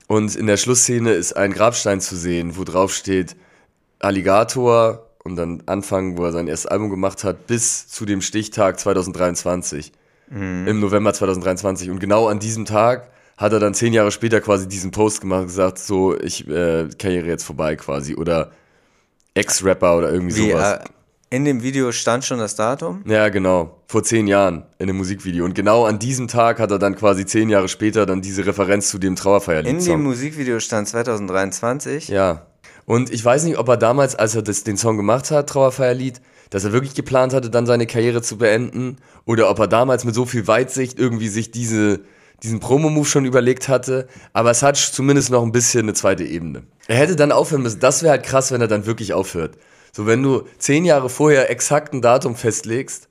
Und 0.07 0.35
in 0.35 0.47
der 0.47 0.57
Schlussszene 0.57 1.11
ist 1.11 1.33
ein 1.33 1.53
Grabstein 1.53 2.01
zu 2.01 2.15
sehen, 2.15 2.57
wo 2.57 2.63
drauf 2.63 2.93
steht 2.93 3.35
Alligator, 3.99 5.07
und 5.27 5.35
dann 5.35 5.61
anfangen, 5.65 6.17
wo 6.17 6.23
er 6.23 6.31
sein 6.31 6.47
erstes 6.47 6.71
Album 6.71 6.89
gemacht 6.89 7.23
hat, 7.23 7.47
bis 7.47 7.87
zu 7.89 8.05
dem 8.05 8.21
Stichtag 8.21 8.79
2023. 8.79 9.91
Mhm. 10.29 10.67
Im 10.67 10.79
November 10.79 11.13
2023. 11.13 11.89
Und 11.89 11.99
genau 11.99 12.27
an 12.27 12.39
diesem 12.39 12.65
Tag 12.65 13.09
hat 13.35 13.51
er 13.51 13.59
dann 13.59 13.73
zehn 13.73 13.93
Jahre 13.93 14.11
später 14.11 14.41
quasi 14.41 14.67
diesen 14.67 14.91
Post 14.91 15.21
gemacht 15.21 15.41
und 15.41 15.47
gesagt, 15.47 15.79
so, 15.79 16.17
ich, 16.17 16.47
äh, 16.47 16.87
Karriere 16.97 17.27
jetzt 17.27 17.43
vorbei 17.43 17.75
quasi. 17.75 18.15
Oder 18.15 18.51
Ex-Rapper 19.33 19.97
oder 19.97 20.11
irgendwie 20.11 20.37
Wie, 20.37 20.51
sowas. 20.51 20.79
Äh, 20.79 20.89
in 21.29 21.45
dem 21.45 21.61
Video 21.61 21.91
stand 21.91 22.23
schon 22.23 22.39
das 22.39 22.55
Datum? 22.55 23.03
Ja, 23.05 23.29
genau. 23.29 23.81
Vor 23.87 24.03
zehn 24.03 24.27
Jahren 24.27 24.63
in 24.79 24.87
dem 24.87 24.97
Musikvideo. 24.97 25.43
Und 25.43 25.55
genau 25.55 25.85
an 25.85 25.99
diesem 25.99 26.27
Tag 26.27 26.59
hat 26.59 26.71
er 26.71 26.79
dann 26.79 26.95
quasi 26.95 27.25
zehn 27.25 27.49
Jahre 27.49 27.67
später 27.67 28.05
dann 28.05 28.21
diese 28.21 28.45
Referenz 28.45 28.89
zu 28.89 28.97
dem 28.97 29.15
Trauerfeierlied. 29.15 29.71
In 29.71 29.83
dem 29.83 30.03
Musikvideo 30.03 30.59
stand 30.59 30.87
2023? 30.87 32.07
Ja. 32.07 32.47
Und 32.85 33.11
ich 33.11 33.23
weiß 33.23 33.43
nicht, 33.43 33.57
ob 33.57 33.67
er 33.67 33.75
damals, 33.75 34.15
als 34.15 34.35
er 34.35 34.41
das, 34.41 34.63
den 34.63 34.77
Song 34.77 34.95
gemacht 34.95 35.29
hat, 35.29 35.49
Trauerfeierlied, 35.49 36.21
dass 36.49 36.63
er 36.63 36.71
wirklich 36.71 36.93
geplant 36.93 37.33
hatte, 37.33 37.49
dann 37.49 37.65
seine 37.65 37.87
Karriere 37.87 38.21
zu 38.21 38.37
beenden. 38.37 38.97
Oder 39.25 39.49
ob 39.49 39.59
er 39.59 39.67
damals 39.67 40.05
mit 40.05 40.15
so 40.15 40.25
viel 40.25 40.47
Weitsicht 40.47 40.97
irgendwie 40.97 41.27
sich 41.27 41.51
diese, 41.51 41.99
diesen 42.41 42.61
Promo-Move 42.61 43.05
schon 43.05 43.25
überlegt 43.25 43.67
hatte. 43.67 44.07
Aber 44.31 44.51
es 44.51 44.63
hat 44.63 44.77
zumindest 44.77 45.29
noch 45.31 45.43
ein 45.43 45.51
bisschen 45.51 45.81
eine 45.81 45.93
zweite 45.93 46.23
Ebene. 46.23 46.63
Er 46.87 46.95
hätte 46.95 47.17
dann 47.17 47.33
aufhören 47.33 47.63
müssen. 47.63 47.81
Das 47.81 48.01
wäre 48.01 48.11
halt 48.11 48.23
krass, 48.23 48.53
wenn 48.53 48.61
er 48.61 48.69
dann 48.69 48.85
wirklich 48.85 49.11
aufhört. 49.11 49.57
So, 49.97 50.05
wenn 50.05 50.21
du 50.21 50.47
zehn 50.59 50.85
Jahre 50.85 51.09
vorher 51.09 51.49
exakt 51.49 51.91
ein 51.91 52.03
Datum 52.03 52.35
festlegst 52.35 53.09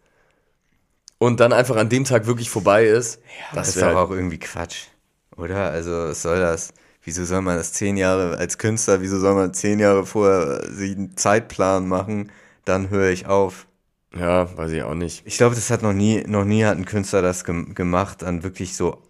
und 1.18 1.41
dann 1.41 1.53
einfach 1.53 1.74
an 1.74 1.89
dem 1.89 2.05
Tag 2.05 2.26
wirklich 2.26 2.49
vorbei 2.49 2.84
ist. 2.84 3.16
Ja, 3.16 3.57
das 3.57 3.70
ist 3.70 3.78
doch 3.78 3.87
halt 3.87 3.97
auch 3.97 4.11
irgendwie 4.12 4.39
Quatsch. 4.39 4.84
Oder? 5.37 5.70
Also, 5.72 5.91
was 5.91 6.22
soll 6.22 6.39
das? 6.39 6.72
wieso 7.03 7.24
soll 7.24 7.43
man 7.43 7.57
das 7.57 7.72
zehn 7.72 7.97
Jahre 7.97 8.37
als 8.37 8.59
Künstler, 8.59 9.01
wieso 9.01 9.18
soll 9.18 9.34
man 9.34 9.53
zehn 9.53 9.80
Jahre 9.80 10.07
vorher 10.07 10.70
sich 10.70 10.95
einen 10.97 11.16
Zeitplan 11.16 11.89
machen, 11.89 12.30
dann 12.64 12.91
höre 12.91 13.11
ich 13.11 13.26
auf. 13.26 13.66
Ja, 14.14 14.57
weiß 14.57 14.70
ich 14.70 14.82
auch 14.84 14.95
nicht. 14.95 15.22
Ich 15.24 15.39
glaube, 15.39 15.57
das 15.57 15.70
hat 15.70 15.82
noch 15.82 15.93
nie, 15.93 16.22
noch 16.24 16.45
nie 16.45 16.64
hat 16.64 16.78
ein 16.78 16.84
Künstler 16.84 17.20
das 17.20 17.45
ge 17.45 17.64
gemacht, 17.74 18.22
dann 18.22 18.45
wirklich 18.45 18.76
so 18.76 19.03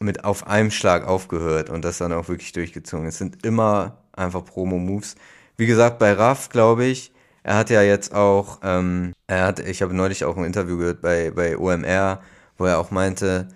mit 0.00 0.24
auf 0.24 0.48
einem 0.48 0.72
Schlag 0.72 1.06
aufgehört 1.06 1.70
und 1.70 1.84
das 1.84 1.98
dann 1.98 2.12
auch 2.12 2.28
wirklich 2.28 2.52
durchgezogen. 2.52 3.06
Es 3.06 3.18
sind 3.18 3.44
immer 3.46 3.98
einfach 4.12 4.44
Promo-Moves. 4.44 5.14
Wie 5.58 5.66
gesagt, 5.66 5.98
bei 5.98 6.12
Raff, 6.12 6.50
glaube 6.50 6.84
ich, 6.84 7.12
er 7.42 7.56
hat 7.56 7.68
ja 7.68 7.82
jetzt 7.82 8.14
auch, 8.14 8.60
ähm, 8.62 9.12
er 9.26 9.44
hat, 9.44 9.58
ich 9.58 9.82
habe 9.82 9.92
neulich 9.92 10.24
auch 10.24 10.36
ein 10.36 10.44
Interview 10.44 10.78
gehört 10.78 11.00
bei, 11.00 11.32
bei 11.32 11.58
OMR, 11.58 12.22
wo 12.56 12.66
er 12.66 12.78
auch 12.78 12.92
meinte, 12.92 13.48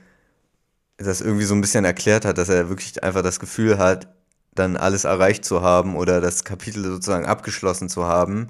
das 0.97 1.21
irgendwie 1.21 1.45
so 1.45 1.55
ein 1.55 1.61
bisschen 1.61 1.85
erklärt 1.85 2.25
hat, 2.25 2.39
dass 2.39 2.49
er 2.49 2.69
wirklich 2.69 3.03
einfach 3.05 3.23
das 3.23 3.39
Gefühl 3.39 3.79
hat, 3.79 4.09
dann 4.55 4.77
alles 4.77 5.05
erreicht 5.05 5.45
zu 5.45 5.63
haben 5.63 5.95
oder 5.97 6.21
das 6.21 6.43
Kapitel 6.45 6.85
sozusagen 6.85 7.25
abgeschlossen 7.27 7.89
zu 7.89 8.05
haben, 8.05 8.49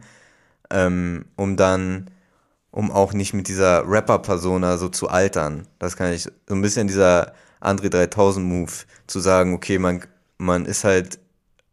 ähm, 0.71 1.27
um 1.37 1.57
dann, 1.59 2.11
um 2.71 2.91
auch 2.91 3.13
nicht 3.13 3.35
mit 3.35 3.49
dieser 3.49 3.87
Rapper-Persona 3.87 4.79
so 4.79 4.89
zu 4.89 5.09
altern. 5.11 5.69
Das 5.79 5.97
kann 5.97 6.13
ich, 6.13 6.23
so 6.25 6.55
ein 6.55 6.63
bisschen 6.63 6.89
dieser 6.89 7.35
André 7.61 7.91
3000 7.91 8.47
Move, 8.47 8.73
zu 9.07 9.21
sagen, 9.21 9.55
okay, 9.55 9.79
man, 9.79 10.03
man 10.39 10.65
ist 10.65 10.85
halt 10.85 11.19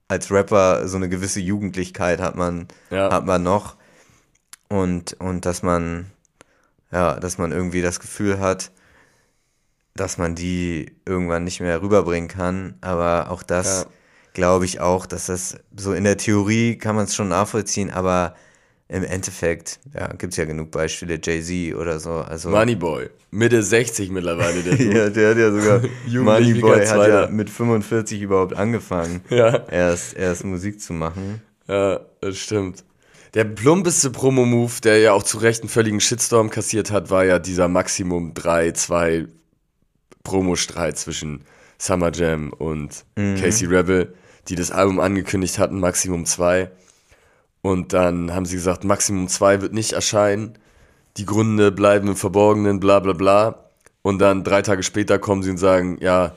als 0.10 0.32
Rapper 0.32 0.88
so 0.88 0.98
eine 0.98 1.08
gewisse 1.08 1.40
Jugendlichkeit 1.40 2.20
hat 2.20 2.36
man, 2.36 2.68
ja. 2.90 3.12
hat 3.12 3.26
man 3.26 3.44
noch 3.44 3.78
und, 4.68 5.14
und 5.14 5.46
dass 5.46 5.64
man, 5.64 6.12
ja, 6.92 7.20
dass 7.20 7.38
man 7.38 7.52
irgendwie 7.52 7.82
das 7.82 8.00
Gefühl 8.00 8.40
hat, 8.40 8.72
dass 9.96 10.18
man 10.18 10.36
die 10.36 10.96
irgendwann 11.06 11.44
nicht 11.44 11.62
mehr 11.62 11.82
rüberbringen 11.82 12.28
kann. 12.28 12.76
Aber 12.82 13.30
auch 13.30 13.44
das 13.44 13.84
ja. 13.84 13.90
glaube 14.34 14.66
ich 14.66 14.80
auch, 14.80 15.06
dass 15.06 15.28
das 15.28 15.58
so 15.76 15.94
in 15.94 16.04
der 16.04 16.18
Theorie 16.18 16.78
kann 16.78 16.96
man 16.96 17.06
es 17.06 17.16
schon 17.16 17.30
nachvollziehen, 17.30 17.92
aber 17.92 18.36
im 18.90 19.04
Endeffekt 19.04 19.80
ja, 19.94 20.08
gibt 20.08 20.34
es 20.34 20.38
ja 20.38 20.46
genug 20.46 20.72
Beispiele, 20.72 21.20
Jay-Z 21.22 21.76
oder 21.76 22.00
so. 22.00 22.12
Also 22.14 22.50
Moneyboy, 22.50 23.10
Mitte 23.30 23.62
60 23.62 24.10
mittlerweile. 24.10 24.64
Der 24.64 24.76
ja, 24.82 25.10
der 25.10 25.30
hat 25.30 25.38
ja 25.38 25.52
sogar, 25.52 25.82
Moneyboy 26.08 26.86
hat 26.86 27.08
ja 27.08 27.28
mit 27.30 27.52
45 27.52 28.20
überhaupt 28.20 28.56
angefangen, 28.56 29.22
ja. 29.30 29.56
erst, 29.70 30.18
erst 30.18 30.44
Musik 30.44 30.82
zu 30.82 30.94
machen. 30.94 31.42
Ja, 31.68 32.00
das 32.20 32.38
stimmt. 32.38 32.84
Der 33.36 33.44
plumpeste 33.44 34.10
Promo-Move, 34.10 34.82
der 34.84 34.98
ja 34.98 35.14
auch 35.14 35.22
zu 35.22 35.38
Recht 35.38 35.62
einen 35.62 35.70
völligen 35.70 36.00
Shitstorm 36.00 36.50
kassiert 36.50 36.90
hat, 36.90 37.12
war 37.12 37.24
ja 37.24 37.38
dieser 37.38 37.68
Maximum 37.68 38.34
3, 38.34 38.72
2, 38.72 39.28
Promo-Streit 40.24 40.98
zwischen 40.98 41.42
Summer 41.78 42.12
Jam 42.12 42.52
und 42.52 43.06
mhm. 43.16 43.36
Casey 43.36 43.68
Rebel, 43.68 44.16
die 44.48 44.56
das 44.56 44.72
Album 44.72 45.00
angekündigt 45.00 45.60
hatten, 45.60 45.80
Maximum 45.80 46.26
2. 46.26 46.72
Und 47.62 47.94
dann 47.94 48.34
haben 48.34 48.46
sie 48.46 48.56
gesagt, 48.56 48.84
Maximum 48.84 49.28
2 49.28 49.62
wird 49.62 49.74
nicht 49.74 49.94
erscheinen. 49.94 50.58
Die 51.18 51.26
Gründe 51.26 51.72
bleiben 51.72 52.08
im 52.08 52.16
Verborgenen, 52.16 52.80
bla 52.80 53.00
bla 53.00 53.14
bla. 53.14 53.66
Und 54.02 54.20
dann 54.20 54.44
drei 54.44 54.62
Tage 54.62 54.84
später 54.84 55.20
kommen 55.20 55.44
sie 55.44 55.52
und 55.52 55.58
sagen, 55.58 55.98
ja, 56.00 56.34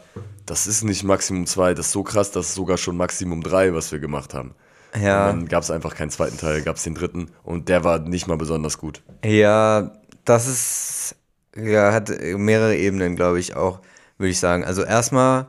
das 0.47 0.66
ist 0.66 0.83
nicht 0.83 1.05
Maximum 1.05 1.47
2, 1.47 1.75
das 1.75 1.87
ist 1.87 1.93
so 1.93 2.03
krass, 2.03 2.33
das 2.33 2.49
ist 2.49 2.55
sogar 2.55 2.77
schon 2.77 2.97
Maximum 2.97 3.43
3, 3.43 3.75
was 3.75 3.93
wir 3.93 4.01
gemacht 4.01 4.35
haben. 4.35 4.55
Ja. 5.01 5.31
Und 5.31 5.37
dann 5.37 5.49
gab 5.49 5.62
es 5.62 5.70
einfach 5.70 5.95
keinen 5.95 6.11
zweiten 6.11 6.37
Teil, 6.37 6.62
gab 6.62 6.77
es 6.77 6.83
den 6.83 6.95
dritten 6.95 7.29
und 7.45 7.68
der 7.68 7.85
war 7.85 8.01
nicht 8.01 8.27
mal 8.27 8.37
besonders 8.37 8.79
gut. 8.79 9.03
Ja, 9.25 9.93
das 10.25 10.49
ist 10.49 11.16
ja, 11.57 11.93
hat 11.93 12.11
mehrere 12.37 12.77
Ebenen, 12.77 13.16
glaube 13.16 13.39
ich, 13.39 13.57
auch, 13.57 13.81
würde 14.18 14.31
ich 14.31 14.41
sagen. 14.41 14.64
Also 14.64 14.83
erstmal, 14.83 15.47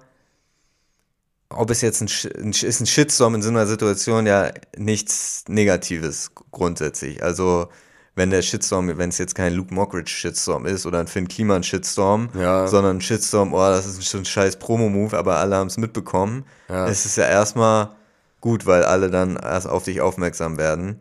ob 1.53 1.69
es 1.69 1.81
jetzt 1.81 2.01
ein, 2.01 2.09
ein, 2.43 2.51
ist 2.51 2.79
ein 2.79 2.85
Shitstorm 2.85 3.35
in 3.35 3.41
so 3.41 3.49
einer 3.49 3.67
Situation 3.67 4.25
ja 4.25 4.51
nichts 4.77 5.45
Negatives 5.47 6.31
grundsätzlich. 6.51 7.23
Also 7.23 7.67
wenn 8.15 8.29
der 8.29 8.41
Shitstorm, 8.41 8.97
wenn 8.97 9.09
es 9.09 9.17
jetzt 9.17 9.35
kein 9.35 9.53
Luke 9.53 9.73
Mockridge 9.73 10.11
Shitstorm 10.11 10.65
ist 10.65 10.85
oder 10.85 10.99
ein 10.99 11.07
Finn 11.07 11.27
Kliman 11.27 11.63
Shitstorm, 11.63 12.29
ja. 12.35 12.67
sondern 12.67 12.97
ein 12.97 13.01
Shitstorm, 13.01 13.53
oh, 13.53 13.57
das 13.57 13.85
ist 13.85 14.07
schon 14.07 14.21
ein 14.21 14.25
scheiß 14.25 14.57
Promo-Move, 14.57 15.17
aber 15.17 15.37
alle 15.37 15.55
haben 15.55 15.67
es 15.67 15.77
mitbekommen, 15.77 16.45
ja. 16.69 16.87
es 16.87 17.05
ist 17.05 17.17
ja 17.17 17.25
erstmal 17.25 17.95
gut, 18.39 18.65
weil 18.65 18.83
alle 18.83 19.09
dann 19.09 19.35
erst 19.35 19.67
auf 19.67 19.83
dich 19.83 20.01
aufmerksam 20.01 20.57
werden 20.57 20.99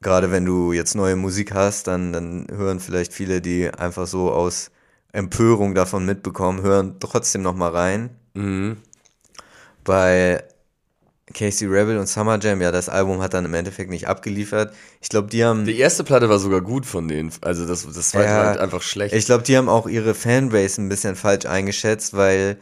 gerade 0.00 0.30
wenn 0.30 0.44
du 0.44 0.72
jetzt 0.72 0.94
neue 0.94 1.16
Musik 1.16 1.54
hast, 1.54 1.86
dann, 1.86 2.12
dann 2.12 2.46
hören 2.50 2.80
vielleicht 2.80 3.12
viele, 3.12 3.40
die 3.40 3.70
einfach 3.72 4.06
so 4.06 4.32
aus 4.32 4.70
Empörung 5.12 5.74
davon 5.74 6.06
mitbekommen, 6.06 6.62
hören 6.62 6.96
trotzdem 7.00 7.42
noch 7.42 7.54
mal 7.54 7.70
rein. 7.70 8.10
Mhm. 8.34 8.78
Bei 9.84 10.44
Casey 11.32 11.66
Rebel 11.68 11.98
und 11.98 12.08
Summer 12.08 12.38
Jam, 12.40 12.60
ja, 12.60 12.72
das 12.72 12.88
Album 12.88 13.22
hat 13.22 13.34
dann 13.34 13.44
im 13.44 13.54
Endeffekt 13.54 13.90
nicht 13.90 14.08
abgeliefert. 14.08 14.74
Ich 15.00 15.08
glaube, 15.08 15.28
die 15.28 15.44
haben. 15.44 15.64
Die 15.64 15.78
erste 15.78 16.04
Platte 16.04 16.28
war 16.28 16.38
sogar 16.38 16.60
gut 16.60 16.86
von 16.86 17.08
denen. 17.08 17.30
Also 17.40 17.66
das, 17.66 17.86
das 17.86 18.10
zweite 18.10 18.30
ja, 18.30 18.38
war 18.38 18.46
halt 18.46 18.60
einfach 18.60 18.82
schlecht. 18.82 19.14
Ich 19.14 19.26
glaube, 19.26 19.44
die 19.44 19.56
haben 19.56 19.68
auch 19.68 19.86
ihre 19.86 20.14
Fanbase 20.14 20.80
ein 20.80 20.88
bisschen 20.88 21.16
falsch 21.16 21.46
eingeschätzt, 21.46 22.14
weil 22.14 22.58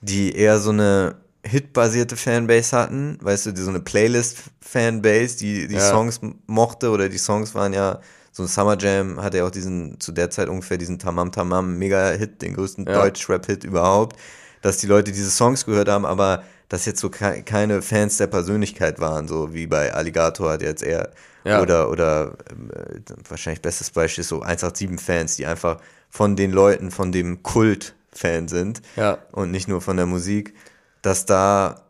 die 0.00 0.34
eher 0.34 0.58
so 0.58 0.70
eine 0.70 1.16
Hit-basierte 1.44 2.16
Fanbase 2.16 2.76
hatten, 2.76 3.18
weißt 3.20 3.46
du, 3.46 3.52
die 3.52 3.62
so 3.62 3.70
eine 3.70 3.80
Playlist-Fanbase, 3.80 5.38
die 5.38 5.66
die 5.66 5.74
ja. 5.74 5.80
Songs 5.80 6.20
mochte 6.46 6.90
oder 6.90 7.08
die 7.08 7.18
Songs 7.18 7.54
waren 7.54 7.72
ja 7.72 8.00
so 8.30 8.44
ein 8.44 8.48
Summer 8.48 8.78
Jam 8.78 9.20
hatte 9.20 9.38
ja 9.38 9.46
auch 9.46 9.50
diesen, 9.50 10.00
zu 10.00 10.12
der 10.12 10.30
Zeit 10.30 10.48
ungefähr 10.48 10.78
diesen 10.78 10.98
Tamam 10.98 11.32
Tamam 11.32 11.76
Mega-Hit, 11.76 12.40
den 12.40 12.54
größten 12.54 12.86
Ja. 12.86 12.94
Deutsch-Rap-Hit 12.94 13.64
überhaupt, 13.64 14.18
dass 14.62 14.78
die 14.78 14.86
Leute 14.86 15.12
diese 15.12 15.30
Songs 15.30 15.66
gehört 15.66 15.88
haben, 15.88 16.06
aber 16.06 16.42
dass 16.72 16.86
jetzt 16.86 17.00
so 17.00 17.10
ke 17.10 17.42
keine 17.42 17.82
Fans 17.82 18.16
der 18.16 18.28
Persönlichkeit 18.28 18.98
waren, 18.98 19.28
so 19.28 19.52
wie 19.52 19.66
bei 19.66 19.92
Alligator 19.92 20.52
hat 20.52 20.62
jetzt 20.62 20.82
eher 20.82 21.10
Ja. 21.44 21.60
oder 21.60 21.90
oder 21.90 22.32
äh, 22.48 23.00
wahrscheinlich 23.28 23.60
bestes 23.60 23.90
Beispiel 23.90 24.22
ist 24.22 24.28
so 24.28 24.42
187-Fans, 24.42 25.36
die 25.36 25.44
einfach 25.46 25.80
von 26.08 26.34
den 26.34 26.50
Leuten, 26.50 26.90
von 26.90 27.12
dem 27.12 27.42
Kult 27.42 27.94
Fan 28.14 28.48
sind 28.48 28.80
Ja. 28.96 29.18
und 29.32 29.50
nicht 29.50 29.68
nur 29.68 29.80
von 29.82 29.96
der 29.98 30.06
Musik, 30.06 30.54
dass 31.02 31.26
da 31.26 31.82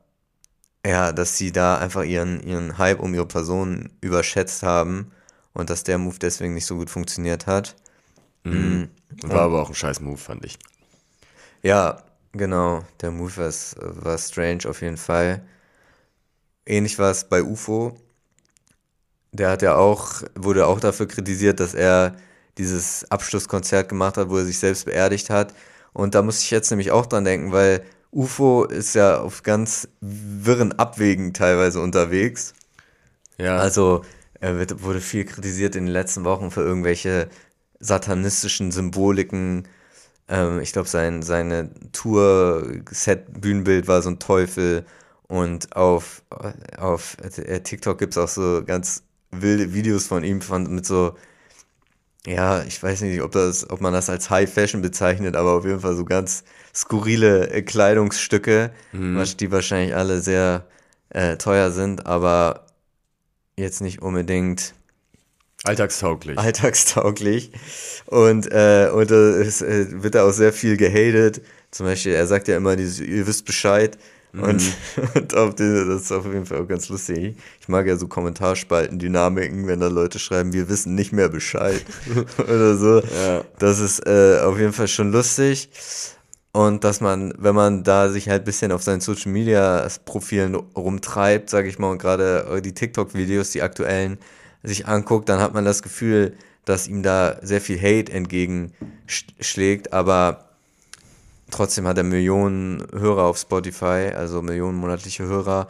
ja, 0.85 1.13
dass 1.13 1.37
sie 1.39 1.53
da 1.53 1.79
einfach 1.79 2.03
ihren 2.03 2.41
ihren 2.43 2.77
Hype 2.79 2.99
um 2.99 3.15
ihre 3.15 3.27
Person 3.27 3.91
überschätzt 4.01 4.65
haben 4.65 5.13
und 5.53 5.71
dass 5.71 5.85
der 5.85 5.99
Move 5.99 6.17
deswegen 6.21 6.55
nicht 6.55 6.67
so 6.67 6.77
gut 6.77 6.91
funktioniert 6.91 7.47
hat. 7.47 7.77
War 8.45 9.43
aber 9.43 9.63
auch 9.63 9.69
ein 9.69 9.75
scheiß 9.77 10.01
Move, 10.01 10.17
fand 10.19 10.45
ich. 10.45 10.59
Ja, 11.63 12.03
genau. 12.33 12.85
Der 13.01 13.11
Move 13.11 13.37
war, 13.37 13.53
war 14.05 14.19
strange 14.19 14.69
auf 14.69 14.83
jeden 14.83 14.97
Fall. 14.97 15.43
Ähnlich 16.67 16.99
war 16.99 17.11
es 17.11 17.25
bei 17.25 17.43
UFO. 17.43 17.97
Der 19.33 19.51
hat 19.51 19.63
ja 19.63 19.77
auch, 19.77 20.23
wurde 20.35 20.67
auch 20.67 20.81
dafür 20.81 21.09
kritisiert, 21.09 21.61
dass 21.61 21.75
er 21.75 22.17
dieses 22.59 23.11
Abschlusskonzert 23.11 23.89
gemacht 23.89 24.17
hat, 24.17 24.29
wo 24.29 24.39
er 24.39 24.45
sich 24.45 24.59
selbst 24.59 24.85
beerdigt 24.85 25.31
hat. 25.31 25.55
Und 25.93 26.15
da 26.15 26.23
muss 26.23 26.43
ich 26.43 26.51
jetzt 26.51 26.71
nämlich 26.71 26.91
auch 26.91 27.07
dran 27.07 27.25
denken, 27.25 27.53
weil 27.53 27.83
UFO 28.13 28.65
ist 28.65 28.95
ja 28.95 29.21
auf 29.21 29.43
ganz 29.43 29.89
wirren 30.01 30.73
Abwägen 30.73 31.33
teilweise 31.33 31.81
unterwegs. 31.81 32.53
Ja. 33.39 33.57
Also 33.57 34.05
er 34.41 34.59
wird, 34.59 34.83
wurde 34.83 35.01
viel 35.01 35.25
kritisiert 35.25 35.77
in 35.77 35.87
den 35.87 35.93
letzten 35.93 36.25
Wochen 36.25 36.51
für 36.51 36.61
irgendwelche 36.61 37.29
satanistischen 37.81 38.71
Symboliken. 38.71 39.67
Ähm, 40.33 40.61
ich 40.61 40.73
glaube, 40.73 40.89
sein, 40.89 41.23
seine 41.23 41.71
Tour-Set-Bühnenbild 41.93 43.87
war 43.89 44.03
so 44.03 44.11
ein 44.11 44.19
Teufel. 44.19 44.85
Und 45.29 45.77
auf, 45.77 46.23
auf 46.79 47.17
TikTok 47.65 47.99
gibt 47.99 48.15
es 48.15 48.19
auch 48.19 48.29
so 48.29 48.63
ganz 48.67 49.05
wilde 49.31 49.73
Videos 49.75 50.07
von 50.07 50.25
ihm 50.25 50.41
von, 50.43 50.75
mit 50.75 50.85
so, 50.87 51.15
ja, 52.27 52.63
ich 52.63 52.81
weiß 52.83 53.01
nicht, 53.03 53.21
ob, 53.23 53.33
das, 53.33 53.69
ob 53.71 53.81
man 53.81 53.93
das 53.93 54.09
als 54.09 54.31
High 54.31 54.53
Fashion 54.53 54.81
bezeichnet, 54.83 55.35
aber 55.37 55.53
auf 55.53 55.65
jeden 55.65 55.81
Fall 55.81 55.97
so 55.97 56.05
ganz 56.05 56.45
skurrile 56.75 57.51
äh, 57.51 57.63
Kleidungsstücke, 57.63 58.71
was- 59.19 59.37
die 59.37 59.51
wahrscheinlich 59.51 59.95
alle 59.97 60.21
sehr 60.21 60.67
äh, 61.11 61.37
teuer 61.37 61.71
sind, 61.73 62.07
aber 62.07 62.67
jetzt 63.57 63.81
nicht 63.83 64.03
unbedingt 64.03 64.75
Alltagstauglich. 65.65 66.39
alltagstauglich. 66.39 67.53
Und, 68.07 68.51
äh, 68.51 68.91
und 68.93 69.11
äh, 69.11 69.43
es 69.43 69.63
äh, 69.63 70.03
wird 70.03 70.17
da 70.17 70.25
auch 70.25 70.33
sehr 70.33 70.53
viel 70.53 70.77
gehatet. 70.77 71.43
Zum 71.71 71.87
Beispiel, 71.87 72.13
er 72.13 72.27
sagt 72.27 72.49
ja 72.49 72.57
immer 72.57 72.75
dieses, 72.75 73.01
ihr 73.01 73.27
wisst 73.27 73.45
Bescheid. 73.45 73.97
Und, 74.33 74.63
und 75.15 75.37
auf 75.37 75.55
den, 75.55 75.89
das 75.89 76.03
ist 76.03 76.13
auf 76.13 76.25
jeden 76.25 76.47
Fall 76.47 76.63
auch 76.63 76.67
ganz 76.67 76.89
lustig. 76.89 77.37
Ich 77.61 77.69
mag 77.69 77.87
ja 77.87 77.97
so 77.97 78.09
Kommentarspalten, 78.09 78.99
Dynamiken, 78.99 79.67
wenn 79.69 79.79
da 79.79 79.89
Leute 79.89 80.19
schreiben, 80.19 80.53
wir 80.53 80.69
wissen 80.69 80.95
nicht 80.95 81.13
mehr 81.13 81.29
Bescheid 81.29 81.85
oder 82.39 82.77
so. 82.77 83.01
Ja. 83.01 83.45
Das 83.59 83.79
ist 83.79 84.05
äh, 84.07 84.41
auf 84.41 84.59
jeden 84.59 84.73
Fall 84.73 84.89
schon 84.89 85.13
lustig. 85.13 85.69
Und 86.51 86.83
dass 86.85 87.01
man, 87.01 87.33
wenn 87.39 87.55
man 87.55 87.85
da 87.85 88.09
sich 88.09 88.29
halt 88.29 88.43
ein 88.43 88.45
bisschen 88.45 88.73
auf 88.73 88.83
seinen 88.83 89.01
Social 89.01 89.31
Media 89.31 89.87
Profilen 90.05 90.55
rumtreibt, 90.55 91.49
sage 91.49 91.69
ich 91.69 91.79
mal, 91.79 91.91
und 91.91 91.99
gerade 91.99 92.61
die 92.63 92.75
TikTok-Videos, 92.75 93.51
die 93.51 93.63
aktuellen, 93.63 94.19
sich 94.63 94.87
anguckt, 94.87 95.29
dann 95.29 95.41
hat 95.41 95.55
man 95.55 95.65
das 95.65 95.83
Gefühl, 95.83 96.35
dass 96.65 96.87
ihm 96.89 97.03
da 97.03 97.39
sehr 97.43 97.61
viel 97.61 97.79
Hate 97.81 98.13
entgegenschlägt, 98.13 99.93
aber 99.93 100.45
trotzdem 101.51 101.87
hat 101.87 101.99
er 101.99 102.05
Millionen 102.05 102.87
Hörer 102.93 103.25
auf 103.25 103.39
Spotify, 103.39 104.13
also 104.15 104.43
Millionen 104.43 104.79
monatliche 104.79 105.25
Hörer. 105.25 105.69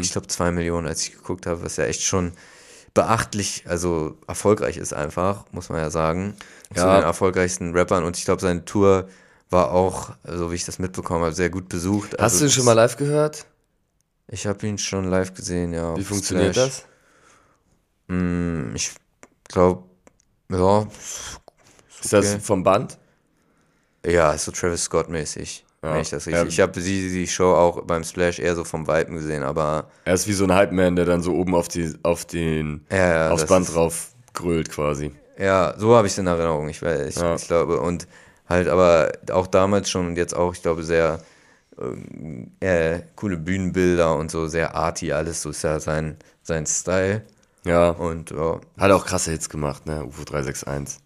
Ich 0.00 0.10
glaube 0.10 0.26
zwei 0.26 0.50
Millionen, 0.50 0.88
als 0.88 1.02
ich 1.02 1.12
geguckt 1.12 1.46
habe, 1.46 1.62
was 1.62 1.76
ja 1.76 1.84
echt 1.84 2.02
schon 2.02 2.32
beachtlich, 2.94 3.62
also 3.68 4.16
erfolgreich 4.26 4.76
ist 4.76 4.92
einfach, 4.92 5.44
muss 5.52 5.68
man 5.68 5.78
ja 5.78 5.90
sagen. 5.90 6.34
Zu 6.74 6.80
Ja. 6.80 6.96
den 6.96 7.04
erfolgreichsten 7.04 7.76
Rappern 7.76 8.02
und 8.02 8.16
ich 8.18 8.24
glaube, 8.24 8.42
seine 8.42 8.64
Tour 8.64 9.08
war 9.50 9.70
auch, 9.70 10.10
so 10.24 10.50
wie 10.50 10.56
ich 10.56 10.64
das 10.64 10.78
mitbekommen 10.80 11.22
habe, 11.24 11.34
sehr 11.34 11.48
gut 11.48 11.68
besucht. 11.68 12.12
Hast 12.14 12.20
Also 12.20 12.38
du 12.40 12.44
ihn 12.46 12.50
schon 12.50 12.64
mal 12.64 12.72
live 12.72 12.96
gehört? 12.96 13.46
Ich 14.26 14.46
habe 14.48 14.66
ihn 14.66 14.78
schon 14.78 15.04
live 15.04 15.32
gesehen, 15.32 15.72
ja. 15.72 15.96
Wie 15.96 16.02
funktioniert 16.04 16.56
Splash. 16.56 16.66
das? 16.68 16.84
Mm, 18.08 18.74
Ich 18.74 18.92
glaube, 19.48 19.84
ja, 20.50 20.86
Ist 22.02 22.12
das 22.12 22.26
okay. 22.34 22.40
vom 22.40 22.62
Band? 22.62 22.98
ja, 24.06 24.32
ist 24.32 24.44
so 24.44 24.52
Travis 24.52 24.84
Scott 24.84 25.08
mäßig. 25.08 25.64
Ja. 25.82 25.94
Wenn 25.94 26.00
ich 26.00 26.10
das 26.10 26.26
richtig. 26.26 26.48
Ich 26.48 26.60
habe 26.60 26.72
die, 26.80 27.08
die 27.10 27.26
Show 27.28 27.54
auch 27.54 27.82
beim 27.84 28.02
Splash 28.02 28.38
eher 28.40 28.56
so 28.56 28.64
vom 28.64 28.88
Viben 28.88 29.14
gesehen, 29.14 29.42
aber 29.44 29.90
Er 30.04 30.14
ist 30.14 30.26
wie 30.26 30.32
so 30.32 30.44
ein 30.44 30.52
Hype-Man, 30.52 30.96
der 30.96 31.04
dann 31.04 31.22
so 31.22 31.34
oben 31.34 31.54
auf, 31.54 31.68
die, 31.68 31.92
auf 32.02 32.24
den, 32.24 32.84
ja, 32.90 32.96
ja, 33.26 33.30
aufs 33.30 33.42
das 33.42 33.48
Band 33.50 33.66
ist- 33.68 33.74
drauf 33.76 34.08
grölt 34.34 34.70
quasi. 34.70 35.12
Ja, 35.38 35.74
so 35.78 35.94
habe 35.94 36.06
ich 36.08 36.14
es 36.14 36.18
in 36.18 36.26
Erinnerung. 36.26 36.68
Ich, 36.68 36.82
weiß, 36.82 37.08
ich, 37.08 37.16
Ja. 37.16 37.36
ich 37.36 37.46
glaube, 37.46 37.80
und 37.80 38.08
halt 38.48 38.66
aber 38.68 39.12
auch 39.30 39.46
damals 39.46 39.88
schon 39.88 40.06
und 40.08 40.16
jetzt 40.16 40.34
auch, 40.34 40.52
ich 40.52 40.62
glaube, 40.62 40.82
sehr 40.82 41.20
äh, 42.60 43.00
coole 43.14 43.36
Bühnenbilder 43.36 44.16
und 44.16 44.30
so, 44.32 44.48
sehr 44.48 44.74
arty, 44.74 45.12
alles, 45.12 45.42
so 45.42 45.50
ist 45.50 45.62
ja 45.62 45.78
sein, 45.78 46.16
sein 46.42 46.66
Style. 46.66 47.22
Ja. 47.64 47.90
Und 47.90 48.30
ja, 48.30 48.60
Hat 48.78 48.90
auch 48.90 49.06
krasse 49.06 49.30
Hits 49.30 49.48
gemacht, 49.48 49.86
ne? 49.86 50.04
UFO 50.04 50.24
361. 50.24 51.00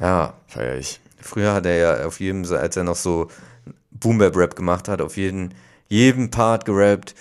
ja, 0.00 0.34
Feier 0.46 0.76
ich. 0.76 1.00
früher 1.20 1.54
hat 1.54 1.66
er 1.66 1.76
ja 1.76 2.06
auf 2.06 2.20
jedem, 2.20 2.44
als 2.52 2.76
er 2.76 2.84
noch 2.84 2.96
so 2.96 3.28
Boom-Bap-Rap 3.90 4.56
gemacht 4.56 4.88
hat, 4.88 5.00
auf 5.00 5.16
jeden, 5.16 5.54
jedem 5.88 6.30
Part 6.30 6.64
gerappt, 6.64 7.14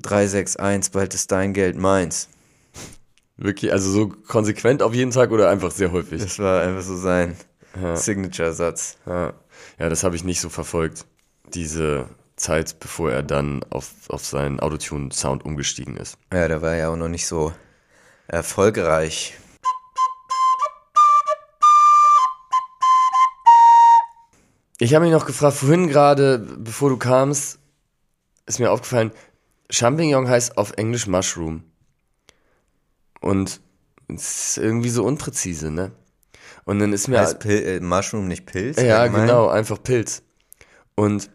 361, 0.00 0.92
bald 0.92 1.14
ist 1.14 1.30
dein 1.30 1.52
Geld 1.52 1.76
meins. 1.76 2.28
Wirklich, 3.36 3.72
also 3.72 3.90
so 3.90 4.08
konsequent 4.08 4.82
auf 4.82 4.94
jeden 4.94 5.10
Tag 5.10 5.30
oder 5.30 5.48
einfach 5.48 5.70
sehr 5.70 5.92
häufig? 5.92 6.22
Das 6.22 6.38
war 6.38 6.62
einfach 6.62 6.82
so 6.82 6.96
sein 6.96 7.36
Signature-Satz. 7.94 8.98
Ja, 9.06 9.32
ja 9.78 9.88
das 9.88 10.04
habe 10.04 10.16
ich 10.16 10.24
nicht 10.24 10.40
so 10.40 10.48
verfolgt. 10.48 11.06
Diese 11.54 12.06
Zeit, 12.36 12.78
bevor 12.80 13.10
er 13.10 13.22
dann 13.22 13.64
auf, 13.70 13.90
auf 14.08 14.24
seinen 14.24 14.60
Autotune-Sound 14.60 15.44
umgestiegen 15.44 15.96
ist. 15.96 16.18
Ja, 16.32 16.48
der 16.48 16.62
war 16.62 16.74
ja 16.74 16.88
auch 16.88 16.96
noch 16.96 17.08
nicht 17.08 17.26
so 17.26 17.52
erfolgreich. 18.32 19.38
Ich 24.78 24.94
habe 24.94 25.04
mich 25.04 25.12
noch 25.12 25.26
gefragt, 25.26 25.56
vorhin 25.56 25.86
gerade, 25.86 26.38
bevor 26.38 26.90
du 26.90 26.96
kamst, 26.96 27.60
ist 28.46 28.58
mir 28.58 28.72
aufgefallen, 28.72 29.12
Champignon 29.70 30.28
heißt 30.28 30.58
auf 30.58 30.72
Englisch 30.72 31.06
Mushroom. 31.06 31.62
Und 33.20 33.60
es 34.08 34.48
ist 34.48 34.58
irgendwie 34.58 34.90
so 34.90 35.04
unpräzise, 35.04 35.70
ne? 35.70 35.92
Und 36.64 36.80
dann 36.80 36.92
ist 36.92 37.06
mir. 37.08 37.20
Heißt 37.20 37.38
Pil 37.38 37.62
äh, 37.62 37.80
Mushroom 37.80 38.26
nicht 38.26 38.46
Pilz? 38.46 38.80
Ja, 38.80 39.00
allgemein? 39.00 39.26
genau, 39.26 39.48
einfach 39.48 39.80
Pilz. 39.82 40.22
Und 40.96 41.30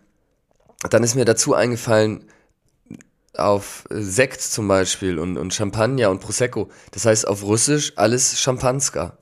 dann 0.89 1.03
ist 1.03 1.15
mir 1.15 1.25
dazu 1.25 1.53
eingefallen, 1.53 2.25
auf 3.39 3.85
Sekt 3.89 4.41
zum 4.41 4.67
Beispiel 4.67 5.19
und, 5.19 5.37
und 5.37 5.53
Champagner 5.53 6.09
und 6.09 6.19
Prosecco, 6.19 6.69
das 6.91 7.05
heißt 7.05 7.27
auf 7.27 7.43
Russisch 7.43 7.93
alles 7.95 8.39
Champanska. 8.39 9.17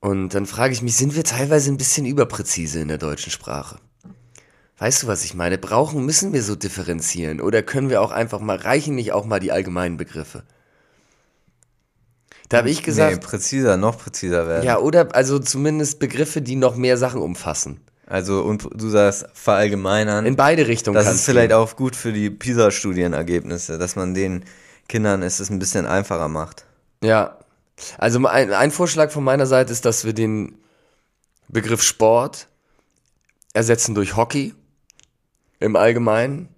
Und 0.00 0.34
dann 0.34 0.46
frage 0.46 0.72
ich 0.72 0.82
mich, 0.82 0.96
sind 0.96 1.16
wir 1.16 1.24
teilweise 1.24 1.70
ein 1.70 1.78
bisschen 1.78 2.06
überpräzise 2.06 2.80
in 2.80 2.88
der 2.88 2.98
deutschen 2.98 3.32
Sprache? 3.32 3.78
Weißt 4.78 5.02
du, 5.02 5.06
was 5.06 5.24
ich 5.24 5.34
meine? 5.34 5.56
Brauchen, 5.56 6.04
müssen 6.04 6.32
wir 6.32 6.42
so 6.42 6.54
differenzieren? 6.54 7.40
Oder 7.40 7.62
können 7.62 7.88
wir 7.88 8.02
auch 8.02 8.10
einfach 8.10 8.40
mal, 8.40 8.56
reichen 8.56 8.94
nicht 8.94 9.12
auch 9.12 9.24
mal 9.24 9.40
die 9.40 9.52
allgemeinen 9.52 9.96
Begriffe? 9.96 10.44
Da 12.48 12.58
habe 12.58 12.70
ich 12.70 12.82
gesagt, 12.82 13.14
nee, 13.14 13.20
präziser, 13.20 13.76
noch 13.76 13.98
präziser 13.98 14.46
werden. 14.46 14.64
ja, 14.64 14.78
oder 14.78 15.14
also 15.14 15.38
zumindest 15.38 15.98
Begriffe, 15.98 16.42
die 16.42 16.56
noch 16.56 16.76
mehr 16.76 16.96
Sachen 16.96 17.20
umfassen. 17.20 17.80
Also, 18.06 18.42
und 18.42 18.68
du 18.72 18.88
sagst 18.88 19.26
verallgemeinern. 19.34 20.26
In 20.26 20.36
beide 20.36 20.68
Richtungen 20.68 20.94
das 20.94 21.12
ist 21.12 21.24
vielleicht 21.24 21.48
gehen. 21.48 21.56
auch 21.58 21.74
gut 21.74 21.96
für 21.96 22.12
die 22.12 22.30
PISA-Studienergebnisse, 22.30 23.78
dass 23.78 23.96
man 23.96 24.14
den 24.14 24.44
Kindern 24.88 25.22
es 25.22 25.40
ein 25.50 25.58
bisschen 25.58 25.86
einfacher 25.86 26.28
macht. 26.28 26.64
Ja. 27.02 27.38
Also 27.98 28.24
ein, 28.26 28.52
ein 28.52 28.70
Vorschlag 28.70 29.10
von 29.10 29.24
meiner 29.24 29.46
Seite 29.46 29.72
ist, 29.72 29.84
dass 29.84 30.04
wir 30.04 30.12
den 30.12 30.56
Begriff 31.48 31.82
Sport 31.82 32.48
ersetzen 33.52 33.94
durch 33.94 34.16
Hockey 34.16 34.54
im 35.58 35.74
Allgemeinen. 35.76 36.48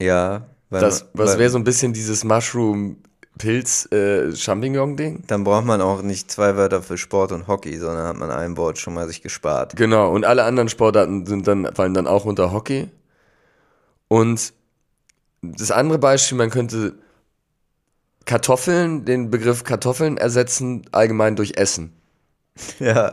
Ja, 0.00 0.46
weil 0.70 0.80
Das, 0.80 1.06
weil- 1.14 1.38
wäre 1.38 1.50
so 1.50 1.58
ein 1.58 1.64
bisschen 1.64 1.92
dieses 1.92 2.24
Mushroom-Pilz-Champignon-Ding. 3.34 5.24
Dann 5.26 5.44
braucht 5.44 5.64
man 5.64 5.80
auch 5.80 6.02
nicht 6.02 6.30
zwei 6.30 6.56
Wörter 6.56 6.82
für 6.82 6.98
Sport 6.98 7.32
und 7.32 7.48
Hockey, 7.48 7.78
sondern 7.78 8.06
hat 8.06 8.16
man 8.16 8.30
ein 8.30 8.56
Wort 8.56 8.78
schon 8.78 8.94
mal 8.94 9.06
sich 9.06 9.22
gespart. 9.22 9.76
Genau, 9.76 10.10
und 10.12 10.24
alle 10.24 10.44
anderen 10.44 10.68
Sportarten 10.68 11.26
sind 11.26 11.46
dann, 11.46 11.74
fallen 11.74 11.94
dann 11.94 12.06
auch 12.06 12.24
unter 12.24 12.52
Hockey. 12.52 12.88
Und 14.08 14.52
das 15.42 15.70
andere 15.70 15.98
Beispiel, 15.98 16.38
man 16.38 16.50
könnte 16.50 16.94
Kartoffeln, 18.24 19.04
den 19.04 19.30
Begriff 19.30 19.64
Kartoffeln 19.64 20.16
ersetzen 20.16 20.86
allgemein 20.92 21.36
durch 21.36 21.56
Essen. 21.56 21.92
Ja. 22.78 23.12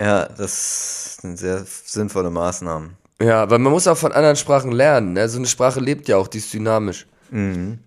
Ja, 0.00 0.26
das 0.26 1.16
sind 1.16 1.38
sehr 1.38 1.64
sinnvolle 1.64 2.30
Maßnahmen. 2.30 2.96
Ja, 3.20 3.48
weil 3.48 3.58
man 3.58 3.72
muss 3.72 3.86
auch 3.86 3.96
von 3.96 4.12
anderen 4.12 4.36
Sprachen 4.36 4.70
lernen. 4.72 5.14
Ne? 5.14 5.26
So 5.28 5.38
eine 5.38 5.46
Sprache 5.46 5.80
lebt 5.80 6.06
ja 6.08 6.18
auch, 6.18 6.28
die 6.28 6.36
ist 6.36 6.52
dynamisch. 6.52 7.06
Mhm. 7.30 7.78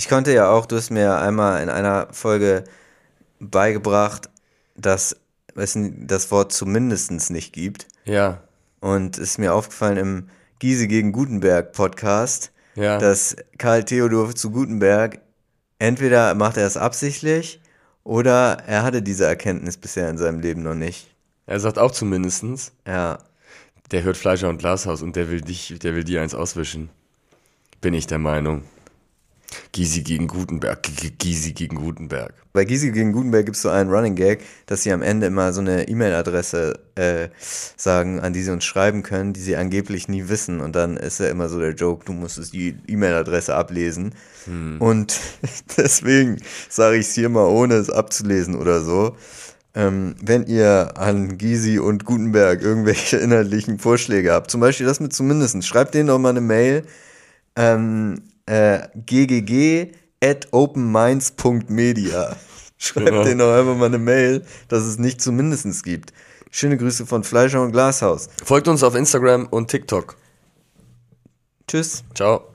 Ich 0.00 0.08
konnte 0.08 0.32
ja 0.32 0.48
auch, 0.50 0.64
du 0.64 0.76
hast 0.76 0.88
mir 0.88 1.18
einmal 1.18 1.62
in 1.62 1.68
einer 1.68 2.08
Folge 2.10 2.64
beigebracht, 3.38 4.30
dass 4.74 5.14
es 5.54 5.76
das 5.76 6.30
Wort 6.30 6.52
zumindestens 6.52 7.28
nicht 7.28 7.52
gibt. 7.52 7.86
Ja. 8.06 8.40
Und 8.80 9.18
es 9.18 9.32
ist 9.32 9.38
mir 9.38 9.52
aufgefallen 9.52 9.98
im 9.98 10.28
Giese 10.58 10.88
gegen 10.88 11.12
Gutenberg 11.12 11.72
Podcast, 11.72 12.50
Ja. 12.76 12.96
dass 12.96 13.36
Karl 13.58 13.84
Theodor 13.84 14.34
zu 14.34 14.50
Gutenberg 14.50 15.18
entweder 15.78 16.34
macht 16.34 16.56
er 16.56 16.66
es 16.66 16.78
absichtlich 16.78 17.60
oder 18.02 18.56
er 18.66 18.84
hatte 18.84 19.02
diese 19.02 19.26
Erkenntnis 19.26 19.76
bisher 19.76 20.08
in 20.08 20.16
seinem 20.16 20.40
Leben 20.40 20.62
noch 20.62 20.74
nicht. 20.74 21.14
Er 21.44 21.60
sagt 21.60 21.78
auch 21.78 21.90
zumindestens, 21.90 22.72
Ja, 22.86 23.18
der 23.90 24.02
hört 24.04 24.16
Fleischer 24.16 24.48
und 24.48 24.56
Glashaus 24.60 25.02
und 25.02 25.14
der 25.14 25.28
will 25.30 25.42
dich, 25.42 25.78
der 25.82 25.94
will 25.94 26.04
dir 26.04 26.22
eins 26.22 26.34
auswischen. 26.34 26.88
Bin 27.82 27.92
ich 27.92 28.06
der 28.06 28.18
Meinung. 28.18 28.62
Gysi 29.72 30.02
gegen 30.02 30.26
Gutenberg. 30.26 30.82
Gysi 31.18 31.52
gegen 31.52 31.76
Gutenberg. 31.76 32.34
Bei 32.52 32.64
Gysi 32.64 32.90
gegen 32.90 33.12
Gutenberg 33.12 33.46
gibt 33.46 33.56
es 33.56 33.62
so 33.62 33.68
einen 33.68 33.90
Running 33.90 34.14
Gag, 34.14 34.42
dass 34.66 34.82
sie 34.82 34.92
am 34.92 35.02
Ende 35.02 35.26
immer 35.26 35.52
so 35.52 35.60
eine 35.60 35.88
E-Mail-Adresse 35.88 36.78
äh, 36.96 37.28
sagen, 37.76 38.20
an 38.20 38.32
die 38.32 38.42
sie 38.42 38.50
uns 38.50 38.64
schreiben 38.64 39.02
können, 39.02 39.32
die 39.32 39.40
sie 39.40 39.56
angeblich 39.56 40.08
nie 40.08 40.28
wissen. 40.28 40.60
Und 40.60 40.74
dann 40.74 40.96
ist 40.96 41.20
ja 41.20 41.28
immer 41.28 41.48
so 41.48 41.60
der 41.60 41.74
Joke, 41.74 42.04
du 42.04 42.12
musstest 42.12 42.52
die 42.52 42.76
E-Mail-Adresse 42.88 43.54
ablesen. 43.54 44.14
Und 44.80 45.20
deswegen 45.76 46.38
sage 46.68 46.96
ich 46.96 47.06
es 47.06 47.14
hier 47.14 47.28
mal, 47.28 47.46
ohne 47.46 47.74
es 47.74 47.90
abzulesen 47.90 48.56
oder 48.56 48.80
so. 48.80 49.16
Ähm, 49.72 50.16
wenn 50.20 50.46
ihr 50.46 50.94
an 50.96 51.38
Gysi 51.38 51.78
und 51.78 52.04
Gutenberg 52.04 52.60
irgendwelche 52.60 53.16
inhaltlichen 53.18 53.78
Vorschläge 53.78 54.32
habt, 54.32 54.50
zum 54.50 54.60
Beispiel 54.60 54.86
das 54.86 54.98
mit 54.98 55.12
zumindest, 55.12 55.64
schreibt 55.64 55.94
denen 55.94 56.08
doch 56.08 56.18
mal 56.18 56.30
eine 56.30 56.40
Mail 56.40 56.82
ähm, 57.56 58.22
äh, 58.50 58.88
ggg 59.06 59.92
at 60.22 60.48
openminds.media. 60.52 62.36
Schreibt 62.78 63.06
Genau. 63.08 63.24
denen 63.24 63.38
doch 63.38 63.52
einfach 63.52 63.76
mal 63.76 63.86
eine 63.86 63.98
Mail, 63.98 64.44
dass 64.68 64.84
es 64.84 64.98
nicht 64.98 65.20
zumindest 65.20 65.84
gibt. 65.84 66.12
Schöne 66.50 66.76
Grüße 66.76 67.06
von 67.06 67.22
Fleischer 67.24 67.62
und 67.62 67.72
Glashaus. 67.72 68.28
Folgt 68.44 68.68
uns 68.68 68.82
auf 68.82 68.94
Instagram 68.94 69.46
und 69.46 69.70
TikTok. 69.70 70.16
Tschüss. 71.68 72.02
Ciao. 72.14 72.49